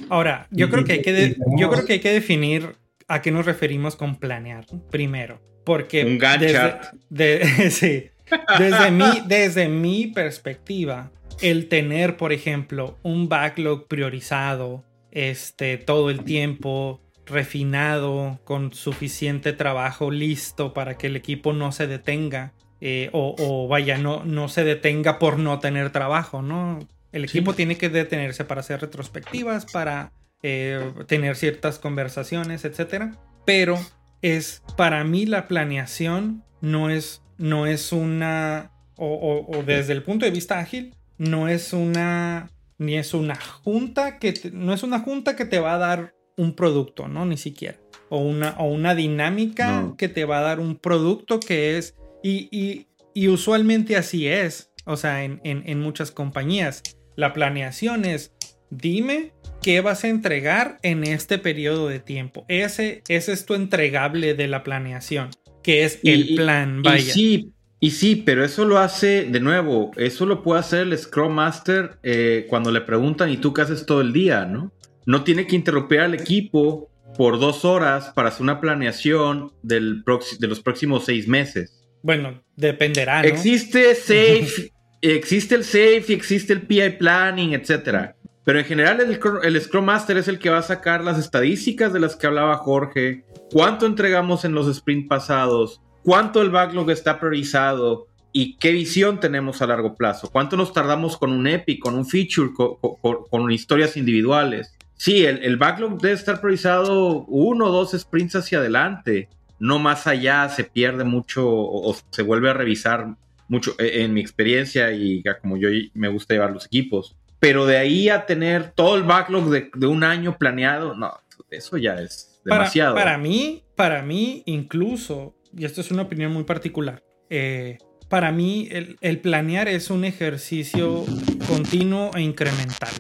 Ahora, 0.09 0.47
yo 0.51 0.71
creo 0.71 0.85
que 0.85 0.93
hay 0.95 1.03
que, 1.03 1.37
yo 1.59 1.71
creo 1.71 1.85
que, 1.85 1.95
hay 1.95 2.01
que 2.01 2.13
definir 2.13 2.77
a 3.09 3.23
qué 3.23 3.31
nos 3.31 3.47
referimos 3.47 3.97
con 3.97 4.17
planear 4.17 4.67
primero. 4.91 5.41
Porque 5.65 6.05
un 6.05 6.19
desde, 6.19 7.71
sí, 7.71 8.11
desde, 8.59 8.91
mi, 8.91 9.23
desde 9.27 9.69
mi 9.69 10.09
perspectiva, 10.09 11.11
el 11.41 11.69
tener, 11.69 12.17
por 12.17 12.33
ejemplo, 12.33 12.99
un 13.03 13.29
backlog 13.29 13.87
priorizado 13.89 14.85
este, 15.11 15.79
todo 15.79 16.11
el 16.11 16.25
tiempo, 16.25 17.01
refinado, 17.25 18.41
con 18.45 18.75
suficiente 18.75 19.53
trabajo 19.53 20.11
listo 20.11 20.75
para 20.75 20.99
que 20.99 21.07
el 21.07 21.17
equipo 21.17 21.53
no 21.53 21.73
se 21.73 21.87
detenga. 21.87 22.53
Eh, 22.81 23.09
o, 23.13 23.67
vaya, 23.67 23.97
no, 23.97 24.25
no 24.25 24.49
se 24.49 24.63
detenga 24.63 25.19
por 25.19 25.39
no 25.39 25.59
tener 25.59 25.91
trabajo, 25.91 26.43
¿no? 26.43 26.81
El 27.13 27.25
equipo 27.25 27.55
tiene 27.55 27.79
que 27.79 27.89
detenerse 27.89 28.45
para 28.45 28.61
hacer 28.61 28.81
retrospectivas, 28.81 29.65
para 29.65 30.13
eh, 30.47 30.93
tener 31.07 31.37
ciertas 31.37 31.79
conversaciones, 31.79 32.67
etc. 32.67 33.15
Pero 33.47 33.79
es, 34.21 34.63
para 34.77 35.03
mí 35.03 35.25
la 35.25 35.49
planeación 35.49 36.45
no 36.61 36.91
es, 36.91 37.23
no 37.39 37.67
es 37.67 37.93
una, 37.93 38.71
o, 38.99 39.63
desde 39.65 39.95
el 39.95 40.03
punto 40.03 40.27
de 40.27 40.33
vista 40.33 40.59
ágil, 40.59 40.95
no 41.17 41.49
es 41.49 41.73
una, 41.73 42.51
ni 42.77 42.99
es 42.99 43.15
una 43.15 43.37
junta 43.37 44.19
que, 44.19 44.35
no 44.53 44.75
es 44.75 44.83
una 44.83 45.01
junta 45.01 45.35
que 45.35 45.47
te 45.47 45.61
va 45.61 45.77
a 45.77 45.79
dar 45.79 46.15
un 46.37 46.55
producto, 46.55 47.09
¿no? 47.09 47.25
Ni 47.25 47.39
siquiera. 47.39 47.79
O 48.11 48.19
una, 48.19 48.51
o 48.59 48.65
una 48.65 48.95
dinámica 48.95 49.95
que 49.97 50.11
te 50.11 50.27
va 50.27 50.41
a 50.41 50.43
dar 50.43 50.61
un 50.61 50.77
producto 50.77 51.41
que 51.41 51.79
es, 51.79 51.97
y, 52.23 52.87
usualmente 53.29 53.97
así 53.97 54.29
es, 54.29 54.71
o 54.85 54.99
sea, 54.99 55.25
en, 55.25 55.41
en 55.43 55.81
muchas 55.81 56.11
compañías. 56.11 56.83
La 57.17 57.33
planeación 57.33 58.05
es, 58.05 58.35
dime 58.69 59.34
qué 59.65 59.81
vas 59.81 60.05
a 60.05 60.09
entregar 60.09 60.79
en 60.83 61.05
este 61.05 61.39
periodo 61.39 61.89
de 61.89 61.99
tiempo. 61.99 62.45
Ese, 62.49 63.03
ese 63.09 63.33
es 63.33 63.47
tu 63.47 63.55
entregable 63.55 64.35
de 64.35 64.47
la 64.47 64.63
planeación, 64.63 65.31
que 65.63 65.85
es 65.85 66.01
el 66.05 66.35
plan. 66.35 66.83
Vaya. 66.83 66.99
Y 66.99 67.01
sí, 67.01 67.53
y 67.81 67.91
sí, 67.93 68.23
pero 68.27 68.45
eso 68.45 68.67
lo 68.67 68.79
hace 68.79 69.25
de 69.25 69.41
nuevo, 69.41 69.91
eso 69.97 70.27
lo 70.27 70.43
puede 70.43 70.61
hacer 70.61 70.81
el 70.83 70.99
Scrum 70.99 71.33
Master 71.33 71.93
eh, 72.03 72.45
cuando 72.51 72.71
le 72.71 72.83
preguntan 72.83 73.31
y 73.31 73.39
tú 73.39 73.55
qué 73.55 73.63
haces 73.63 73.87
todo 73.87 74.03
el 74.03 74.13
día, 74.13 74.45
¿no? 74.45 74.71
No 75.07 75.25
tiene 75.25 75.47
que 75.47 75.57
interrumpir 75.57 76.01
al 76.01 76.13
equipo 76.13 76.91
por 77.17 77.41
dos 77.41 77.65
horas 77.65 78.13
para 78.15 78.29
hacer 78.29 78.43
una 78.43 78.61
planeación 78.61 79.51
del 79.63 80.05
de 80.41 80.47
los 80.47 80.61
próximos 80.61 81.07
seis 81.07 81.27
meses. 81.27 81.89
Bueno, 82.03 82.45
dependerá. 82.55 83.23
¿no? 83.23 83.29
Existe 83.29 83.95
safe, 83.95 84.73
existe 85.01 85.55
el 85.55 85.65
safe, 85.65 86.13
existe 86.13 86.53
el 86.53 86.61
PI 86.67 86.91
planning, 86.99 87.55
etcétera. 87.55 88.15
Pero 88.45 88.59
en 88.59 88.65
general 88.67 89.01
el, 89.01 89.61
Scrum 89.61 89.85
Master 89.85 90.19
es 90.19 90.29
el 90.29 90.39
que 90.39 90.51
va 90.51 90.59
a 90.59 90.63
sacar 90.63 91.03
las 91.03 91.19
estadísticas 91.19 91.93
de 91.93 92.01
las 92.01 92.15
que 92.15 92.27
hablaba 92.27 92.59
Jorge, 92.59 93.25
cuánto 93.51 93.87
entregamos 93.87 94.45
en 94.45 94.53
los 94.53 94.73
sprints 94.75 95.09
pasados, 95.09 95.81
cuánto 96.03 96.43
el 96.43 96.51
backlog 96.51 96.91
está 96.91 97.19
priorizado 97.19 98.07
y 98.33 98.57
qué 98.57 98.73
visión 98.73 99.19
tenemos 99.19 99.63
a 99.63 99.67
largo 99.67 99.95
plazo, 99.95 100.29
cuánto 100.31 100.59
nos 100.59 100.75
tardamos 100.75 101.17
con 101.17 101.33
un 101.33 101.47
epic, 101.47 101.81
con 101.81 101.95
un 101.95 102.07
feature, 102.07 102.51
con, 102.53 103.51
historias 103.51 103.97
individuales. 103.97 104.77
Sí, 104.97 105.25
el, 105.25 105.57
backlog 105.57 105.99
debe 106.01 106.15
estar 106.15 106.41
priorizado 106.41 107.25
uno 107.27 107.67
o 107.67 107.73
dos 107.73 107.93
sprints 107.93 108.37
hacia 108.37 108.59
adelante, 108.59 109.31
no 109.59 109.79
más 109.79 110.07
allá 110.07 110.51
se 110.51 110.65
pierde 110.65 111.05
mucho 111.05 111.49
o, 111.49 111.97
se 112.11 112.23
vuelve 112.23 112.51
a 112.51 112.55
revisar 112.55 113.17
mucho 113.49 113.75
e, 113.79 114.03
en 114.03 114.13
mi 114.13 114.21
experiencia 114.21 114.93
y 114.93 115.23
como 115.41 115.57
yo 115.57 115.69
me 115.95 116.09
gusta 116.09 116.35
llevar 116.35 116.53
los 116.53 116.67
equipos 116.67 117.17
pero 117.45 117.67
de 117.67 117.77
ahí 117.77 118.09
a 118.09 118.25
tener 118.25 118.73
todo 118.73 118.97
el 118.97 119.03
backlog 119.03 119.51
de, 119.51 119.87
un 119.87 120.03
año 120.03 120.39
planeado, 120.39 120.95
no, 120.97 121.13
eso 121.51 121.77
ya 121.77 121.93
es 121.97 122.41
demasiado. 122.43 122.95
Para, 122.95 123.19
mí, 123.19 123.65
para 123.77 124.01
mí, 124.01 124.43
incluso, 124.47 125.37
y 125.55 125.67
esto 125.67 125.83
es 125.83 125.91
una 125.91 126.01
opinión 126.01 126.33
muy 126.33 126.45
particular, 126.45 127.05
eh, 127.29 127.77
para 128.09 128.33
mí 128.33 128.71
el, 128.71 129.21
planear 129.21 129.69
es 129.69 129.91
un 129.91 130.07
ejercicio 130.07 131.05
continuo 131.47 132.13
e 132.15 132.23
incremental. 132.23 132.95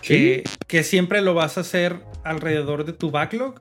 Que, 0.00 0.44
que, 0.66 0.82
siempre 0.82 1.20
lo 1.20 1.34
vas 1.34 1.58
a 1.58 1.60
hacer 1.60 2.00
alrededor 2.24 2.86
de 2.86 2.94
tu 2.94 3.10
backlog. 3.10 3.60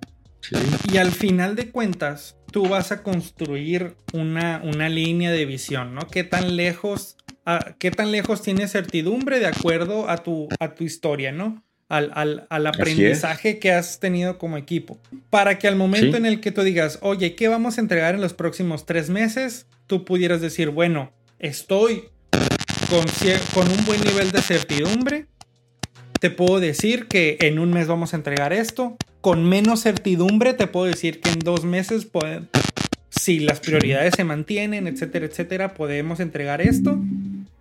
Y 0.93 0.95
al 0.95 1.11
final 1.11 1.57
de 1.57 1.72
cuentas, 1.72 2.38
tú 2.53 2.70
vas 2.70 2.93
a 2.93 3.03
construir 3.03 3.97
una, 4.13 4.61
una 4.63 4.88
línea 4.88 5.32
de 5.34 5.43
visión, 5.43 5.93
¿no? 5.93 6.07
¿Qué 6.07 6.24
tan 6.24 6.55
lejos 6.55 7.18
qué 7.78 7.91
tan 7.91 8.12
lejos 8.12 8.41
tienes 8.41 8.72
certidumbre 8.72 9.39
de 9.39 9.48
acuerdo 9.48 10.10
a 10.10 10.18
tu, 10.18 10.48
a 10.60 10.74
tu 10.74 10.84
historia, 10.84 11.32
¿no? 11.32 11.64
Al, 11.88 12.48
aprendizaje 12.50 13.60
que 13.60 13.72
has 13.72 14.00
tenido 14.00 14.39
como 14.39 14.58
equipo. 14.58 14.98
Para 15.30 15.60
que 15.60 15.68
al 15.68 15.76
momento 15.76 16.18
en 16.18 16.26
el 16.26 16.41
que 16.41 16.52
tú 16.52 16.64
digas, 16.64 16.98
oye, 17.02 17.36
¿qué 17.36 17.48
vamos 17.48 17.78
a 17.78 17.82
entregar 17.82 18.16
en 18.16 18.22
los 18.22 18.34
próximos 18.34 18.88
tres 18.88 19.12
meses? 19.12 19.68
Tú 19.86 20.04
pudieras 20.04 20.41
decir, 20.41 20.72
bueno, 20.72 21.12
estoy 21.38 22.06
con, 22.89 23.06
con 23.54 23.72
un 23.72 23.86
buen 23.86 24.02
nivel 24.02 24.32
de 24.32 24.41
certidumbre. 24.41 25.28
Te 26.20 26.32
puedo 26.32 26.60
decir 26.60 27.08
que 27.08 27.38
en 27.41 27.60
un 27.60 27.72
mes 27.72 27.88
vamos 27.88 28.14
a 28.14 28.18
entregar 28.18 28.52
esto. 28.52 28.98
Con 29.22 29.48
menos 29.48 29.84
certidumbre 29.84 30.56
te 30.56 30.66
puedo 30.66 30.88
decir 30.88 31.22
que 31.22 31.30
en 31.30 31.39
dos 31.39 31.66
meses 31.66 32.08
si 33.12 33.39
las 33.39 33.60
prioridades 33.60 34.16
se 34.16 34.24
mantienen, 34.24 34.88
etcétera, 34.88 35.28
etcétera, 35.28 35.74
podemos 35.76 36.20
entregar 36.20 36.62
esto 36.62 37.00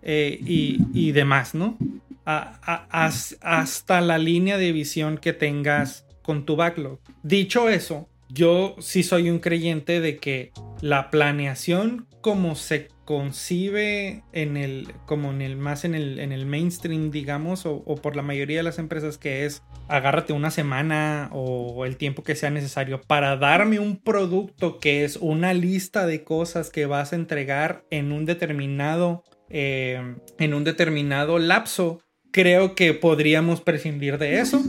eh, 0.05 0.39
y, 0.41 1.11
demás, 1.11 1.55
¿no? 1.55 1.77
hasta 2.25 4.01
la 4.01 4.17
línea 4.17 4.57
de 4.57 4.71
visión 4.71 5.17
que 5.17 5.33
tengas 5.33 6.05
con 6.23 6.45
tu 6.45 6.55
backlog. 6.55 6.99
Dicho 7.21 7.69
eso, 7.69 8.09
yo 8.29 8.75
sí 8.79 9.03
soy 9.03 9.29
un 9.29 9.39
creyente 9.39 9.99
de 9.99 10.17
que 10.17 10.51
la 10.81 11.11
planeación 11.11 12.07
como 12.21 12.55
se 12.55 12.87
concibe 13.05 14.23
en 14.33 14.57
el, 14.57 14.91
como 15.05 15.29
en 15.29 15.43
el, 15.43 15.57
más 15.57 15.85
en 15.85 15.93
el, 15.93 16.19
en 16.19 16.31
el 16.31 16.47
mainstream, 16.47 17.11
digamos, 17.11 17.67
o, 17.67 17.83
por 18.01 18.15
la 18.15 18.23
mayoría 18.23 18.57
de 18.57 18.63
las 18.63 18.79
empresas 18.79 19.19
que 19.19 19.45
es 19.45 19.61
agárrate 19.87 20.33
una 20.33 20.49
semana 20.49 21.29
o 21.31 21.85
el 21.85 21.97
tiempo 21.97 22.23
que 22.23 22.35
sea 22.35 22.49
necesario 22.49 22.99
para 22.99 23.37
darme 23.37 23.77
un 23.77 23.97
producto 23.97 24.79
que 24.79 25.05
es 25.05 25.17
una 25.17 25.53
lista 25.53 26.07
de 26.07 26.23
cosas 26.23 26.71
que 26.71 26.87
vas 26.87 27.13
a 27.13 27.15
entregar 27.15 27.85
en 27.91 28.11
un 28.11 28.25
determinado, 28.25 29.23
eh, 29.49 30.15
en 30.37 30.53
un 30.53 30.63
determinado 30.63 31.39
lapso, 31.39 32.01
creo 32.31 32.75
que 32.75 32.93
podríamos 32.93 33.61
prescindir 33.61 34.17
de 34.17 34.39
eso 34.39 34.61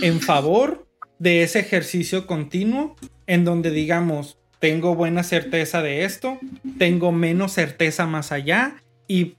en 0.00 0.20
favor 0.20 0.86
de 1.18 1.42
ese 1.42 1.58
ejercicio 1.60 2.26
continuo 2.26 2.96
en 3.26 3.44
donde 3.44 3.70
digamos, 3.70 4.38
tengo 4.58 4.94
buena 4.94 5.22
certeza 5.22 5.82
de 5.82 6.04
esto, 6.04 6.38
tengo 6.78 7.12
menos 7.12 7.52
certeza 7.52 8.06
más 8.06 8.32
allá 8.32 8.82
y, 9.06 9.34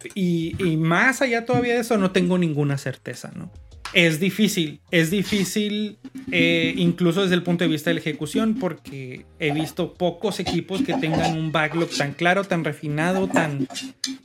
más 0.77 1.21
allá 1.21 1.45
todavía 1.45 1.75
de 1.75 1.79
eso 1.81 1.97
no 1.97 2.11
tengo 2.11 2.37
ninguna 2.37 2.77
certeza, 2.77 3.31
¿no? 3.35 3.51
Es 3.93 4.19
difícil, 4.19 4.81
es 4.91 5.11
difícil 5.11 5.97
eh, 6.31 6.73
incluso 6.77 7.23
desde 7.23 7.35
el 7.35 7.43
punto 7.43 7.63
de 7.63 7.69
vista 7.69 7.89
de 7.89 7.95
la 7.95 7.99
ejecución 7.99 8.55
porque 8.59 9.25
he 9.39 9.51
visto 9.51 9.93
pocos 9.93 10.39
equipos 10.39 10.81
que 10.81 10.93
tengan 10.93 11.37
un 11.37 11.51
backlog 11.51 11.89
tan 11.89 12.13
claro, 12.13 12.43
tan 12.43 12.63
refinado, 12.63 13.27
tan, 13.27 13.67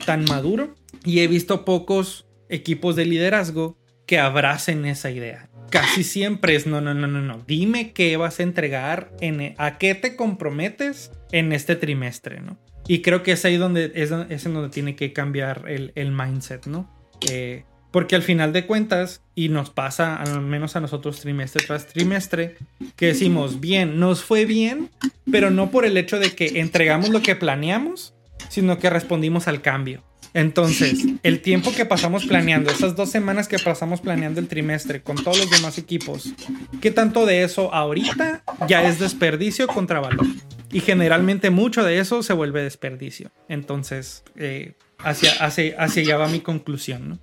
tan 0.05 0.25
maduro 0.25 0.75
y 1.03 1.19
he 1.19 1.27
visto 1.27 1.65
pocos 1.65 2.27
equipos 2.49 2.95
de 2.95 3.05
liderazgo 3.05 3.77
que 4.05 4.19
abracen 4.19 4.85
esa 4.85 5.11
idea 5.11 5.49
casi 5.69 6.03
siempre 6.03 6.55
es 6.55 6.67
no, 6.67 6.81
no, 6.81 6.93
no, 6.93 7.07
no, 7.07 7.21
no. 7.21 7.43
Dime 7.47 7.91
qué 7.93 8.17
vas 8.17 8.39
a 8.39 8.43
entregar, 8.43 9.11
en, 9.21 9.53
a 9.57 9.77
qué 9.77 9.95
te 9.95 10.15
comprometes 10.15 11.11
en 11.31 11.51
este 11.51 11.75
trimestre, 11.75 12.41
¿no? 12.41 12.57
Y 12.87 13.01
creo 13.01 13.21
que 13.21 13.33
es 13.33 13.43
ahí 13.43 13.57
donde 13.57 13.91
es, 13.95 14.11
en 14.11 14.53
donde 14.53 14.69
tiene 14.69 14.95
que 14.95 15.11
cambiar 15.11 15.65
el, 15.67 16.11
mindset, 16.11 16.67
¿no? 16.67 16.89
Eh, 17.29 17.65
porque 17.91 18.15
al 18.15 18.23
final 18.23 18.53
de 18.53 18.65
cuentas, 18.65 19.21
y 19.35 19.49
nos 19.49 19.69
pasa 19.69 20.15
al 20.15 20.41
menos 20.41 20.75
a 20.75 20.81
nosotros 20.81 21.19
trimestre 21.19 21.65
tras 21.65 21.87
trimestre, 21.87 22.55
que 22.95 23.07
decimos, 23.07 23.59
bien, 23.59 23.99
nos 23.99 24.23
fue 24.23 24.45
bien, 24.45 24.89
pero 25.31 25.51
no 25.51 25.71
por 25.71 25.85
el 25.85 25.97
hecho 25.97 26.19
de 26.19 26.31
que 26.31 26.59
entregamos 26.59 27.09
lo 27.09 27.21
que 27.21 27.35
planeamos, 27.35 28.13
sino 28.49 28.77
que 28.77 28.89
respondimos 28.89 29.47
al 29.47 29.61
cambio. 29.61 30.03
Entonces, 30.33 31.05
el 31.23 31.41
tiempo 31.41 31.71
que 31.71 31.85
pasamos 31.85 32.25
planeando, 32.25 32.69
esas 32.69 32.95
dos 32.95 33.09
semanas 33.09 33.47
que 33.47 33.57
pasamos 33.57 34.01
planeando 34.01 34.39
el 34.39 34.47
trimestre 34.47 35.01
con 35.01 35.15
todos 35.15 35.39
los 35.39 35.49
demás 35.49 35.77
equipos, 35.77 36.33
¿qué 36.81 36.91
tanto 36.91 37.25
de 37.25 37.43
eso 37.43 37.73
ahorita 37.73 38.43
ya 38.67 38.87
es 38.87 38.99
desperdicio 38.99 39.67
contra 39.67 39.99
valor? 39.99 40.27
Y 40.71 40.81
generalmente 40.81 41.49
mucho 41.49 41.83
de 41.83 41.99
eso 41.99 42.21
se 42.21 42.33
vuelve 42.33 42.61
desperdicio. 42.61 43.31
Entonces, 43.47 44.23
eh, 44.35 44.73
hacia, 44.99 45.31
hacia, 45.43 45.75
hacia 45.81 46.03
allá 46.03 46.17
va 46.17 46.27
mi 46.27 46.41
conclusión, 46.41 47.09
¿no? 47.09 47.19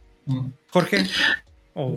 Jorge. 0.71 1.05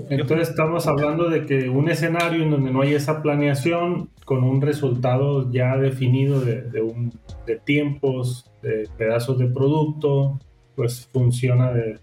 Entonces 0.10 0.50
estamos 0.50 0.88
hablando 0.88 1.30
de 1.30 1.46
que 1.46 1.70
un 1.70 1.90
escenario 1.90 2.44
en 2.44 2.50
donde 2.50 2.72
no 2.72 2.82
hay 2.82 2.96
esa 2.96 3.22
planeación 3.22 4.10
con 4.26 4.44
un 4.44 4.62
resultado 4.62 5.52
ya 5.52 5.78
definido 5.78 6.42
de, 6.42 6.64
de, 6.64 6.82
un, 6.82 7.14
de 7.46 7.58
tiempos, 7.58 8.50
de 8.64 8.90
pedazos 8.98 9.38
de 9.38 9.46
producto, 9.46 10.40
pues 10.76 11.08
funciona, 11.14 11.72
de, 11.72 12.00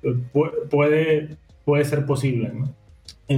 puede, 0.71 1.37
puede 1.65 1.85
ser 1.85 2.07
posible, 2.07 2.53
¿no? 2.55 2.75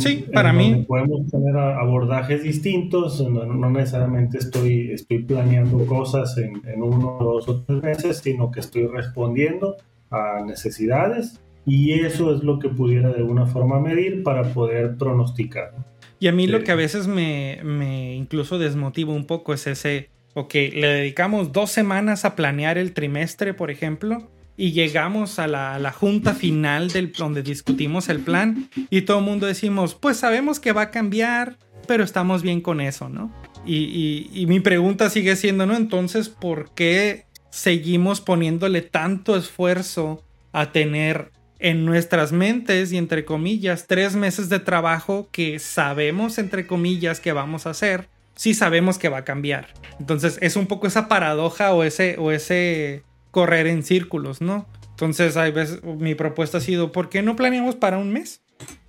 sí, 0.00 0.26
para 0.32 0.52
mí. 0.52 0.84
Podemos 0.86 1.30
tener 1.30 1.56
abordajes 1.56 2.42
distintos, 2.42 3.20
no, 3.28 3.70
necesariamente 3.70 4.38
estoy, 4.38 4.90
estoy 4.90 5.22
planeando 5.24 5.86
cosas 5.86 6.36
en, 6.38 6.60
en, 6.66 6.82
uno, 6.82 7.16
dos 7.20 7.48
o 7.48 7.62
tres 7.62 7.82
meses, 7.82 8.18
sino 8.18 8.50
que 8.50 8.60
estoy 8.60 8.86
respondiendo 8.86 9.76
a 10.10 10.42
necesidades 10.46 11.40
y 11.66 11.92
eso 11.92 12.34
es 12.34 12.44
lo 12.44 12.58
que 12.58 12.68
pudiera 12.68 13.08
de 13.10 13.16
alguna 13.16 13.46
forma 13.46 13.80
medir 13.80 14.22
para 14.22 14.44
poder 14.54 14.96
pronosticar. 14.96 15.74
Y 16.18 16.28
a 16.28 16.32
mí 16.32 16.46
lo 16.46 16.62
que 16.64 16.72
a 16.72 16.76
veces 16.76 17.08
me, 17.08 17.60
me 17.62 18.14
incluso 18.14 18.58
desmotiva 18.58 19.12
un 19.12 19.26
poco 19.26 19.52
es 19.52 19.66
ese, 19.66 20.08
ok, 20.34 20.54
le 20.54 20.86
dedicamos 20.86 21.52
dos 21.52 21.70
semanas 21.70 22.24
a 22.24 22.36
planear 22.36 22.78
el 22.78 22.94
trimestre, 22.94 23.52
por 23.52 23.70
ejemplo, 23.70 24.30
y 24.56 24.72
llegamos 24.72 25.38
a 25.38 25.46
la, 25.46 25.92
junta 25.92 26.34
final 26.34 26.88
del, 26.88 27.12
donde 27.12 27.42
discutimos 27.42 28.08
el 28.08 28.20
plan 28.20 28.70
y 28.88 29.02
todo 29.02 29.18
el 29.18 29.24
mundo 29.24 29.46
decimos, 29.46 29.94
pues 29.94 30.16
sabemos 30.16 30.60
que 30.60 30.72
va 30.72 30.82
a 30.82 30.90
cambiar, 30.90 31.58
pero 31.86 32.04
estamos 32.04 32.42
bien 32.42 32.62
con 32.62 32.80
eso, 32.80 33.08
¿no? 33.08 33.30
Y, 33.66 34.30
y, 34.32 34.46
mi 34.46 34.60
pregunta 34.60 35.10
sigue 35.10 35.34
siendo, 35.34 35.66
¿no? 35.66 35.76
Entonces, 35.76 36.28
¿por 36.28 36.70
qué 36.70 37.24
seguimos 37.50 38.20
poniéndole 38.20 38.80
tanto 38.80 39.36
esfuerzo 39.36 40.22
a 40.52 40.70
tener 40.70 41.32
en 41.58 41.84
nuestras 41.84 42.32
mentes 42.32 42.92
y 42.92 42.98
entre 42.98 43.24
comillas 43.24 43.86
tres 43.86 44.14
meses 44.14 44.48
de 44.48 44.60
trabajo 44.60 45.28
que 45.32 45.58
sabemos 45.58 46.38
entre 46.38 46.66
comillas 46.66 47.20
que 47.20 47.32
vamos 47.32 47.66
a 47.66 47.70
hacer 47.70 48.08
si 48.36 48.54
sabemos 48.54 48.98
que 48.98 49.08
va 49.08 49.18
a 49.18 49.24
cambiar? 49.24 49.68
Entonces, 49.98 50.38
es 50.40 50.56
un 50.56 50.66
poco 50.66 50.86
esa 50.86 51.08
paradoja 51.08 51.72
o 51.72 51.82
ese, 51.82 52.16
o 52.18 52.30
ese 52.30 53.02
correr 53.30 53.66
en 53.66 53.82
círculos, 53.82 54.40
¿no? 54.40 54.66
Entonces, 54.90 55.36
hay 55.36 55.50
veces 55.50 55.82
mi 55.82 56.14
propuesta 56.14 56.58
ha 56.58 56.60
sido, 56.60 56.92
¿por 56.92 57.08
qué 57.08 57.22
no 57.22 57.34
planeamos 57.34 57.74
para 57.74 57.98
un 57.98 58.12
mes? 58.12 58.42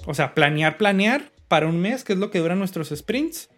O 0.06 0.14
sea, 0.14 0.34
planear, 0.34 0.78
planear 0.78 1.32
para 1.48 1.68
un 1.68 1.80
mes, 1.80 2.04
que 2.04 2.14
es 2.14 2.20
lo 2.20 2.30
que 2.30 2.40
duran 2.40 2.60
nuestros 2.60 2.90
sprints. 2.90 3.50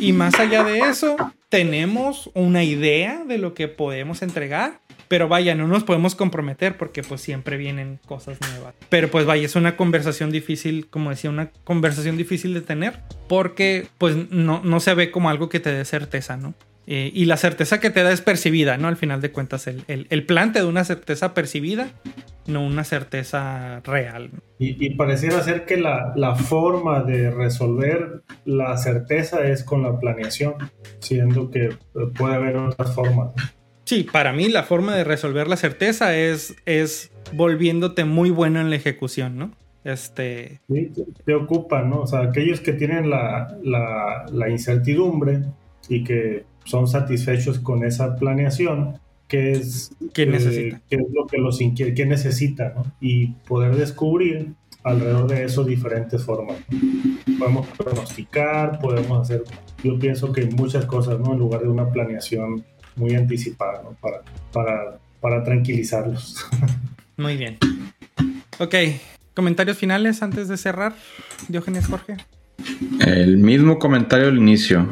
Y 0.00 0.12
más 0.12 0.38
allá 0.38 0.64
de 0.64 0.78
eso, 0.80 1.16
tenemos 1.48 2.30
una 2.34 2.62
idea 2.62 3.24
de 3.24 3.38
lo 3.38 3.54
que 3.54 3.68
podemos 3.68 4.22
entregar, 4.22 4.80
pero 5.14 5.28
vaya, 5.28 5.54
no 5.54 5.68
nos 5.68 5.84
podemos 5.84 6.16
comprometer 6.16 6.76
porque 6.76 7.04
pues 7.04 7.20
siempre 7.20 7.56
vienen 7.56 8.00
cosas 8.04 8.36
nuevas. 8.50 8.74
Pero 8.88 9.12
pues 9.12 9.24
vaya, 9.24 9.44
es 9.44 9.54
una 9.54 9.76
conversación 9.76 10.32
difícil, 10.32 10.88
como 10.90 11.10
decía, 11.10 11.30
una 11.30 11.52
conversación 11.62 12.16
difícil 12.16 12.52
de 12.52 12.62
tener 12.62 12.98
porque 13.28 13.86
pues 13.96 14.16
no, 14.32 14.60
no 14.64 14.80
se 14.80 14.92
ve 14.94 15.12
como 15.12 15.30
algo 15.30 15.48
que 15.48 15.60
te 15.60 15.72
dé 15.72 15.84
certeza, 15.84 16.36
¿no? 16.36 16.52
Eh, 16.88 17.12
y 17.14 17.26
la 17.26 17.36
certeza 17.36 17.78
que 17.78 17.90
te 17.90 18.02
da 18.02 18.10
es 18.10 18.22
percibida, 18.22 18.76
¿no? 18.76 18.88
Al 18.88 18.96
final 18.96 19.20
de 19.20 19.30
cuentas, 19.30 19.68
el, 19.68 19.84
el, 19.86 20.26
plan 20.26 20.52
te 20.52 20.64
una 20.64 20.82
certeza 20.82 21.32
percibida, 21.32 21.90
no 22.48 22.66
una 22.66 22.82
certeza 22.82 23.82
real. 23.84 24.30
Y, 24.58 24.96
pareciera 24.96 25.44
ser 25.44 25.64
que 25.64 25.76
la, 25.76 26.12
la, 26.16 26.34
forma 26.34 27.04
de 27.04 27.30
resolver 27.30 28.24
la 28.44 28.76
certeza 28.78 29.46
es 29.46 29.62
con 29.62 29.84
la 29.84 29.96
planeación, 30.00 30.54
siendo 30.98 31.52
que 31.52 31.70
puede 32.18 32.34
haber 32.34 32.56
otras 32.56 32.92
formas. 32.92 33.30
Sí, 33.84 34.06
para 34.10 34.32
mí 34.32 34.48
la 34.48 34.62
forma 34.62 34.94
de 34.96 35.04
resolver 35.04 35.48
la 35.48 35.56
certeza 35.56 36.16
es, 36.16 36.56
es 36.66 37.10
volviéndote 37.32 38.04
muy 38.04 38.30
bueno 38.30 38.60
en 38.60 38.70
la 38.70 38.76
ejecución, 38.76 39.36
¿no? 39.36 39.52
Este... 39.84 40.60
Sí, 40.68 40.90
te 41.24 41.34
ocupa, 41.34 41.82
¿no? 41.82 42.00
O 42.00 42.06
sea, 42.06 42.20
aquellos 42.20 42.60
que 42.60 42.72
tienen 42.72 43.10
la, 43.10 43.56
la, 43.62 44.26
la 44.32 44.48
incertidumbre 44.48 45.42
y 45.88 46.02
que 46.04 46.44
son 46.64 46.88
satisfechos 46.88 47.58
con 47.58 47.84
esa 47.84 48.16
planeación, 48.16 48.98
que 49.28 49.52
es, 49.52 49.94
¿Qué 50.14 50.26
necesita? 50.26 50.80
es 50.88 51.00
lo 51.12 51.26
que 51.26 51.38
los 51.38 51.60
inquiere, 51.60 51.94
qué 51.94 52.06
necesita, 52.06 52.72
¿no? 52.74 52.84
y 53.00 53.28
poder 53.46 53.76
descubrir 53.76 54.54
alrededor 54.82 55.26
de 55.28 55.44
eso 55.44 55.64
diferentes 55.64 56.22
formas. 56.22 56.56
Podemos 57.38 57.66
pronosticar, 57.68 58.78
podemos 58.78 59.22
hacer, 59.22 59.44
yo 59.82 59.98
pienso 59.98 60.30
que 60.32 60.44
muchas 60.46 60.84
cosas, 60.84 61.18
¿no? 61.20 61.32
En 61.32 61.38
lugar 61.38 61.62
de 61.62 61.68
una 61.68 61.90
planeación 61.90 62.64
muy 62.96 63.14
anticipada, 63.14 63.82
¿no? 63.82 63.96
Para, 64.00 64.22
para, 64.52 64.98
para 65.20 65.42
tranquilizarlos. 65.44 66.44
Muy 67.16 67.36
bien. 67.36 67.58
Ok, 68.58 68.74
comentarios 69.34 69.78
finales 69.78 70.22
antes 70.22 70.48
de 70.48 70.56
cerrar, 70.56 70.94
Diógenes 71.48 71.86
Jorge. 71.86 72.16
El 73.00 73.38
mismo 73.38 73.78
comentario 73.78 74.28
al 74.28 74.36
inicio. 74.36 74.88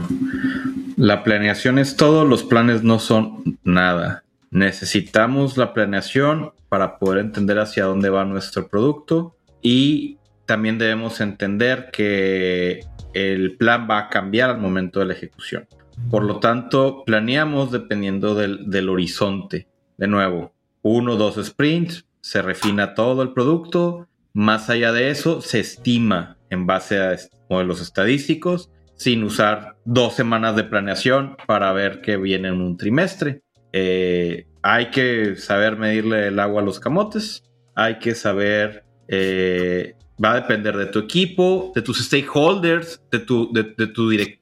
La 0.97 1.25
planeación 1.25 1.79
es 1.79 1.97
todo, 1.97 2.25
los 2.25 2.45
planes 2.45 2.83
no 2.83 2.99
son 2.99 3.59
nada. 3.65 4.25
Necesitamos 4.51 5.57
la 5.57 5.73
planeación 5.73 6.53
para 6.69 6.99
poder 6.99 7.25
entender 7.25 7.59
hacia 7.59 7.85
dónde 7.85 8.11
va 8.11 8.25
nuestro 8.25 8.69
producto 8.69 9.37
y 9.63 10.19
también 10.47 10.79
debemos 10.79 11.21
entender 11.21 11.91
que 11.93 12.81
el 13.15 13.57
plan 13.57 13.87
va 13.91 13.99
a 13.99 14.09
cambiar 14.09 14.51
al 14.51 14.59
momento 14.59 15.01
de 15.01 15.07
la 15.07 15.15
ejecución. 15.15 15.67
Por 16.11 16.25
lo 16.25 16.41
tanto, 16.41 17.05
planeamos 17.05 17.73
dependiendo 17.73 18.35
del, 18.35 18.89
horizonte. 18.89 19.69
De 19.97 20.09
nuevo, 20.09 20.53
uno 20.83 21.15
o 21.15 21.17
dos 21.17 21.45
sprints, 21.45 22.07
se 22.21 22.43
refina 22.43 22.95
todo 22.95 23.23
el 23.23 23.33
producto. 23.33 24.09
Más 24.33 24.71
allá 24.71 24.93
de 24.93 25.11
eso, 25.11 25.41
se 25.41 25.61
estima 25.61 26.39
en 26.51 26.67
base 26.67 27.01
a 27.01 27.17
modelos 27.49 27.81
estadísticos 27.81 28.71
sin 28.95 29.25
usar 29.25 29.77
dos 29.85 30.15
semanas 30.15 30.55
de 30.55 30.65
planeación 30.65 31.37
para 31.47 31.73
ver 31.73 32.01
qué 32.03 32.17
viene 32.17 32.49
en 32.49 32.61
un 32.61 32.77
trimestre. 32.77 33.43
Eh, 33.73 34.47
hay 34.63 34.91
que 34.91 35.35
saber 35.37 35.77
medirle 35.77 36.29
el 36.29 36.39
agua 36.39 36.63
a 36.63 36.65
los 36.65 36.79
camotes, 36.79 37.43
hay 37.75 37.99
que 37.99 38.15
saber, 38.15 38.85
eh, 39.09 39.97
va 40.23 40.33
a 40.33 40.41
depender 40.41 40.77
de 40.77 40.87
tu 40.87 41.01
equipo, 41.01 41.73
de 41.75 41.83
tus 41.83 41.99
stakeholders, 42.05 43.03
de, 43.11 43.19
tu, 43.19 43.53
de, 43.53 43.75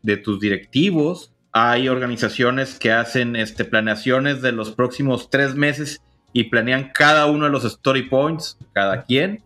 de 0.02 0.16
tus 0.18 0.40
directivos. 0.40 1.32
Hay 1.52 1.88
organizaciones 1.88 2.78
que 2.78 2.92
hacen 2.92 3.34
este, 3.36 3.64
planeaciones 3.64 4.40
de 4.42 4.52
los 4.52 4.72
próximos 4.72 5.30
tres 5.30 5.54
meses 5.54 6.00
y 6.32 6.44
planean 6.44 6.92
cada 6.94 7.26
uno 7.26 7.46
de 7.46 7.50
los 7.50 7.64
story 7.64 8.08
points, 8.08 8.56
cada 8.72 9.02
quien, 9.04 9.42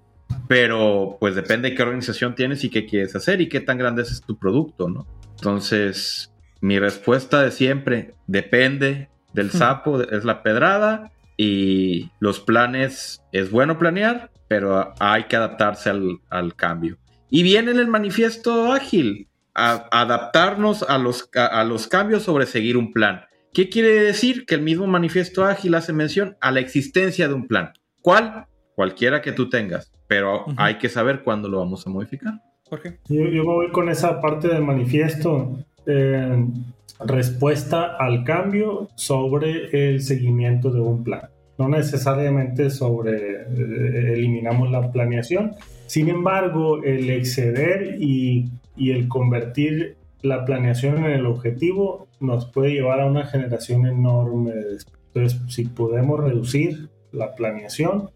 pero 0.49 1.17
pues 1.19 1.35
depende 1.35 1.71
de 1.71 1.77
qué 1.77 1.83
organización 1.83 2.35
tienes 2.35 2.63
y 2.65 2.71
qué 2.71 2.87
quieres 2.87 3.17
hacer 3.17 3.41
y 3.41 3.49
qué 3.49 3.61
tan 3.61 3.79
grande 3.79 4.03
es 4.03 4.21
tu 4.21 4.39
producto, 4.39 4.89
¿no? 4.89 5.07
Entonces, 5.37 6.33
mi 6.61 6.79
respuesta 6.79 7.43
de 7.43 7.51
siempre, 7.51 8.15
depende 8.27 9.09
del 9.33 9.51
sapo, 9.51 10.01
es 10.01 10.25
la 10.25 10.43
pedrada 10.43 11.13
y 11.37 12.11
los 12.21 12.41
planes, 12.41 13.23
es 13.33 13.51
bueno 13.51 13.79
planear, 13.79 14.31
pero 14.49 14.95
hay 15.01 15.25
que 15.25 15.37
adaptarse 15.37 15.91
al, 15.91 16.55
cambio. 16.55 16.97
Y 17.29 17.43
viene 17.43 17.73
en 17.73 17.81
el 17.81 17.89
manifiesto 17.89 18.73
ágil, 18.73 19.29
a, 19.55 19.89
adaptarnos 19.91 20.83
a 20.83 20.99
los, 20.99 21.31
a 21.35 21.65
los 21.65 21.87
cambios 21.87 22.23
sobre 22.23 22.47
seguir 22.47 22.77
un 22.77 22.93
plan. 22.93 23.23
¿Qué 23.53 23.69
quiere 23.69 23.91
decir? 23.91 24.47
Que 24.47 24.57
el 24.57 24.63
mismo 24.63 24.87
manifiesto 24.87 25.45
ágil 25.45 25.75
hace 25.75 25.93
mención 25.93 26.37
a 26.41 26.51
la 26.51 26.61
existencia 26.61 27.29
de 27.29 27.35
un 27.35 27.47
plan. 27.47 27.73
¿Cuál? 28.01 28.47
Cualquiera 28.75 29.23
que 29.23 29.31
tú 29.31 29.49
tengas, 29.49 29.93
pero 30.09 30.45
hay 30.57 30.79
que 30.79 30.89
saber 30.89 31.23
cuándo 31.23 31.49
lo 31.49 31.59
vamos 31.59 31.87
a 31.87 31.91
modificar. 31.91 32.35
¿Por 32.69 32.83
qué? 32.83 32.99
Yo, 33.09 33.27
yo 33.27 33.45
voy 33.45 33.71
con 33.71 33.89
esa 33.89 34.21
parte 34.21 34.49
del 34.49 34.65
manifiesto. 34.65 35.57
Eh, 35.87 36.47
respuesta 37.01 37.97
al 37.99 38.25
cambio 38.25 38.89
sobre 38.97 39.91
el 39.91 40.03
seguimiento 40.03 40.71
de 40.71 40.81
un 40.81 41.05
plan. 41.05 41.29
No 41.59 41.69
necesariamente 41.69 42.71
sobre 42.71 43.43
eh, 43.43 44.13
eliminamos 44.15 44.71
la 44.71 44.91
planeación. 44.91 45.55
Sin 45.87 46.09
embargo, 46.09 46.83
el 46.83 47.09
exceder 47.11 47.97
y, 48.01 48.51
y 48.77 48.91
el 48.91 49.09
convertir 49.09 49.97
la 50.23 50.45
planeación 50.45 51.05
en 51.05 51.13
el 51.13 51.27
objetivo 51.27 52.09
nos 52.21 52.47
puede 52.47 52.73
llevar 52.73 53.01
a 53.01 53.07
una 53.07 53.27
generación 53.27 53.87
enorme 53.87 54.53
de 54.53 54.79
Entonces, 55.15 55.41
si 55.49 55.67
podemos 55.67 56.21
reducir 56.21 56.89
la 57.13 57.35
planeación 57.35 58.11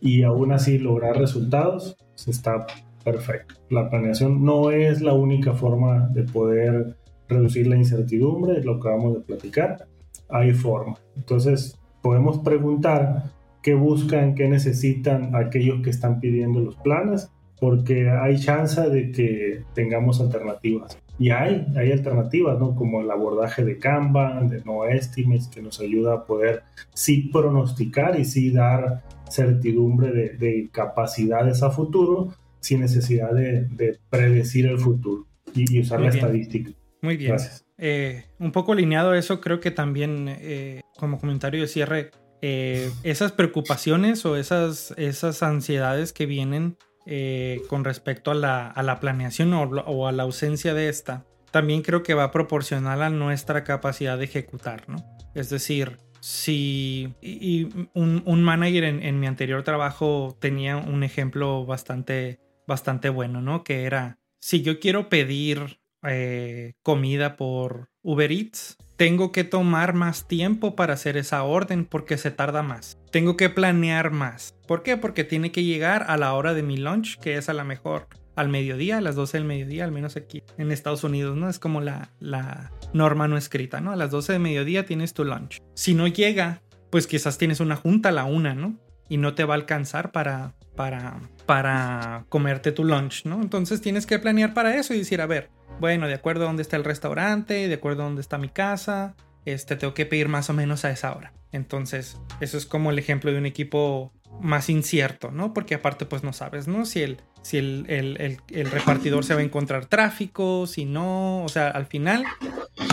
y 0.00 0.22
aún 0.22 0.52
así 0.52 0.78
lograr 0.78 1.16
resultados, 1.18 1.96
se 2.14 2.26
pues 2.26 2.28
está 2.28 2.66
perfecto. 3.04 3.54
La 3.68 3.90
planeación 3.90 4.44
no 4.44 4.70
es 4.70 5.02
la 5.02 5.12
única 5.12 5.52
forma 5.52 6.08
de 6.08 6.22
poder 6.24 6.96
reducir 7.28 7.66
la 7.66 7.76
incertidumbre, 7.76 8.62
lo 8.62 8.80
que 8.80 8.88
acabamos 8.88 9.14
de 9.14 9.20
platicar. 9.20 9.88
Hay 10.28 10.52
forma. 10.52 10.98
Entonces, 11.16 11.78
podemos 12.02 12.38
preguntar 12.38 13.30
qué 13.62 13.74
buscan, 13.74 14.34
qué 14.34 14.48
necesitan 14.48 15.34
aquellos 15.34 15.82
que 15.82 15.90
están 15.90 16.20
pidiendo 16.20 16.60
los 16.60 16.76
planes, 16.76 17.30
porque 17.62 18.10
hay 18.10 18.40
chance 18.40 18.80
de 18.80 19.12
que 19.12 19.62
tengamos 19.72 20.20
alternativas. 20.20 20.98
Y 21.16 21.30
hay, 21.30 21.64
hay 21.76 21.92
alternativas, 21.92 22.58
¿no? 22.58 22.74
Como 22.74 23.02
el 23.02 23.08
abordaje 23.08 23.64
de 23.64 23.78
Kanban, 23.78 24.48
de 24.48 24.64
no 24.64 24.84
estimates, 24.84 25.46
que 25.46 25.62
nos 25.62 25.78
ayuda 25.78 26.12
a 26.12 26.24
poder 26.24 26.64
sí 26.92 27.30
pronosticar 27.32 28.18
y 28.18 28.24
sí 28.24 28.50
dar 28.50 29.04
certidumbre 29.30 30.10
de, 30.10 30.30
de 30.30 30.70
capacidades 30.72 31.62
a 31.62 31.70
futuro 31.70 32.34
sin 32.58 32.80
necesidad 32.80 33.32
de, 33.32 33.66
de 33.66 33.96
predecir 34.10 34.66
el 34.66 34.80
futuro 34.80 35.28
y, 35.54 35.78
usar 35.78 36.00
la 36.00 36.08
estadística. 36.08 36.72
Muy 37.00 37.16
bien. 37.16 37.30
Gracias. 37.30 37.64
Eh, 37.78 38.24
un 38.40 38.50
poco 38.50 38.72
alineado 38.72 39.12
a 39.12 39.18
eso, 39.18 39.40
creo 39.40 39.60
que 39.60 39.70
también 39.70 40.26
eh, 40.28 40.80
como 40.98 41.20
comentario 41.20 41.60
de 41.60 41.68
cierre, 41.68 42.10
eh, 42.40 42.90
esas 43.04 43.30
preocupaciones 43.30 44.26
o 44.26 44.34
esas, 44.34 44.92
esas 44.96 45.44
ansiedades 45.44 46.12
que 46.12 46.26
vienen 46.26 46.76
eh, 47.06 47.62
con 47.68 47.84
respecto 47.84 48.30
a 48.30 48.34
la, 48.34 48.66
a 48.68 48.82
la 48.82 49.00
planeación 49.00 49.52
o, 49.54 50.06
a 50.06 50.12
la 50.12 50.22
ausencia 50.22 50.74
de 50.74 50.88
esta, 50.88 51.24
también 51.50 51.82
creo 51.82 52.02
que 52.02 52.14
va 52.14 52.30
proporcional 52.30 53.02
a 53.02 53.10
nuestra 53.10 53.64
capacidad 53.64 54.16
de 54.18 54.24
ejecutar, 54.24 54.88
¿no? 54.88 54.96
Es 55.34 55.50
decir, 55.50 55.98
si 56.20 57.14
y 57.20 57.64
un, 57.94 58.22
un, 58.24 58.42
manager 58.42 58.84
en, 58.84 59.20
mi 59.20 59.26
anterior 59.26 59.62
trabajo 59.64 60.36
tenía 60.40 60.76
un 60.76 61.02
ejemplo 61.02 61.66
bastante, 61.66 62.40
bastante 62.66 63.08
bueno, 63.08 63.42
¿no? 63.42 63.64
Que 63.64 63.84
era, 63.84 64.18
si 64.38 64.62
yo 64.62 64.78
quiero 64.78 65.08
pedir 65.08 65.80
eh, 66.04 66.74
comida 66.82 67.36
por 67.36 67.90
Uber 68.02 68.30
Eats, 68.30 68.76
tengo 69.02 69.32
que 69.32 69.42
tomar 69.42 69.94
más 69.94 70.28
tiempo 70.28 70.76
para 70.76 70.94
hacer 70.94 71.16
esa 71.16 71.42
orden 71.42 71.86
porque 71.86 72.16
se 72.16 72.30
tarda 72.30 72.62
más. 72.62 73.00
Tengo 73.10 73.36
que 73.36 73.50
planear 73.50 74.12
más. 74.12 74.54
¿Por 74.68 74.84
qué? 74.84 74.96
Porque 74.96 75.24
tiene 75.24 75.50
que 75.50 75.64
llegar 75.64 76.04
a 76.06 76.16
la 76.16 76.34
hora 76.34 76.54
de 76.54 76.62
mi 76.62 76.76
lunch, 76.76 77.18
que 77.18 77.36
es 77.36 77.48
a 77.48 77.52
la 77.52 77.64
mejor 77.64 78.06
al 78.36 78.48
mediodía, 78.48 78.98
a 78.98 79.00
las 79.00 79.16
12 79.16 79.38
del 79.38 79.44
mediodía, 79.44 79.82
al 79.82 79.90
menos 79.90 80.16
aquí 80.16 80.44
en 80.56 80.70
Estados 80.70 81.02
Unidos, 81.02 81.36
¿no? 81.36 81.48
Es 81.48 81.58
como 81.58 81.80
la, 81.80 82.10
la 82.20 82.70
norma 82.92 83.26
no 83.26 83.36
escrita, 83.36 83.80
¿no? 83.80 83.90
A 83.90 83.96
las 83.96 84.12
12 84.12 84.34
del 84.34 84.42
mediodía 84.42 84.86
tienes 84.86 85.14
tu 85.14 85.24
lunch. 85.24 85.60
Si 85.74 85.94
no 85.94 86.06
llega, 86.06 86.62
pues 86.88 87.08
quizás 87.08 87.38
tienes 87.38 87.58
una 87.58 87.74
junta 87.74 88.10
a 88.10 88.12
la 88.12 88.22
una, 88.22 88.54
¿no? 88.54 88.78
Y 89.08 89.16
no 89.16 89.34
te 89.34 89.44
va 89.44 89.54
a 89.54 89.56
alcanzar 89.56 90.12
para, 90.12 90.54
para, 90.74 91.20
para 91.46 92.24
comerte 92.28 92.72
tu 92.72 92.84
lunch, 92.84 93.24
¿no? 93.24 93.40
Entonces 93.40 93.80
tienes 93.80 94.06
que 94.06 94.18
planear 94.18 94.54
para 94.54 94.76
eso 94.76 94.94
y 94.94 94.98
decir, 94.98 95.20
a 95.20 95.26
ver, 95.26 95.50
bueno, 95.80 96.06
de 96.06 96.14
acuerdo 96.14 96.44
a 96.44 96.46
dónde 96.46 96.62
está 96.62 96.76
el 96.76 96.84
restaurante, 96.84 97.68
de 97.68 97.74
acuerdo 97.74 98.02
a 98.02 98.06
dónde 98.06 98.20
está 98.20 98.38
mi 98.38 98.48
casa, 98.48 99.14
este, 99.44 99.76
tengo 99.76 99.94
que 99.94 100.06
pedir 100.06 100.28
más 100.28 100.50
o 100.50 100.54
menos 100.54 100.84
a 100.84 100.90
esa 100.90 101.14
hora. 101.14 101.32
Entonces, 101.50 102.18
eso 102.40 102.56
es 102.56 102.66
como 102.66 102.90
el 102.90 102.98
ejemplo 102.98 103.30
de 103.32 103.38
un 103.38 103.46
equipo 103.46 104.12
más 104.40 104.70
incierto, 104.70 105.30
¿no? 105.30 105.52
Porque 105.52 105.74
aparte, 105.74 106.06
pues 106.06 106.22
no 106.22 106.32
sabes, 106.32 106.66
¿no? 106.66 106.86
Si 106.86 107.02
el, 107.02 107.18
si 107.42 107.58
el, 107.58 108.38
repartidor 108.70 109.24
se 109.24 109.34
va 109.34 109.40
a 109.40 109.44
encontrar 109.44 109.86
tráfico, 109.86 110.66
si 110.66 110.86
no, 110.86 111.44
o 111.44 111.48
sea, 111.48 111.68
al 111.68 111.86
final 111.86 112.24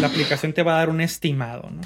la 0.01 0.07
aplicación 0.07 0.53
te 0.53 0.63
va 0.63 0.73
a 0.73 0.79
dar 0.79 0.89
un 0.89 0.99
estimado, 0.99 1.69
¿no? 1.69 1.81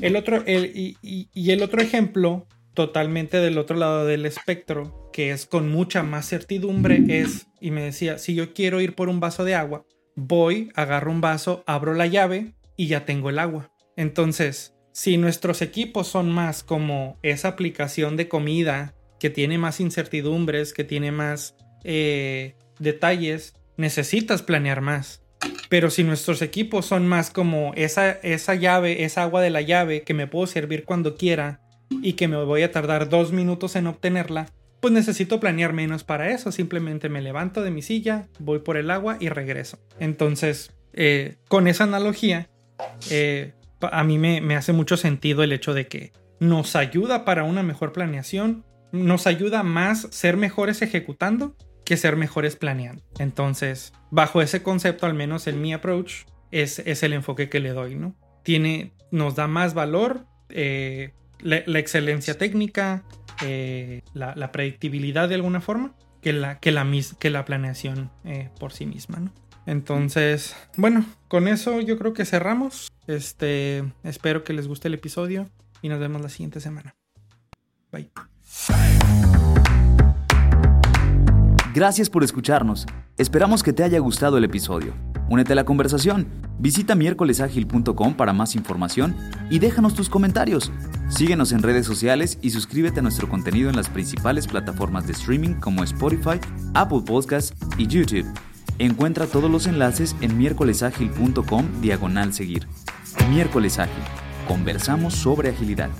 El 0.00 0.14
otro, 0.14 0.44
y, 0.46 0.96
y 1.02 1.50
el 1.50 1.62
otro 1.62 1.82
ejemplo, 1.82 2.46
totalmente 2.74 3.38
del 3.38 3.58
otro 3.58 3.76
lado 3.76 4.04
del 4.04 4.26
espectro, 4.26 5.10
que 5.12 5.30
es 5.30 5.46
con 5.46 5.70
mucha 5.70 6.02
más 6.02 6.28
certidumbre, 6.28 7.02
es, 7.08 7.46
y 7.60 7.70
me 7.70 7.82
decía, 7.82 8.18
si 8.18 8.34
yo 8.34 8.52
quiero 8.52 8.80
ir 8.80 8.94
por 8.94 9.08
un 9.08 9.20
vaso 9.20 9.44
de 9.44 9.54
agua, 9.54 9.86
voy, 10.16 10.70
agarro 10.74 11.10
un 11.10 11.20
vaso, 11.20 11.62
abro 11.66 11.94
la 11.94 12.06
llave 12.06 12.54
y 12.76 12.88
ya 12.88 13.04
tengo 13.04 13.30
el 13.30 13.38
agua. 13.38 13.70
Entonces, 13.96 14.74
si 14.92 15.16
nuestros 15.16 15.62
equipos 15.62 16.08
son 16.08 16.30
más 16.30 16.62
como 16.62 17.18
esa 17.22 17.48
aplicación 17.48 18.16
de 18.16 18.28
comida 18.28 18.94
que 19.18 19.30
tiene 19.30 19.58
más 19.58 19.80
incertidumbres, 19.80 20.72
que 20.72 20.84
tiene 20.84 21.12
más 21.12 21.56
eh, 21.84 22.56
detalles, 22.78 23.54
necesitas 23.76 24.42
planear 24.42 24.80
más. 24.80 25.22
Pero 25.68 25.90
si 25.90 26.04
nuestros 26.04 26.42
equipos 26.42 26.86
son 26.86 27.06
más 27.06 27.30
como 27.30 27.72
esa, 27.74 28.10
esa 28.10 28.54
llave, 28.54 29.04
esa 29.04 29.22
agua 29.22 29.42
de 29.42 29.50
la 29.50 29.62
llave 29.62 30.02
que 30.02 30.14
me 30.14 30.26
puedo 30.26 30.46
servir 30.46 30.84
cuando 30.84 31.16
quiera 31.16 31.60
y 32.02 32.14
que 32.14 32.28
me 32.28 32.42
voy 32.42 32.62
a 32.62 32.72
tardar 32.72 33.08
dos 33.08 33.32
minutos 33.32 33.76
en 33.76 33.86
obtenerla, 33.86 34.46
pues 34.80 34.92
necesito 34.92 35.40
planear 35.40 35.72
menos 35.72 36.04
para 36.04 36.30
eso. 36.30 36.52
Simplemente 36.52 37.08
me 37.08 37.22
levanto 37.22 37.62
de 37.62 37.70
mi 37.70 37.80
silla, 37.80 38.28
voy 38.38 38.58
por 38.58 38.76
el 38.76 38.90
agua 38.90 39.16
y 39.18 39.28
regreso. 39.30 39.78
Entonces, 39.98 40.72
eh, 40.92 41.36
con 41.48 41.68
esa 41.68 41.84
analogía, 41.84 42.50
eh, 43.10 43.54
a 43.80 44.04
mí 44.04 44.18
me, 44.18 44.56
hace 44.56 44.72
mucho 44.72 44.96
sentido 44.96 45.42
el 45.42 45.52
hecho 45.52 45.74
de 45.74 45.86
que 45.86 46.12
nos 46.40 46.76
ayuda 46.76 47.24
para 47.24 47.44
una 47.44 47.62
mejor 47.62 47.92
planeación, 47.92 48.64
nos 48.92 49.26
ayuda 49.26 49.62
más 49.62 50.08
ser 50.10 50.36
mejores 50.36 50.82
ejecutando 50.82 51.56
que 51.84 51.96
ser 51.96 52.16
mejores 52.16 52.56
planeando. 52.56 53.02
Entonces, 53.18 53.92
bajo 54.10 54.40
ese 54.40 54.62
concepto, 54.62 55.06
al 55.06 55.14
menos 55.14 55.46
en 55.46 55.60
mi 55.60 55.72
approach, 55.72 56.24
es, 56.50 56.78
es 56.80 57.02
el 57.02 57.12
enfoque 57.12 57.48
que 57.48 57.60
le 57.60 57.70
doy, 57.70 57.94
¿no? 57.94 58.14
Tiene, 58.42 58.92
nos 59.10 59.34
da 59.34 59.48
más 59.48 59.74
valor, 59.74 60.26
eh, 60.48 61.12
la, 61.44 61.78
excelencia 61.78 62.36
técnica, 62.36 63.04
eh, 63.42 64.02
la, 64.14 64.50
predictibilidad 64.50 65.28
de 65.28 65.36
alguna 65.36 65.60
forma 65.60 65.94
que 66.20 66.32
la, 66.32 66.58
que 66.58 66.72
la, 66.72 66.90
que 67.18 67.30
la 67.30 67.44
planeación 67.44 68.10
eh, 68.24 68.50
por 68.58 68.72
sí 68.72 68.86
misma. 68.86 69.18
¿no? 69.20 69.32
Entonces, 69.66 70.56
bueno, 70.76 71.04
con 71.28 71.46
eso 71.46 71.80
yo 71.80 71.98
creo 71.98 72.12
que 72.12 72.24
cerramos. 72.24 72.90
Este, 73.06 73.84
espero 74.02 74.44
que 74.44 74.54
les 74.54 74.66
guste 74.66 74.88
el 74.88 74.94
episodio 74.94 75.48
y 75.82 75.88
nos 75.88 76.00
vemos 76.00 76.22
la 76.22 76.28
siguiente 76.28 76.60
semana. 76.60 76.94
Bye. 77.92 78.10
Gracias 81.74 82.08
por 82.08 82.24
escucharnos. 82.24 82.86
Esperamos 83.18 83.62
que 83.62 83.72
te 83.72 83.84
haya 83.84 83.98
gustado 83.98 84.38
el 84.38 84.44
episodio. 84.44 84.94
Únete 85.28 85.52
a 85.52 85.56
la 85.56 85.64
conversación. 85.64 86.26
Visita 86.58 86.94
miércolesagil.com 86.94 88.14
para 88.14 88.32
más 88.32 88.54
información 88.54 89.16
y 89.50 89.58
déjanos 89.58 89.94
tus 89.94 90.08
comentarios. 90.08 90.72
Síguenos 91.08 91.52
en 91.52 91.62
redes 91.62 91.86
sociales 91.86 92.38
y 92.42 92.50
suscríbete 92.50 93.00
a 93.00 93.02
nuestro 93.02 93.28
contenido 93.28 93.70
en 93.70 93.76
las 93.76 93.88
principales 93.88 94.46
plataformas 94.46 95.06
de 95.06 95.12
streaming 95.12 95.54
como 95.54 95.82
Spotify, 95.84 96.38
Apple 96.74 97.02
Podcasts 97.06 97.54
y 97.78 97.86
YouTube. 97.86 98.26
Encuentra 98.78 99.26
todos 99.26 99.50
los 99.50 99.66
enlaces 99.66 100.16
en 100.20 100.36
miércolesagil.com 100.36 101.80
diagonal 101.80 102.32
seguir. 102.32 102.66
Miércoles 103.30 103.78
Ágil. 103.78 104.02
Conversamos 104.48 105.14
sobre 105.14 105.50
agilidad. 105.50 105.90